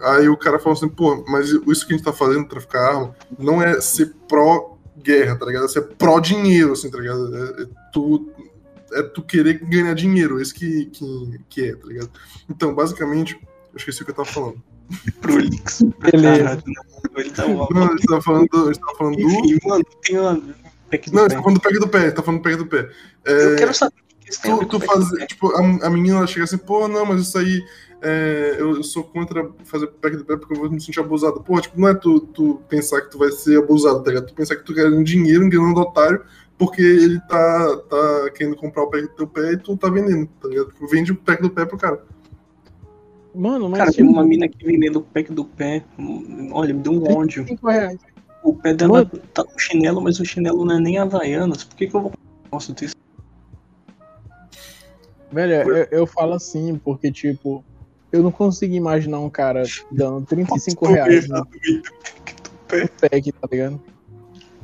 [0.00, 3.16] Aí o cara fala assim, pô, mas isso que a gente tá fazendo, traficar arma,
[3.38, 5.64] não é ser pró-guerra, tá ligado?
[5.64, 7.36] É ser pró-dinheiro, assim, tá ligado?
[7.36, 8.30] É, é tu,
[8.92, 12.10] é tu querer ganhar dinheiro, isso que, que, que é, tá ligado?
[12.48, 13.34] Então, basicamente,
[13.72, 14.62] eu esqueci o que eu tava falando.
[15.20, 15.90] Prolixo.
[15.98, 16.62] pra Beleza.
[17.16, 17.46] Ele tá.
[17.46, 19.22] Não, a gente tava falando, do- a gente tava falando do...
[19.22, 20.32] Enfim, mano, tem uma...
[20.34, 20.40] Não,
[20.90, 21.00] pé.
[21.02, 22.90] você tá falando do pack do pé, tá falando do pack do pé.
[23.26, 23.94] É, Eu quero saber
[24.28, 27.06] o que tem a tu, tu tipo, a, a menina ela chega assim, pô, não,
[27.06, 27.64] mas isso aí,
[28.02, 31.40] é, eu, eu sou contra fazer pack do pé porque eu vou me sentir abusado.
[31.40, 34.26] Pô, tipo, não é tu, tu pensar que tu vai ser abusado, tá ligado?
[34.26, 36.22] Tu pensar que tu quer um dinheiro enganando otário
[36.58, 40.28] porque ele tá, tá querendo comprar o pack do teu pé e tu tá vendendo,
[40.40, 40.72] tá ligado?
[40.76, 42.02] Tu vende o pack do pé pro cara.
[43.34, 45.84] Mano, mas Cara, tem tipo, uma mina aqui vendendo o pack do pé.
[46.50, 47.46] Olha, me deu um ódio.
[47.46, 47.98] 5 reais.
[48.42, 49.10] O pé dela Mano.
[49.32, 51.62] tá com chinelo, mas o chinelo não é nem Havaianas.
[51.62, 52.12] Por que, que eu vou.
[52.50, 52.88] Nossa, tem
[55.30, 57.64] Velho, eu, eu falo assim, porque, tipo,
[58.10, 61.46] eu não consigo imaginar um cara dando 35 reais no
[63.00, 63.80] pack, tá ligado?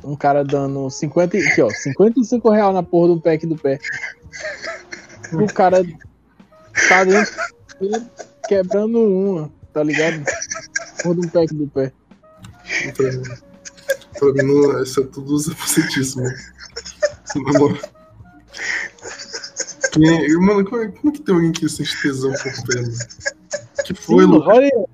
[0.03, 3.79] Um cara dando 50, e- aqui, ó, 55 reais na porra do pack do pé.
[5.33, 5.83] O cara
[6.89, 7.33] tá dentro
[8.47, 10.23] quebrando uma, tá ligado?
[11.01, 11.91] Porra do pack do pé.
[12.95, 13.21] Pra mim,
[14.19, 16.23] pra mim não, isso é tudo zapacetíssimo.
[17.35, 17.77] Na moral.
[19.97, 22.93] Mano, como é, como é que tem alguém que sente tesão por mano?
[23.85, 24.47] Que foi, Sim, Lucas?
[24.55, 24.87] olha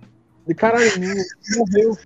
[0.47, 0.55] aí.
[0.55, 0.91] Caralho,
[1.57, 1.97] morreu.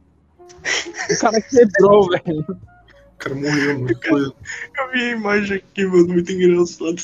[1.11, 2.45] O cara quebrou, velho.
[2.49, 3.99] O cara morreu, mano.
[4.07, 4.21] Foi.
[4.21, 6.95] Eu vi a imagem aqui, mano, muito engraçado.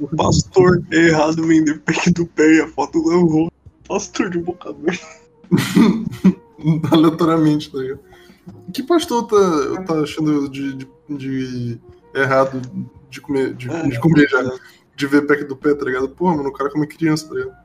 [0.00, 3.50] O pastor é errado vender pack do pé e a foto levou.
[3.86, 5.06] Pastor de boca aberta.
[6.92, 8.00] Aleatoriamente, tá ligado?
[8.72, 11.80] Que pastor tá, tá achando de, de, de
[12.14, 12.60] errado
[13.10, 14.42] de comer, de, de comer já?
[14.94, 16.08] De ver pack do pé, tá ligado?
[16.08, 17.56] Pô, mano, o cara come criança, tá ligado?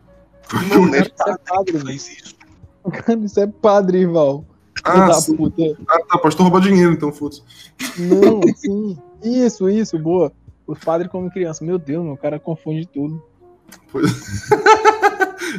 [0.69, 0.99] Não, né?
[0.99, 1.85] Isso é padre, mano.
[1.85, 2.35] faz isso.
[2.91, 4.45] Cara, isso é padre, Ival.
[4.83, 5.35] Ah, da sim.
[5.35, 5.61] puta.
[5.87, 7.41] ah tá, pastor rouba dinheiro, então foda-se.
[7.97, 8.97] Não, sim.
[9.23, 10.31] Isso, isso, boa.
[10.67, 11.63] Os padres como criança.
[11.63, 13.23] Meu Deus, meu, o cara confunde tudo.
[13.91, 14.49] Pois...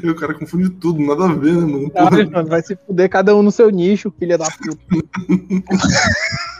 [0.02, 1.90] E o cara confunde tudo, nada a ver, né, mano?
[1.90, 4.78] Porra, Cara, mano, vai se fuder cada um no seu nicho, filha da puta.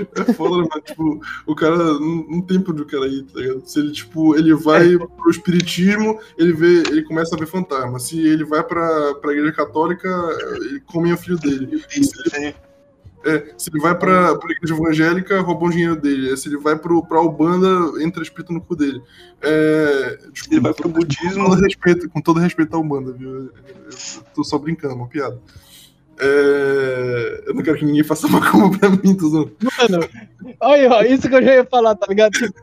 [0.00, 0.68] é foda, mano?
[0.84, 3.62] Tipo, o cara não, não tem pra onde o cara ir, tá ligado?
[3.66, 7.98] Se ele, tipo, ele vai pro espiritismo, ele vê, ele começa a ver fantasma.
[7.98, 10.08] Se ele vai pra, pra igreja católica,
[10.56, 11.82] ele come o filho dele.
[13.26, 16.36] É, se ele vai pra, pra igreja evangélica, roubam o dinheiro dele.
[16.36, 19.02] Se ele vai pro, pra Ubanda, entra espírito no cu dele.
[19.40, 21.54] É, desculpa, Ele vai pro com todo budismo.
[21.54, 23.30] respeito, com todo respeito à Ubanda, viu?
[23.30, 25.40] Eu, eu tô só brincando, é uma piada.
[26.20, 29.50] É, eu não quero que ninguém faça macumba pra mim, Tuzão.
[29.60, 30.08] Mano,
[30.60, 32.32] olha, ó, isso que eu já ia falar, tá ligado?
[32.32, 32.54] Tipo,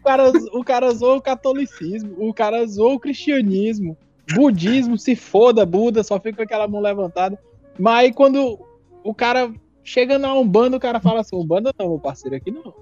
[0.00, 3.96] O cara, o cara zoou o catolicismo, o cara zoou o cristianismo,
[4.34, 7.38] budismo, se foda, Buda, só fica com aquela mão levantada.
[7.78, 8.58] Mas aí quando
[9.04, 9.52] o cara
[9.84, 12.72] chega na Umbanda, o cara fala assim, Umbanda não, meu parceiro, aqui não.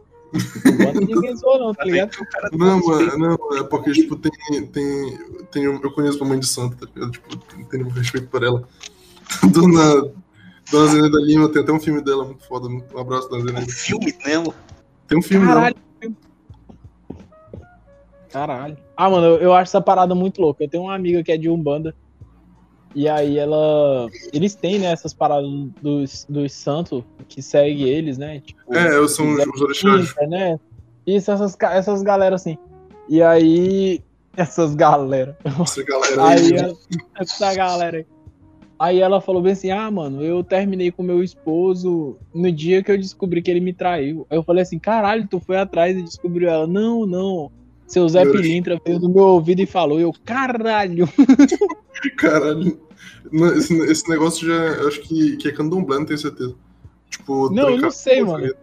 [0.66, 2.16] Umbanda ninguém zoa, não, tá ligado?
[2.53, 4.66] Não, mano, não, é porque, tipo, tem.
[4.66, 5.19] tem,
[5.51, 7.12] tem eu conheço uma mãe de santo, tá ligado?
[7.12, 7.36] Tipo,
[7.69, 8.69] tenho respeito por ela.
[9.53, 10.11] Dona,
[10.71, 12.69] Dona Zeneida Lima, tem até um filme dela muito foda.
[12.69, 13.73] Um abraço, Dona Um Zeneida.
[13.73, 14.55] filme dela.
[15.07, 15.75] Tem um filme Caralho.
[16.01, 16.15] dela.
[18.31, 18.77] Caralho.
[18.97, 20.63] Ah, mano, eu, eu acho essa parada muito louca.
[20.65, 21.95] Eu tenho uma amiga que é de Umbanda.
[22.95, 24.09] E aí ela.
[24.33, 25.49] Eles têm, né, essas paradas
[25.81, 28.41] dos, dos santos que seguem eles, né?
[28.41, 30.05] Tipo, É, são os, os orixás.
[30.05, 30.59] Isso, né?
[31.07, 32.59] Isso, essas, essas galera assim.
[33.09, 34.03] E aí.
[34.37, 35.37] Essas galera.
[35.45, 36.55] Essa galera aí.
[36.61, 36.77] Aí
[37.19, 38.07] essa galera aí.
[38.79, 42.93] Aí ela falou bem assim: Ah, mano, eu terminei com meu esposo no dia que
[42.93, 44.27] eu descobri que ele me traiu.
[44.31, 46.67] Aí eu falei assim: Caralho, tu foi atrás e descobriu ela.
[46.67, 47.51] Não, não.
[47.89, 49.99] Seu Zé Pilintra veio no meu ouvido e falou.
[49.99, 51.09] Eu, caralho.
[52.17, 52.79] Caralho.
[53.57, 54.55] Esse, esse negócio já.
[54.55, 56.55] Eu acho que, que é candomblé, não tenho certeza.
[57.11, 58.55] Tipo, Não, eu não sei, mano.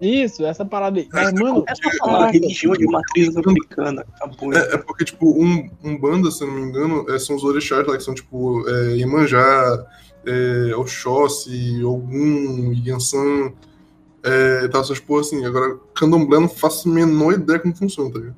[0.00, 1.08] Isso, essa parada aí.
[1.12, 2.32] Mas, mano, Essa é uma caraca.
[2.32, 3.36] religião de matriz.
[3.36, 4.54] Acabou.
[4.54, 7.42] É, é porque, tipo, um, um banda, se eu não me engano, é, são os
[7.42, 9.86] orixás lá, que são, tipo, é, Iemanjá,
[10.24, 13.52] é, Oxóssi, Ogum, Yansan,
[14.22, 15.44] é, tá, essas porra assim.
[15.44, 18.36] Agora, candomblé, eu não faço a menor ideia como funciona, tá ligado?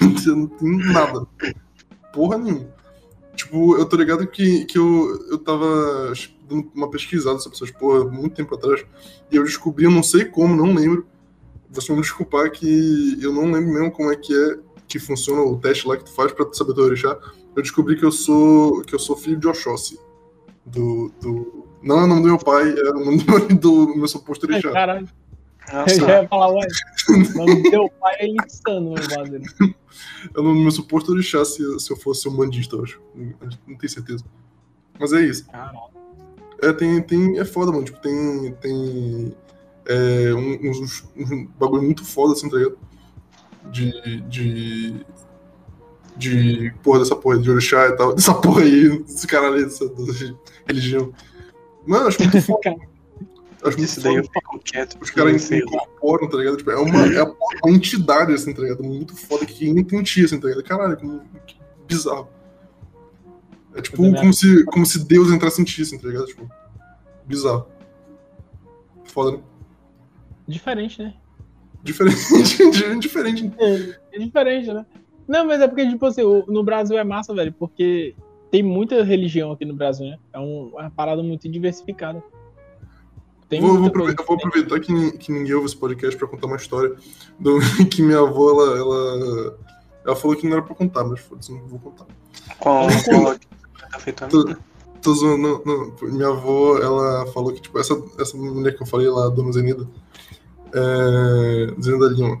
[0.26, 1.26] Eu não tenho nada.
[2.12, 2.66] Porra nenhuma.
[3.36, 6.12] Tipo, eu tô ligado que, que eu, eu tava
[6.48, 8.84] dando uma pesquisada sobre essas porra muito tempo atrás,
[9.30, 11.06] e eu descobri, eu não sei como, não lembro,
[11.70, 15.42] você vai me desculpar que eu não lembro mesmo como é que é que funciona
[15.42, 17.18] o teste lá que tu faz pra tu saber teu orixá,
[17.56, 19.98] eu descobri que eu sou que eu sou filho de Oxóssi.
[20.66, 21.66] Do, do...
[21.82, 23.18] Não é o nome do meu pai, é o nome
[23.54, 24.72] do, do meu suposto Ai, orixá.
[24.72, 25.08] caralho.
[25.68, 26.66] Eu Nossa, já ia falar, ué.
[27.08, 29.42] O nome do teu pai é insano, meu bagulho.
[30.34, 33.00] É o nome do meu suposto orixá se, se eu fosse um bandista, eu acho.
[33.14, 33.34] Não,
[33.66, 34.24] não tenho certeza.
[34.98, 35.46] Mas é isso.
[35.46, 35.93] Caralho.
[36.62, 37.84] É, tem, tem, é foda, mano.
[37.84, 39.34] Tipo, tem, tem
[39.86, 42.78] é, um- uns, uns bagulho muito foda, assim, tá ligado?
[43.70, 45.06] De, de,
[46.16, 48.14] de porra dessa porra de orixá e tal.
[48.14, 50.34] Dessa porra aí, desse caralho aí, dessa, dessa
[50.66, 51.12] religião.
[51.86, 52.74] Mano, acho muito foda.
[53.62, 54.32] Acho muito Isso daí eu foda.
[54.40, 54.98] fico quieto.
[55.00, 55.56] Os caras lá.
[55.56, 56.56] incorporam, tá ligado?
[56.58, 58.82] Tipo, é uma, é uma entidade, assim, tá ligado?
[58.84, 60.64] Muito foda que ninguém entendia, assim, tá ligado?
[60.64, 60.96] Caralho,
[61.46, 61.56] que
[61.88, 62.28] bizarro.
[63.74, 66.26] É tipo como se, como se Deus entrasse em ti, assim, tá ligado?
[66.26, 66.48] Tipo,
[67.26, 67.66] bizarro.
[69.04, 69.42] Foda, né?
[70.46, 71.14] Diferente, né?
[71.82, 72.18] Diferente,
[73.00, 73.52] diferente.
[74.12, 74.86] É diferente, né?
[75.26, 78.14] Não, mas é porque, tipo assim, no Brasil é massa, velho, porque
[78.50, 80.18] tem muita religião aqui no Brasil, né?
[80.32, 82.22] É um- uma parada muito diversificada.
[83.48, 86.46] Tem Vou, vou aproveitar, coisa vou aproveitar que, que ninguém ouve esse podcast pra contar
[86.46, 86.94] uma história
[87.38, 87.58] do,
[87.90, 89.58] que minha avó, ela, ela,
[90.06, 92.06] ela falou que não era pra contar, mas foda-se, não vou contar.
[92.58, 93.36] Qual qual
[93.94, 94.56] tá afetando?
[95.00, 96.10] Tô zoando, não, não.
[96.10, 99.52] Minha avó, ela falou que, tipo, essa, essa mulher que eu falei lá, a dona
[99.52, 99.86] Zenida,
[100.72, 102.40] é, Zenida Lima,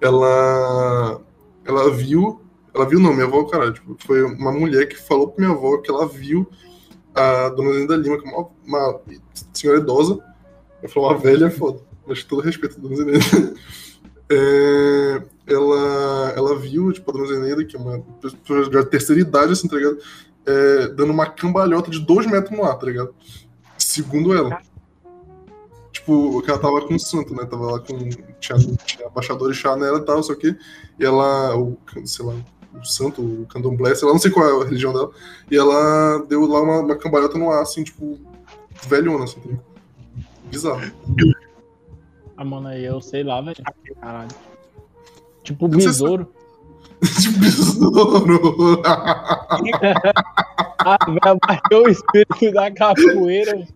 [0.00, 1.20] ela,
[1.64, 2.42] ela viu,
[2.74, 5.78] ela viu não, minha avó, caralho, tipo, foi uma mulher que falou pra minha avó
[5.78, 6.46] que ela viu
[7.14, 9.00] a dona Zenida Lima, que é uma, uma
[9.54, 10.18] senhora idosa,
[10.82, 13.18] eu falei uma velha, é foda, mas todo respeito à dona Zenida,
[14.30, 19.52] é, ela, ela viu, tipo, a dona Zenida, que é uma pessoa de terceira idade,
[19.52, 19.98] assim, tá ligado?
[20.48, 23.14] É, dando uma cambalhota de dois metros no ar, tá ligado?
[23.76, 24.60] Segundo ela.
[25.92, 27.44] Tipo, que ela tava com o santo, né?
[27.44, 28.08] Tava lá com.
[28.40, 30.56] Tinha, tinha baixador e chá nela e tal, só que.
[30.98, 31.56] E ela.
[31.56, 32.34] O, sei lá,
[32.74, 35.10] o santo, o candomblé, sei lá, não sei qual é a religião dela.
[35.50, 38.18] E ela deu lá uma, uma cambalhota no ar, assim, tipo.
[38.86, 39.54] Velhona, assim, tá?
[40.44, 40.90] Bizarro.
[42.36, 43.62] Ah, mano, aí eu sei lá, velho.
[44.00, 44.28] Caralho.
[45.42, 46.32] Tipo, besouro.
[47.20, 48.82] tipo, besouro.
[50.80, 53.66] Ah, velho, bateu o espírito da capoeira.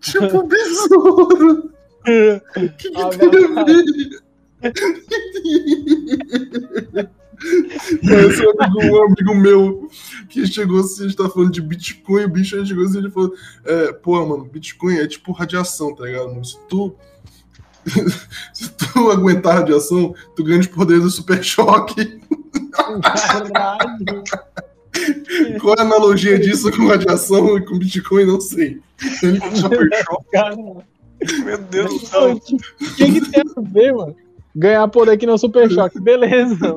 [0.00, 1.70] tipo, besouro.
[2.04, 3.28] Que que Ah, tem
[3.58, 4.20] a ver?
[8.02, 9.88] Esse amigo, um amigo meu
[10.28, 13.32] que chegou assim, a gente tava falando de Bitcoin, o bicho chegou assim, ele falou,
[13.64, 16.28] é, pô, mano, Bitcoin é tipo radiação, tá ligado?
[16.28, 16.44] mano?
[16.44, 16.94] Se tu,
[18.52, 22.20] se tu aguentar a radiação, tu ganha os poderes do super choque.
[23.02, 24.24] Caralho.
[25.60, 28.24] Qual é a analogia disso com radiação e com Bitcoin?
[28.26, 28.80] Não sei.
[29.22, 30.84] Ele falou, Super choque,
[31.44, 32.32] meu Deus do céu.
[32.34, 32.40] O
[32.96, 34.16] que, que tem a ver, mano?
[34.54, 36.74] Ganhar poder aqui no Super Choque, beleza.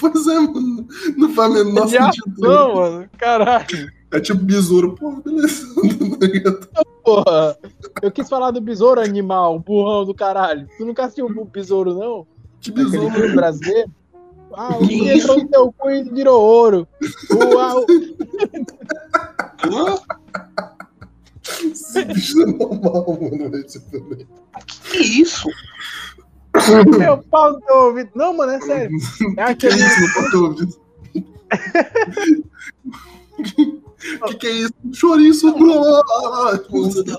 [0.00, 0.88] Pois é, mano.
[1.16, 2.34] Não faz o menor sentido.
[2.38, 3.08] Não, mano.
[3.18, 3.92] Caralho.
[4.12, 5.66] É tipo besouro, pô, beleza.
[7.06, 7.56] Porra.
[8.02, 10.66] Eu quis falar do besouro animal, burrão do caralho.
[10.76, 12.26] Tu nunca assistiu o besouro, não?
[12.60, 13.14] que Aquele besouro.
[13.14, 13.90] filme brasileiro?
[14.52, 16.88] Ah, o Que que entrou no teu cu e virou ouro.
[17.54, 17.86] Uau.
[19.64, 19.98] Hã?
[21.70, 23.56] Esse bicho é normal, mano.
[23.56, 24.26] Esse também.
[24.90, 25.48] Que isso?
[26.98, 28.10] Meu pau no teu ouvido.
[28.16, 28.96] Não, mano, é sério.
[29.36, 29.74] É Que aquele.
[29.76, 30.76] isso, no porta ouvido?
[34.28, 34.72] que que é isso?
[34.92, 35.52] Chouriço!
[37.04, 37.18] Da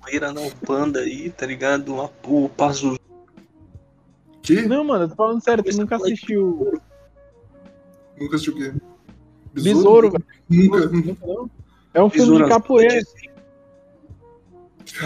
[0.00, 1.94] capoeira não panda aí, tá ligado?
[1.94, 2.98] Lá, O passo
[4.42, 4.62] Que?
[4.62, 6.80] Não, mano, eu tô falando sério, tu nunca assistiu
[8.20, 8.72] Nunca assistiu o quê?
[9.54, 10.24] Besouro, velho.
[10.48, 10.86] Nunca.
[10.86, 11.50] Nunca, não?
[11.94, 12.94] É um filme de capoeira.
[12.94, 13.00] É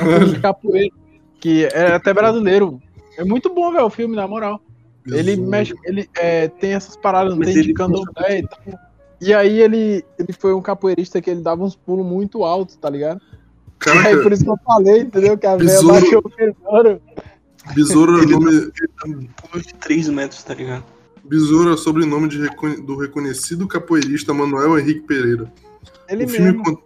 [0.03, 0.95] um filme de capoeira.
[1.41, 2.81] Que é até brasileiro.
[3.19, 4.61] É muito bom, velho, o filme, na moral.
[5.07, 5.51] Ele Besouro.
[5.51, 8.59] mexe, ele é, tem essas paradas, Mas tem de ele- candomblé e tal.
[9.21, 12.91] E aí ele, ele foi um capoeirista que ele dava uns pulos muito altos, tá
[12.91, 13.21] ligado?
[13.87, 15.39] Aí por Caraca, isso que eu falei, entendeu?
[15.39, 16.01] Que a velha Besouro.
[16.01, 17.03] baixou o besouro.
[17.75, 19.31] Besouro é nome.
[19.51, 20.85] pulo de 3 metros, tá ligado?
[21.25, 22.39] Besouro é sobrenome de
[22.83, 25.53] do reconhecido capoeirista Manuel Henrique Pereira.
[26.09, 26.83] Ele o filme mesmo.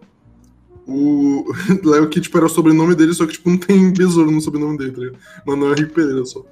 [0.87, 1.45] O
[1.85, 4.79] Léo que tipo, era o sobrenome dele, só que tipo, não tem besouro no sobrenome
[4.79, 5.19] dele, tá ligado?
[5.47, 6.45] Manuel Henrique Pereira só.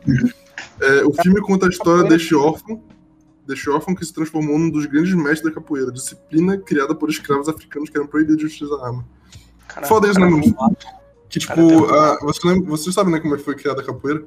[0.80, 2.80] É, o filme conta a história deste órfão,
[3.48, 7.48] deste órfão que se transformou num dos grandes mestres da capoeira, disciplina criada por escravos
[7.48, 9.08] africanos que eram proibidos de utilizar arma.
[9.86, 10.42] Foda isso, né, mano?
[11.28, 14.24] Que tipo, a, você, lembra, você sabe né, como é que foi criada a capoeira?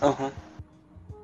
[0.00, 0.30] Aham.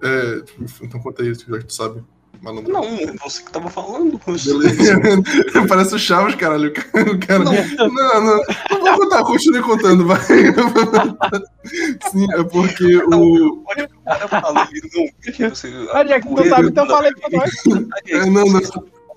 [0.03, 2.03] É, tipo, então conta isso, já que tu sabe.
[2.43, 2.73] Malandro.
[2.73, 4.19] Não, é você que tava falando.
[4.27, 5.23] Beleza.
[5.69, 6.71] Parece o Chaves, caralho.
[6.71, 7.11] O cara.
[7.13, 7.53] o cara- Não,
[7.85, 8.37] não,
[8.71, 10.21] não vou contar, continue contando, vai.
[12.11, 13.63] Sim, é porque o.
[13.67, 15.91] Olha o que o cara fala, ele não.
[15.93, 17.51] Ah, já que tu sabe, então fala aí pra nós.
[18.09, 18.61] É, não, não.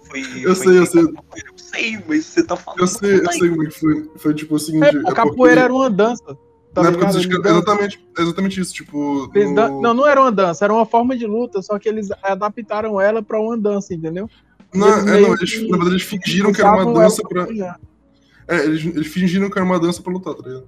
[0.09, 1.01] Foi, Eu foi sei, eu sei.
[1.01, 1.09] Eu
[1.57, 2.81] sei, mas você tá falando.
[2.81, 4.11] Eu sei, eu sei como é que foi.
[4.17, 4.83] Foi tipo o seguinte.
[4.85, 6.37] É, é capoeira porque era uma dança.
[6.73, 8.73] Tá na época dos escravos- exatamente, exatamente isso.
[8.73, 9.29] Tipo.
[9.33, 12.09] no- dan- Não, não era uma dança, era uma forma de luta, só que eles
[12.23, 14.27] adaptaram ela pra uma dança, entendeu?
[14.73, 17.45] Não, eles é, não, eles, que na verdade, eles fingiram que era uma dança pra.
[17.45, 17.79] ganhar.
[18.47, 20.65] É, eles, eles fingiram que era uma dança pra lutar, tá ligado?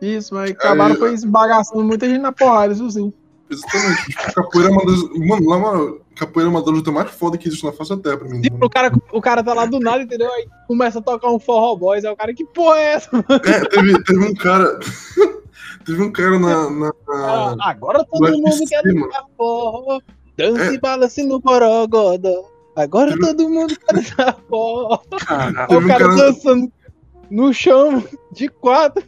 [0.00, 3.12] Isso, mas acabaram foi esbagaçando muita gente na porrada, isso sim.
[3.50, 4.04] Exatamente.
[4.10, 5.02] Tipo, capoeira é uma das.
[5.26, 8.16] Mano, na moral, capoeira é uma das lutas mais foda que existe na da terra
[8.18, 8.40] pra mim.
[8.40, 10.30] Tipo, o cara, o cara tá lá do nada, entendeu?
[10.32, 13.10] Aí começa a tocar um forró boys, aí o cara, que porra é essa?
[13.46, 14.78] É, teve, teve um cara.
[15.86, 16.70] teve um cara na.
[16.70, 20.00] na- Ah, na- agora todo mundo quer lutar forró.
[20.36, 20.72] Dança É.
[20.74, 22.48] e balance no borogodó.
[22.76, 24.98] Agora Teve- todo mundo quer lutar forró.
[25.26, 26.72] Cara, Teve o um cara cara- dançando
[27.30, 29.04] no chão, de quatro.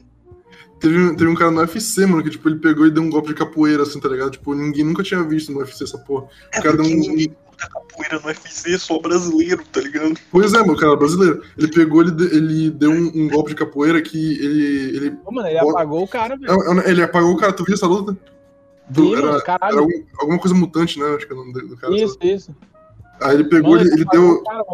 [0.80, 3.28] Teve, teve um cara no UFC, mano, que tipo, ele pegou e deu um golpe
[3.28, 4.30] de capoeira, assim, tá ligado?
[4.32, 6.26] Tipo, ninguém nunca tinha visto no UFC essa porra.
[6.52, 6.88] é O cara deu um.
[6.88, 10.14] ninguém luta capoeira no UFC, só brasileiro, tá ligado?
[10.32, 11.42] Pois é, mano, o cara brasileiro.
[11.58, 14.96] Ele pegou, ele, ele deu um, um golpe de capoeira que ele.
[14.96, 16.50] ele, Ô, mano, ele apagou o cara, velho.
[16.52, 18.16] é- é- ele apagou o cara, tu viu essa luta?
[18.88, 21.14] Do- Sim, era, era algum- alguma coisa mutante, né?
[21.14, 21.94] Acho que é o nome do cara.
[21.96, 22.56] Isso, isso.
[23.20, 24.42] Aí ele pegou, Mano, ele, ele deu.
[24.42, 24.64] cara.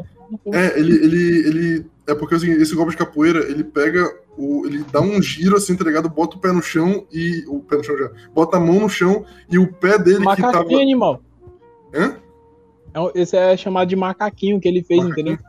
[0.53, 1.87] É, ele, ele, ele.
[2.07, 4.09] É porque assim, esse golpe de capoeira, ele pega.
[4.37, 6.09] O, ele dá um giro assim, tá ligado?
[6.09, 7.45] Bota o pé no chão e.
[7.49, 8.11] O pé no chão já.
[8.35, 10.83] Bota a mão no chão e o pé dele que Macaquinho, tava.
[10.83, 11.21] animal.
[11.95, 12.17] Hã?
[12.95, 15.33] É Esse é chamado de macaquinho que ele fez, Macaquinho.
[15.35, 15.47] entendeu?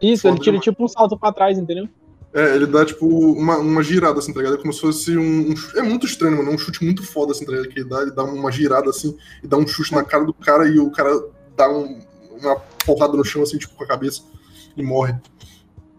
[0.00, 0.64] Isso, ele Foda tira demais.
[0.64, 1.88] tipo um salto pra trás, entendeu?
[2.34, 4.54] É, ele dá, tipo, uma, uma girada, assim, tá ligado?
[4.54, 6.50] É como se fosse um, um É muito estranho, mano.
[6.50, 7.68] É um chute muito foda, assim, tá ligado?
[7.68, 9.14] Que ele dá, ele dá uma girada, assim,
[9.44, 11.10] e dá um chute na cara do cara e o cara
[11.56, 12.00] dá um-
[12.40, 12.56] uma
[12.86, 14.22] porrada no chão, assim, tipo, com a cabeça
[14.76, 15.14] e morre.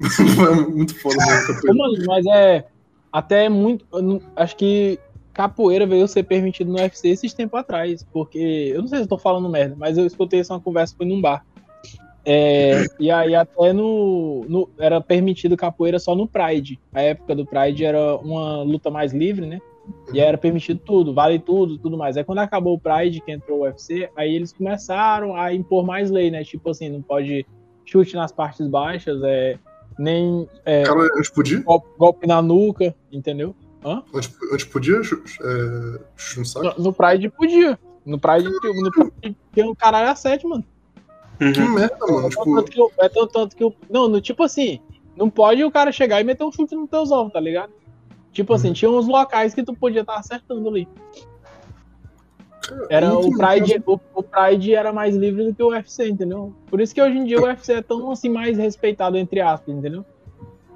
[0.02, 1.18] É muito foda,
[1.74, 1.96] mano.
[2.06, 2.66] Mas é.
[3.12, 3.86] Até muito.
[3.94, 5.00] eu não- acho que
[5.34, 8.04] capoeira veio ser permitido no UFC esses tempos atrás.
[8.12, 8.72] Porque.
[8.74, 11.22] Eu não sei se eu tô falando merda, mas eu escutei essa conversa, foi num
[11.22, 11.46] bar.
[12.26, 16.80] É, e aí até no, no- Era permitido capoeira só no Pride.
[16.94, 19.60] A época do Pride era uma luta mais livre, né?
[20.14, 22.16] E aí era permitido tudo, vale tudo, tudo mais.
[22.16, 26.10] Aí quando acabou o Pride, que entrou o UFC, aí eles começaram a impor mais
[26.10, 26.42] lei, né?
[26.46, 27.46] Tipo assim, não pode
[27.86, 29.60] chute nas partes baixas, é,
[29.98, 31.08] nem é, Cara,
[31.64, 33.56] golpe, golpe na nuca, entendeu?
[34.14, 35.02] Antes, antes podia
[35.42, 36.00] é,
[36.64, 36.74] no?
[36.78, 37.78] No, Pride podia.
[38.06, 40.64] No Pride, no Pride tinha um caralho a sete, mano.
[41.38, 42.28] Que merda, mano.
[42.28, 43.76] É Tipo, tanto que eu- é tanto, tanto que eu.
[43.90, 44.80] Não, no, tipo assim,
[45.18, 47.72] não pode o cara chegar e meter um chute nos teus ovos, tá ligado?
[48.32, 50.88] Tipo assim, tinha uns locais que tu podia estar acertando ali.
[52.90, 56.54] Era o Pride, o, o Pride era mais livre do que o UFC, entendeu?
[56.70, 59.74] Por isso que hoje em dia o UFC é tão assim mais respeitado entre aspas,
[59.76, 60.06] entendeu?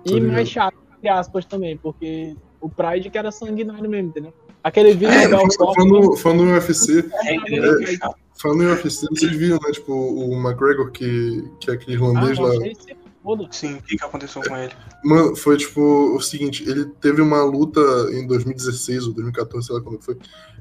[0.04, 0.32] Tô E ligado.
[0.34, 4.34] mais chato entre aspas também, porque o Pride que era sanguinário mesmo, entendeu?
[4.64, 7.98] Aquele vídeo É, do falando, falando, falando no UFC, É, é
[8.42, 9.72] falando em UFC, vocês viram, né?
[9.72, 12.52] Tipo, o McGregor, que, que é aquele Ah, irlandês lá.
[12.52, 13.48] sei se foda.
[13.52, 14.74] Sim, o que, que aconteceu com ele?
[15.04, 15.82] Mano, foi tipo
[16.16, 17.80] o seguinte, ele teve uma luta
[18.14, 20.18] em 2016 ou 2014, sei lá quando foi.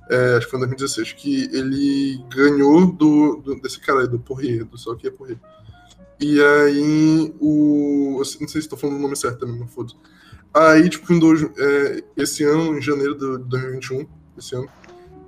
[0.09, 4.19] É, acho que foi em 2016, que ele ganhou do, do- desse cara aí, do
[4.21, 5.39] Poirier, do só que é Poirier.
[6.21, 8.23] E aí o.
[8.41, 9.93] Não sei se tô falando o nome certo também, não foda
[10.55, 14.07] Aí, tipo, em dois, é, esse ano, em janeiro de 2021,
[14.39, 14.67] esse ano,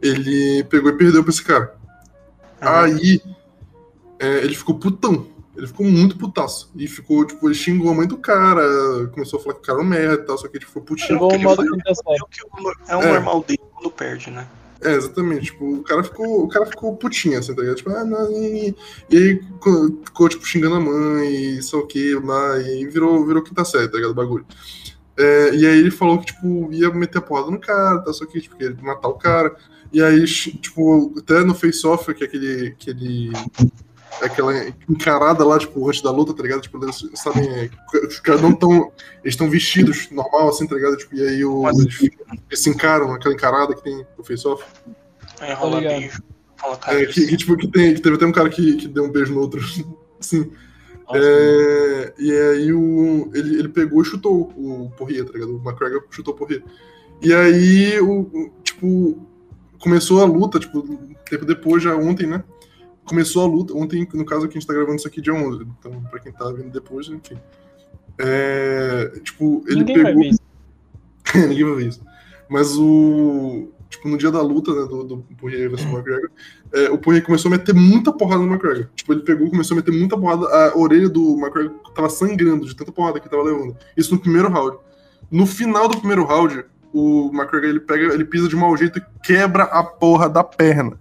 [0.00, 1.74] ele pegou e perdeu pra esse cara.
[2.62, 2.84] Aham.
[2.84, 3.20] Aí
[4.18, 5.26] é, ele ficou putão.
[5.56, 6.70] Ele ficou muito putaço.
[6.76, 8.62] E ficou, tipo, ele xingou a mãe do cara,
[9.12, 11.08] começou a falar que o cara era um merda e tal, só que tipo, putinho.
[11.08, 12.16] Chegou ele modo foi- quinta série.
[12.16, 13.12] É o que o- é o É.
[13.14, 14.48] normal dele quando perde, né?
[14.80, 15.46] É, exatamente.
[15.46, 17.76] Tipo, o cara ficou, o cara ficou putinho, assim, tá ligado?
[17.76, 18.74] Tipo, ah, não, e,
[19.10, 19.42] e aí
[20.04, 23.88] ficou, tipo, xingando a mãe, e sei o que, lá, e virou, virou quinta série,
[23.88, 24.12] tá ligado?
[24.12, 24.46] O bagulho.
[25.16, 28.12] É, e aí ele falou que, tipo, ia meter a porrada no cara, tá?
[28.12, 29.56] Só que, tipo, ia matar o cara.
[29.92, 33.32] E aí, tipo, até no face-off, que é aquele, aquele
[34.22, 34.52] aquela
[34.88, 36.60] encarada lá, tipo, antes da luta, tá ligado?
[36.60, 37.70] Tipo, eles sabem, é,
[38.06, 38.92] os caras não tão.
[39.22, 40.96] Eles estão vestidos normal, assim, tá ligado?
[40.96, 42.00] Tipo, e aí o, Mas- eles,
[42.50, 44.64] eles se encaram, aquela encarada que tem no face-off.
[45.56, 46.22] Rola beijo.
[46.56, 48.88] Fala, cara, É, que, que, tipo, que, tem, que teve até um cara que, que
[48.88, 49.60] deu um beijo no outro.
[50.18, 50.50] Assim.
[51.14, 55.56] É, e aí o, ele, ele pegou e chutou o Porria, tá ligado?
[55.56, 56.62] O McGregor chutou o Porria.
[57.22, 59.18] E aí, o, o- tipo,
[59.78, 62.44] começou a luta, tipo, um tempo depois, já ontem, né?
[63.08, 63.74] Começou a luta.
[63.74, 65.66] Ontem, no caso, que a gente tá gravando isso aqui dia 11.
[65.78, 67.38] Então, pra quem tá vindo depois, enfim.
[68.18, 70.22] É, tipo, ele Ninguém vai pegou.
[70.22, 70.40] ver isso.
[71.48, 72.02] Ninguém vai ver isso.
[72.48, 73.68] Mas o.
[73.88, 76.30] Tipo, no dia da luta, né, do, do Poirier versus McGregor,
[76.74, 78.88] é, o Poirier começou a meter muita porrada no McGregor.
[78.94, 82.76] Tipo, ele pegou, começou a meter muita porrada, a orelha do McGregor tava sangrando de
[82.76, 83.74] tanta porrada que tava levando.
[83.96, 84.76] Isso no primeiro round.
[85.30, 89.02] No final do primeiro round, o McGregor ele pega, ele pisa de mau jeito e
[89.22, 91.00] quebra a porra da perna.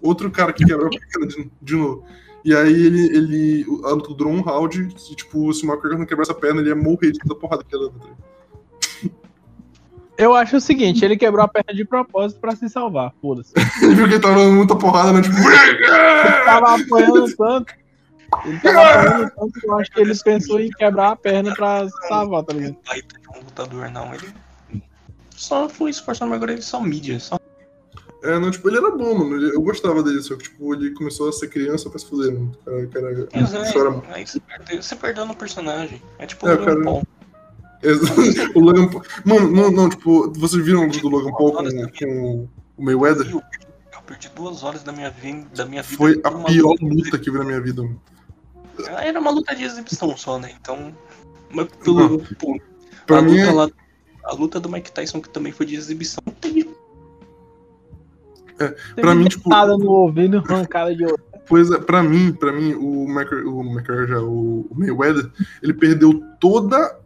[0.00, 2.04] Outro cara que quebra a perna de, de novo.
[2.44, 3.66] E aí ele, ele.
[3.84, 6.70] A luta durou um round, que, tipo, se o McGregor não quebrasse a perna, ele
[6.70, 7.98] ia morrer de tanta porrada que ele leva.
[7.98, 8.28] tá?
[10.18, 13.52] Eu acho o seguinte, ele quebrou a perna de propósito pra se salvar, foda-se.
[13.80, 15.22] Ele viu que ele tava dando muita porrada, né?
[15.22, 17.74] Tipo, Ele tava apanhando tanto.
[18.44, 21.88] Ele tava apanhando tanto que eu acho que ele pensou em quebrar a perna pra
[21.88, 22.76] se salvar, tá ligado?
[22.84, 24.12] baita de um lutador, não.
[24.12, 24.34] Ele
[25.36, 27.20] só foi esforçando, mas agora ele é só mídia.
[27.20, 27.38] Só...
[28.22, 29.42] é, não, tipo, ele era bom, mano.
[29.46, 32.52] Eu gostava dele, só que, tipo, ele começou a ser criança pra se fuder, mano.
[32.64, 36.02] Cara, cara, Mas o é, chora- aí você perdeu, você perdeu no personagem.
[36.18, 36.84] É tipo É, o Logan cara.
[36.84, 37.02] Paul.
[38.54, 39.02] o Logan Paul.
[39.24, 41.64] Mano, não, não, tipo, vocês viram o do Logan Paul com,
[41.98, 43.30] com o Mayweather?
[43.30, 43.40] Eu,
[43.92, 45.96] eu perdi duas horas da minha, vi- da minha vida.
[45.96, 46.84] Foi a pior luta.
[46.84, 48.00] luta que eu vi na minha vida, mano.
[49.00, 50.52] Era uma luta de exibição só, né?
[50.60, 50.92] Então.
[51.50, 52.18] Mas pelo.
[52.38, 52.60] pô,
[53.06, 53.70] Pra a, mim, luta é- lá,
[54.24, 56.68] a luta do Mike Tyson, que também foi de exibição, teve
[58.96, 61.18] Pra mim, tipo- Nada no ouvido, arrancada de ouro.
[61.46, 65.30] Pois é, pra mim, pra mim, o McGregor, o, McGregor já, o, o Mayweather,
[65.62, 66.96] ele perdeu toda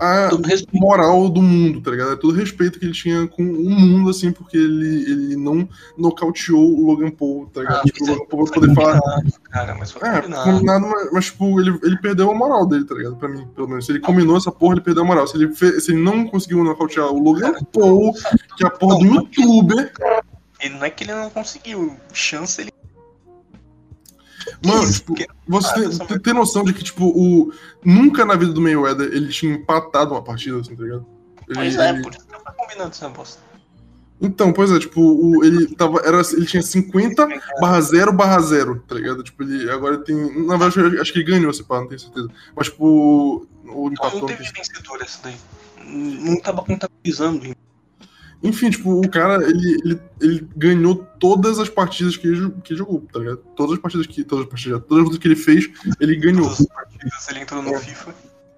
[0.00, 0.30] a
[0.72, 2.12] moral do mundo, tá ligado?
[2.12, 5.68] É todo o respeito que ele tinha com o mundo, assim, porque ele, ele não
[5.96, 7.80] nocauteou o Logan Paul, tá ligado?
[7.80, 9.00] Ah, tipo, o mas é- Logan Paul vai Foi poder falar.
[9.50, 10.86] cara, mas foi É, combinado.
[10.88, 13.14] mas, mas, tipo, ele, ele perdeu a moral dele, tá ligado?
[13.16, 13.86] Pra mim, pelo menos.
[13.86, 15.26] Se ele combinou essa porra, ele perdeu a moral.
[15.28, 18.12] Se ele, fe- se ele não conseguiu nocautear o Logan Paul,
[18.56, 19.92] que é a porra do youtuber,
[20.62, 21.96] Ele não é que ele não conseguiu.
[22.12, 22.72] Chance ele.
[24.64, 25.14] Mano, tipo,
[25.46, 25.68] você
[26.02, 27.52] Ah, tem, tem- noção de que, tipo, o.
[27.84, 31.06] Nunca na vida do Mayweather ele tinha empatado uma partida, assim, tá ligado?
[31.48, 33.40] Ele- Pois é, ele- por isso que foi combinando essa bosta.
[34.20, 35.98] Então, pois é, tipo, o, ele tava.
[36.04, 37.26] Era, ele tinha 50
[37.60, 39.22] barra 0 barra 0, tá ligado?
[39.24, 40.14] Tipo, ele agora tem.
[40.46, 42.28] Na verdade, acho que ele ganhou esse pá, não tenho certeza.
[42.54, 44.20] Mas, tipo, o empatou.
[44.20, 45.34] não não teve vencedor essa daí.
[45.84, 47.46] Não tava contabilizando.
[47.46, 47.54] hein?
[48.42, 52.78] Enfim, tipo, o cara, ele, ele, ele ganhou todas as partidas que ele, que ele
[52.78, 53.36] jogou, tá ligado?
[53.54, 54.24] Todas as partidas que.
[54.24, 55.70] Todas as partidas, todas as lutas que ele fez,
[56.00, 56.42] ele ganhou.
[56.44, 57.78] Todas as partidas, ele entrou no É.
[57.78, 58.14] FIFA.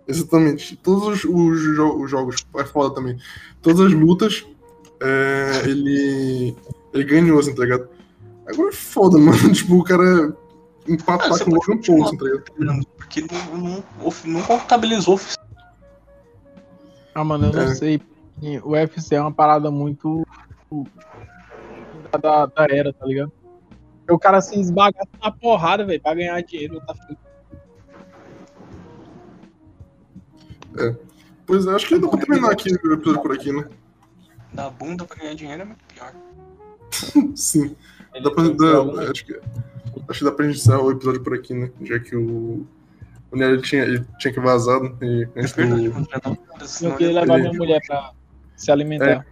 [0.08, 0.76] Exatamente.
[0.76, 3.18] Todos os, os jo- os jogos, é foda também.
[3.60, 4.46] Todas as lutas,
[5.00, 6.54] é, ele.
[6.94, 7.88] Ele ganhou, assim, tá ligado?
[8.46, 9.52] Agora é foda, mano.
[9.52, 10.34] Tipo, o cara
[10.88, 12.86] empatar Ah, com o Logan Paul, assim, tá ligado?
[12.96, 13.84] Porque não, não,
[14.26, 15.44] não contabilizou oficial.
[17.14, 18.00] Ah, mano, eu não É.
[18.62, 20.26] O UFC é uma parada muito.
[22.20, 23.32] da, da era, tá ligado?
[24.10, 26.80] O cara se esbagaça na porrada, velho, pra ganhar dinheiro.
[26.80, 27.18] Tá fudido.
[31.46, 33.68] Pois é, acho que dá pra terminar aqui o episódio por aqui, né?
[34.52, 36.12] Da bunda pra ganhar dinheiro é muito pior.
[37.36, 37.74] Sim.
[38.22, 39.40] Dá pra, dá- acho, que,
[40.08, 41.70] acho que dá pra gente encerrar o episódio por aqui, né?
[41.82, 42.66] Já que o.
[43.30, 44.92] O Nero ele tinha, ele tinha que vazar, né?
[45.02, 46.86] E É antes do.
[46.86, 48.12] Eu queria levar minha mulher pra
[48.56, 49.26] se alimentar.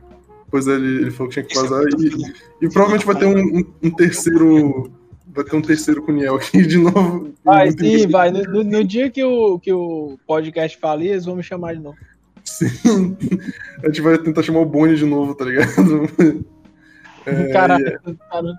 [0.50, 3.26] Pois é, ele, ele falou que tinha que é vazar e, e provavelmente vai ter
[3.26, 4.90] um, um- um terceiro.
[5.34, 7.32] Vai ter um terceiro com o Niel aqui de novo.
[7.42, 8.30] Vai, sim, vai.
[8.30, 11.96] No, no- dia que o, que o podcast falir, eles vão me chamar de novo.
[12.44, 13.16] Sim.
[13.82, 15.72] A gente vai tentar chamar o Boni de novo, tá ligado?
[17.24, 18.52] É, Caralho, cara,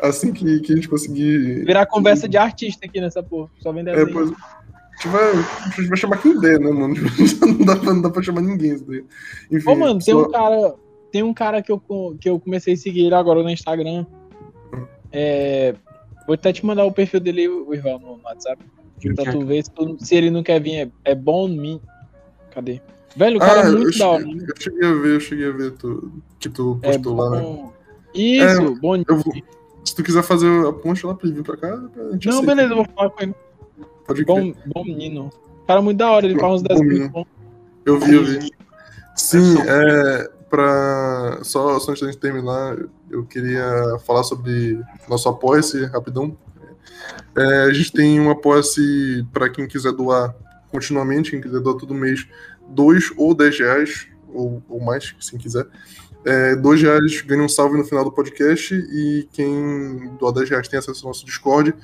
[0.00, 1.64] Assim que, que a gente conseguir.
[1.64, 3.50] virar conversa de artista aqui nessa porra.
[3.58, 4.30] Só vem É, pois,
[4.94, 6.94] a, gente vai, a gente vai chamar quem der, né, mano?
[7.40, 8.74] Não dá pra, não dá pra chamar ninguém.
[8.74, 9.04] Isso daí.
[9.50, 10.74] Enfim, Ô, mano, tem só- um cara.
[11.12, 11.82] tem um cara que eu,
[12.20, 14.06] que eu comecei a seguir ele agora no Instagram.
[15.12, 15.74] É,
[16.26, 18.62] vou até te mandar o perfil dele, o Ivan, no WhatsApp.
[19.14, 20.74] Pra tu ver se, tu- se ele não quer vir.
[21.04, 21.80] É, é bom mim.
[22.50, 22.80] Cadê?
[23.16, 24.24] Velho, o cara é eu muito da hora.
[24.24, 27.42] eu cheguei a ver, eu cheguei a ver tu, que tu É postou lá, né?
[27.42, 27.72] bom.
[28.14, 29.34] Isso, bom Eu vou,
[29.84, 32.34] se tu quiser fazer a ponte lá pra ele vir pra cá, a gente Não,
[32.38, 32.46] aceita.
[32.46, 33.34] beleza, eu vou falar com ele.
[34.06, 34.26] Pode crer.
[34.26, 35.30] Bom, bom menino.
[35.66, 37.10] Cara muito da hora, ele faz uns Bom desenhos menino.
[37.10, 37.26] muito bons.
[37.86, 38.50] Eu vi, eu vi.
[39.16, 42.76] Sim, é, pra, só, só antes da gente terminar,
[43.10, 46.36] eu queria falar sobre nosso apoia-se, rapidão.
[47.36, 50.34] É, a gente tem um apoia-se para quem quiser doar
[50.70, 52.26] continuamente, quem quiser doar todo mês,
[52.68, 55.66] dois ou dez reais, ou, ou mais, se quiser.
[56.24, 60.68] É, dois reais ganha um salve no final do podcast e quem doar 10 reais
[60.68, 61.74] tem acesso ao nosso Discord.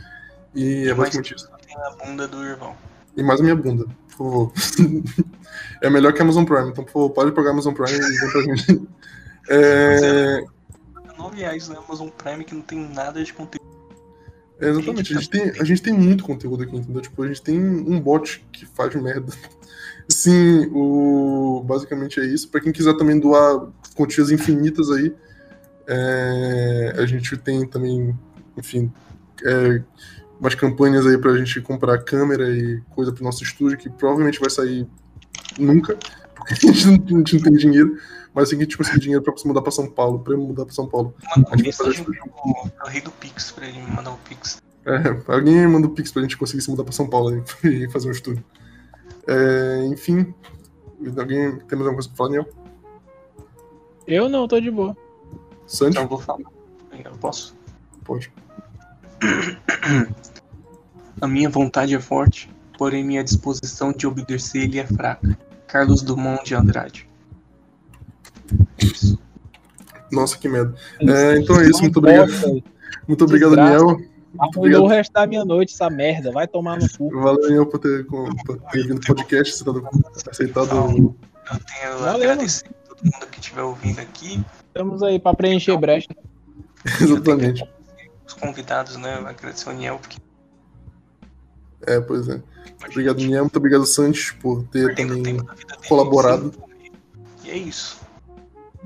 [0.54, 1.48] E é mais basicamente isso.
[1.70, 2.74] Tem a bunda do irmão.
[3.16, 4.52] E mais a minha bunda, por favor.
[5.80, 8.18] é melhor que a Amazon Prime, então por favor, pode pagar a Amazon Prime e
[8.18, 8.88] vem pra gente.
[9.52, 10.44] É,
[11.18, 13.66] 9 reais na Amazon Prime que não tem nada de conteúdo.
[14.60, 17.00] é, exatamente, a gente, tem, a gente tem muito conteúdo aqui, entendeu?
[17.00, 19.32] Tipo, a gente tem um bot que faz merda.
[20.08, 21.64] Sim, o...
[21.66, 22.48] basicamente é isso.
[22.48, 23.66] Pra quem quiser também doar
[23.96, 25.12] quantias infinitas aí,
[25.88, 28.16] é, a gente tem também,
[28.56, 28.92] enfim,
[29.44, 29.82] é,
[30.40, 34.48] umas campanhas aí pra gente comprar câmera e coisa pro nosso estúdio, que provavelmente vai
[34.48, 34.88] sair
[35.58, 35.96] nunca,
[36.34, 37.98] porque a gente não, a gente não tem dinheiro.
[38.32, 40.38] Mas assim que a gente conseguir dinheiro pra se mudar pra São Paulo, pra eu
[40.38, 41.14] mudar pra São Paulo.
[41.36, 42.06] Manda A gente fazer
[42.86, 44.62] rei do Pix pra ele me mandar o Pix.
[44.86, 47.42] É, alguém manda o Pix pra gente conseguir se mudar pra São Paulo aí,
[47.84, 48.42] e fazer um estúdio.
[49.26, 50.32] É, enfim,
[51.18, 52.48] alguém tem mais alguma coisa pra falar, Niel?
[54.06, 54.96] Eu não, tô de boa.
[55.66, 55.90] Sandy?
[55.90, 56.40] Então eu vou falar.
[57.04, 57.54] Eu posso?
[58.04, 58.32] Pode.
[61.20, 65.38] A minha vontade é forte, porém minha disposição de obedecer lhe é fraca.
[65.66, 67.08] Carlos Dumont de Andrade.
[68.78, 69.18] Isso.
[70.10, 70.74] Nossa, que merda.
[71.00, 72.32] É, então é isso, muito obrigado.
[73.06, 73.70] Muito obrigado, Desgraça.
[73.84, 73.86] Niel.
[73.96, 74.10] Muito
[74.58, 76.30] Arruinou o resto da minha noite, essa merda.
[76.32, 77.10] Vai tomar no cu.
[77.20, 80.70] Valeu, Niel, por ter, com- por ter vindo no podcast, você ter aceitado.
[80.76, 81.16] Eu tenho
[81.48, 84.40] a Valeu, agradecer a todo mundo que estiver ouvindo aqui.
[84.68, 86.08] Estamos aí pra preencher brecha.
[87.00, 87.64] Exatamente.
[88.26, 89.14] Os convidados, né?
[89.26, 90.18] Agradecer ao Niel, porque
[91.86, 92.42] É, pois é.
[92.88, 93.44] Obrigado, Niel.
[93.44, 95.36] Muito obrigado, Santos, por ter perdendo também.
[95.36, 95.48] dele.
[95.88, 96.52] colaborado.
[97.44, 98.00] E é isso.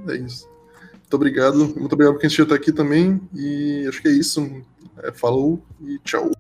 [0.09, 0.49] É isso.
[0.93, 1.59] Muito obrigado.
[1.59, 3.21] Muito obrigado por quem até aqui também.
[3.35, 4.63] E acho que é isso.
[4.99, 6.31] É, falou e tchau.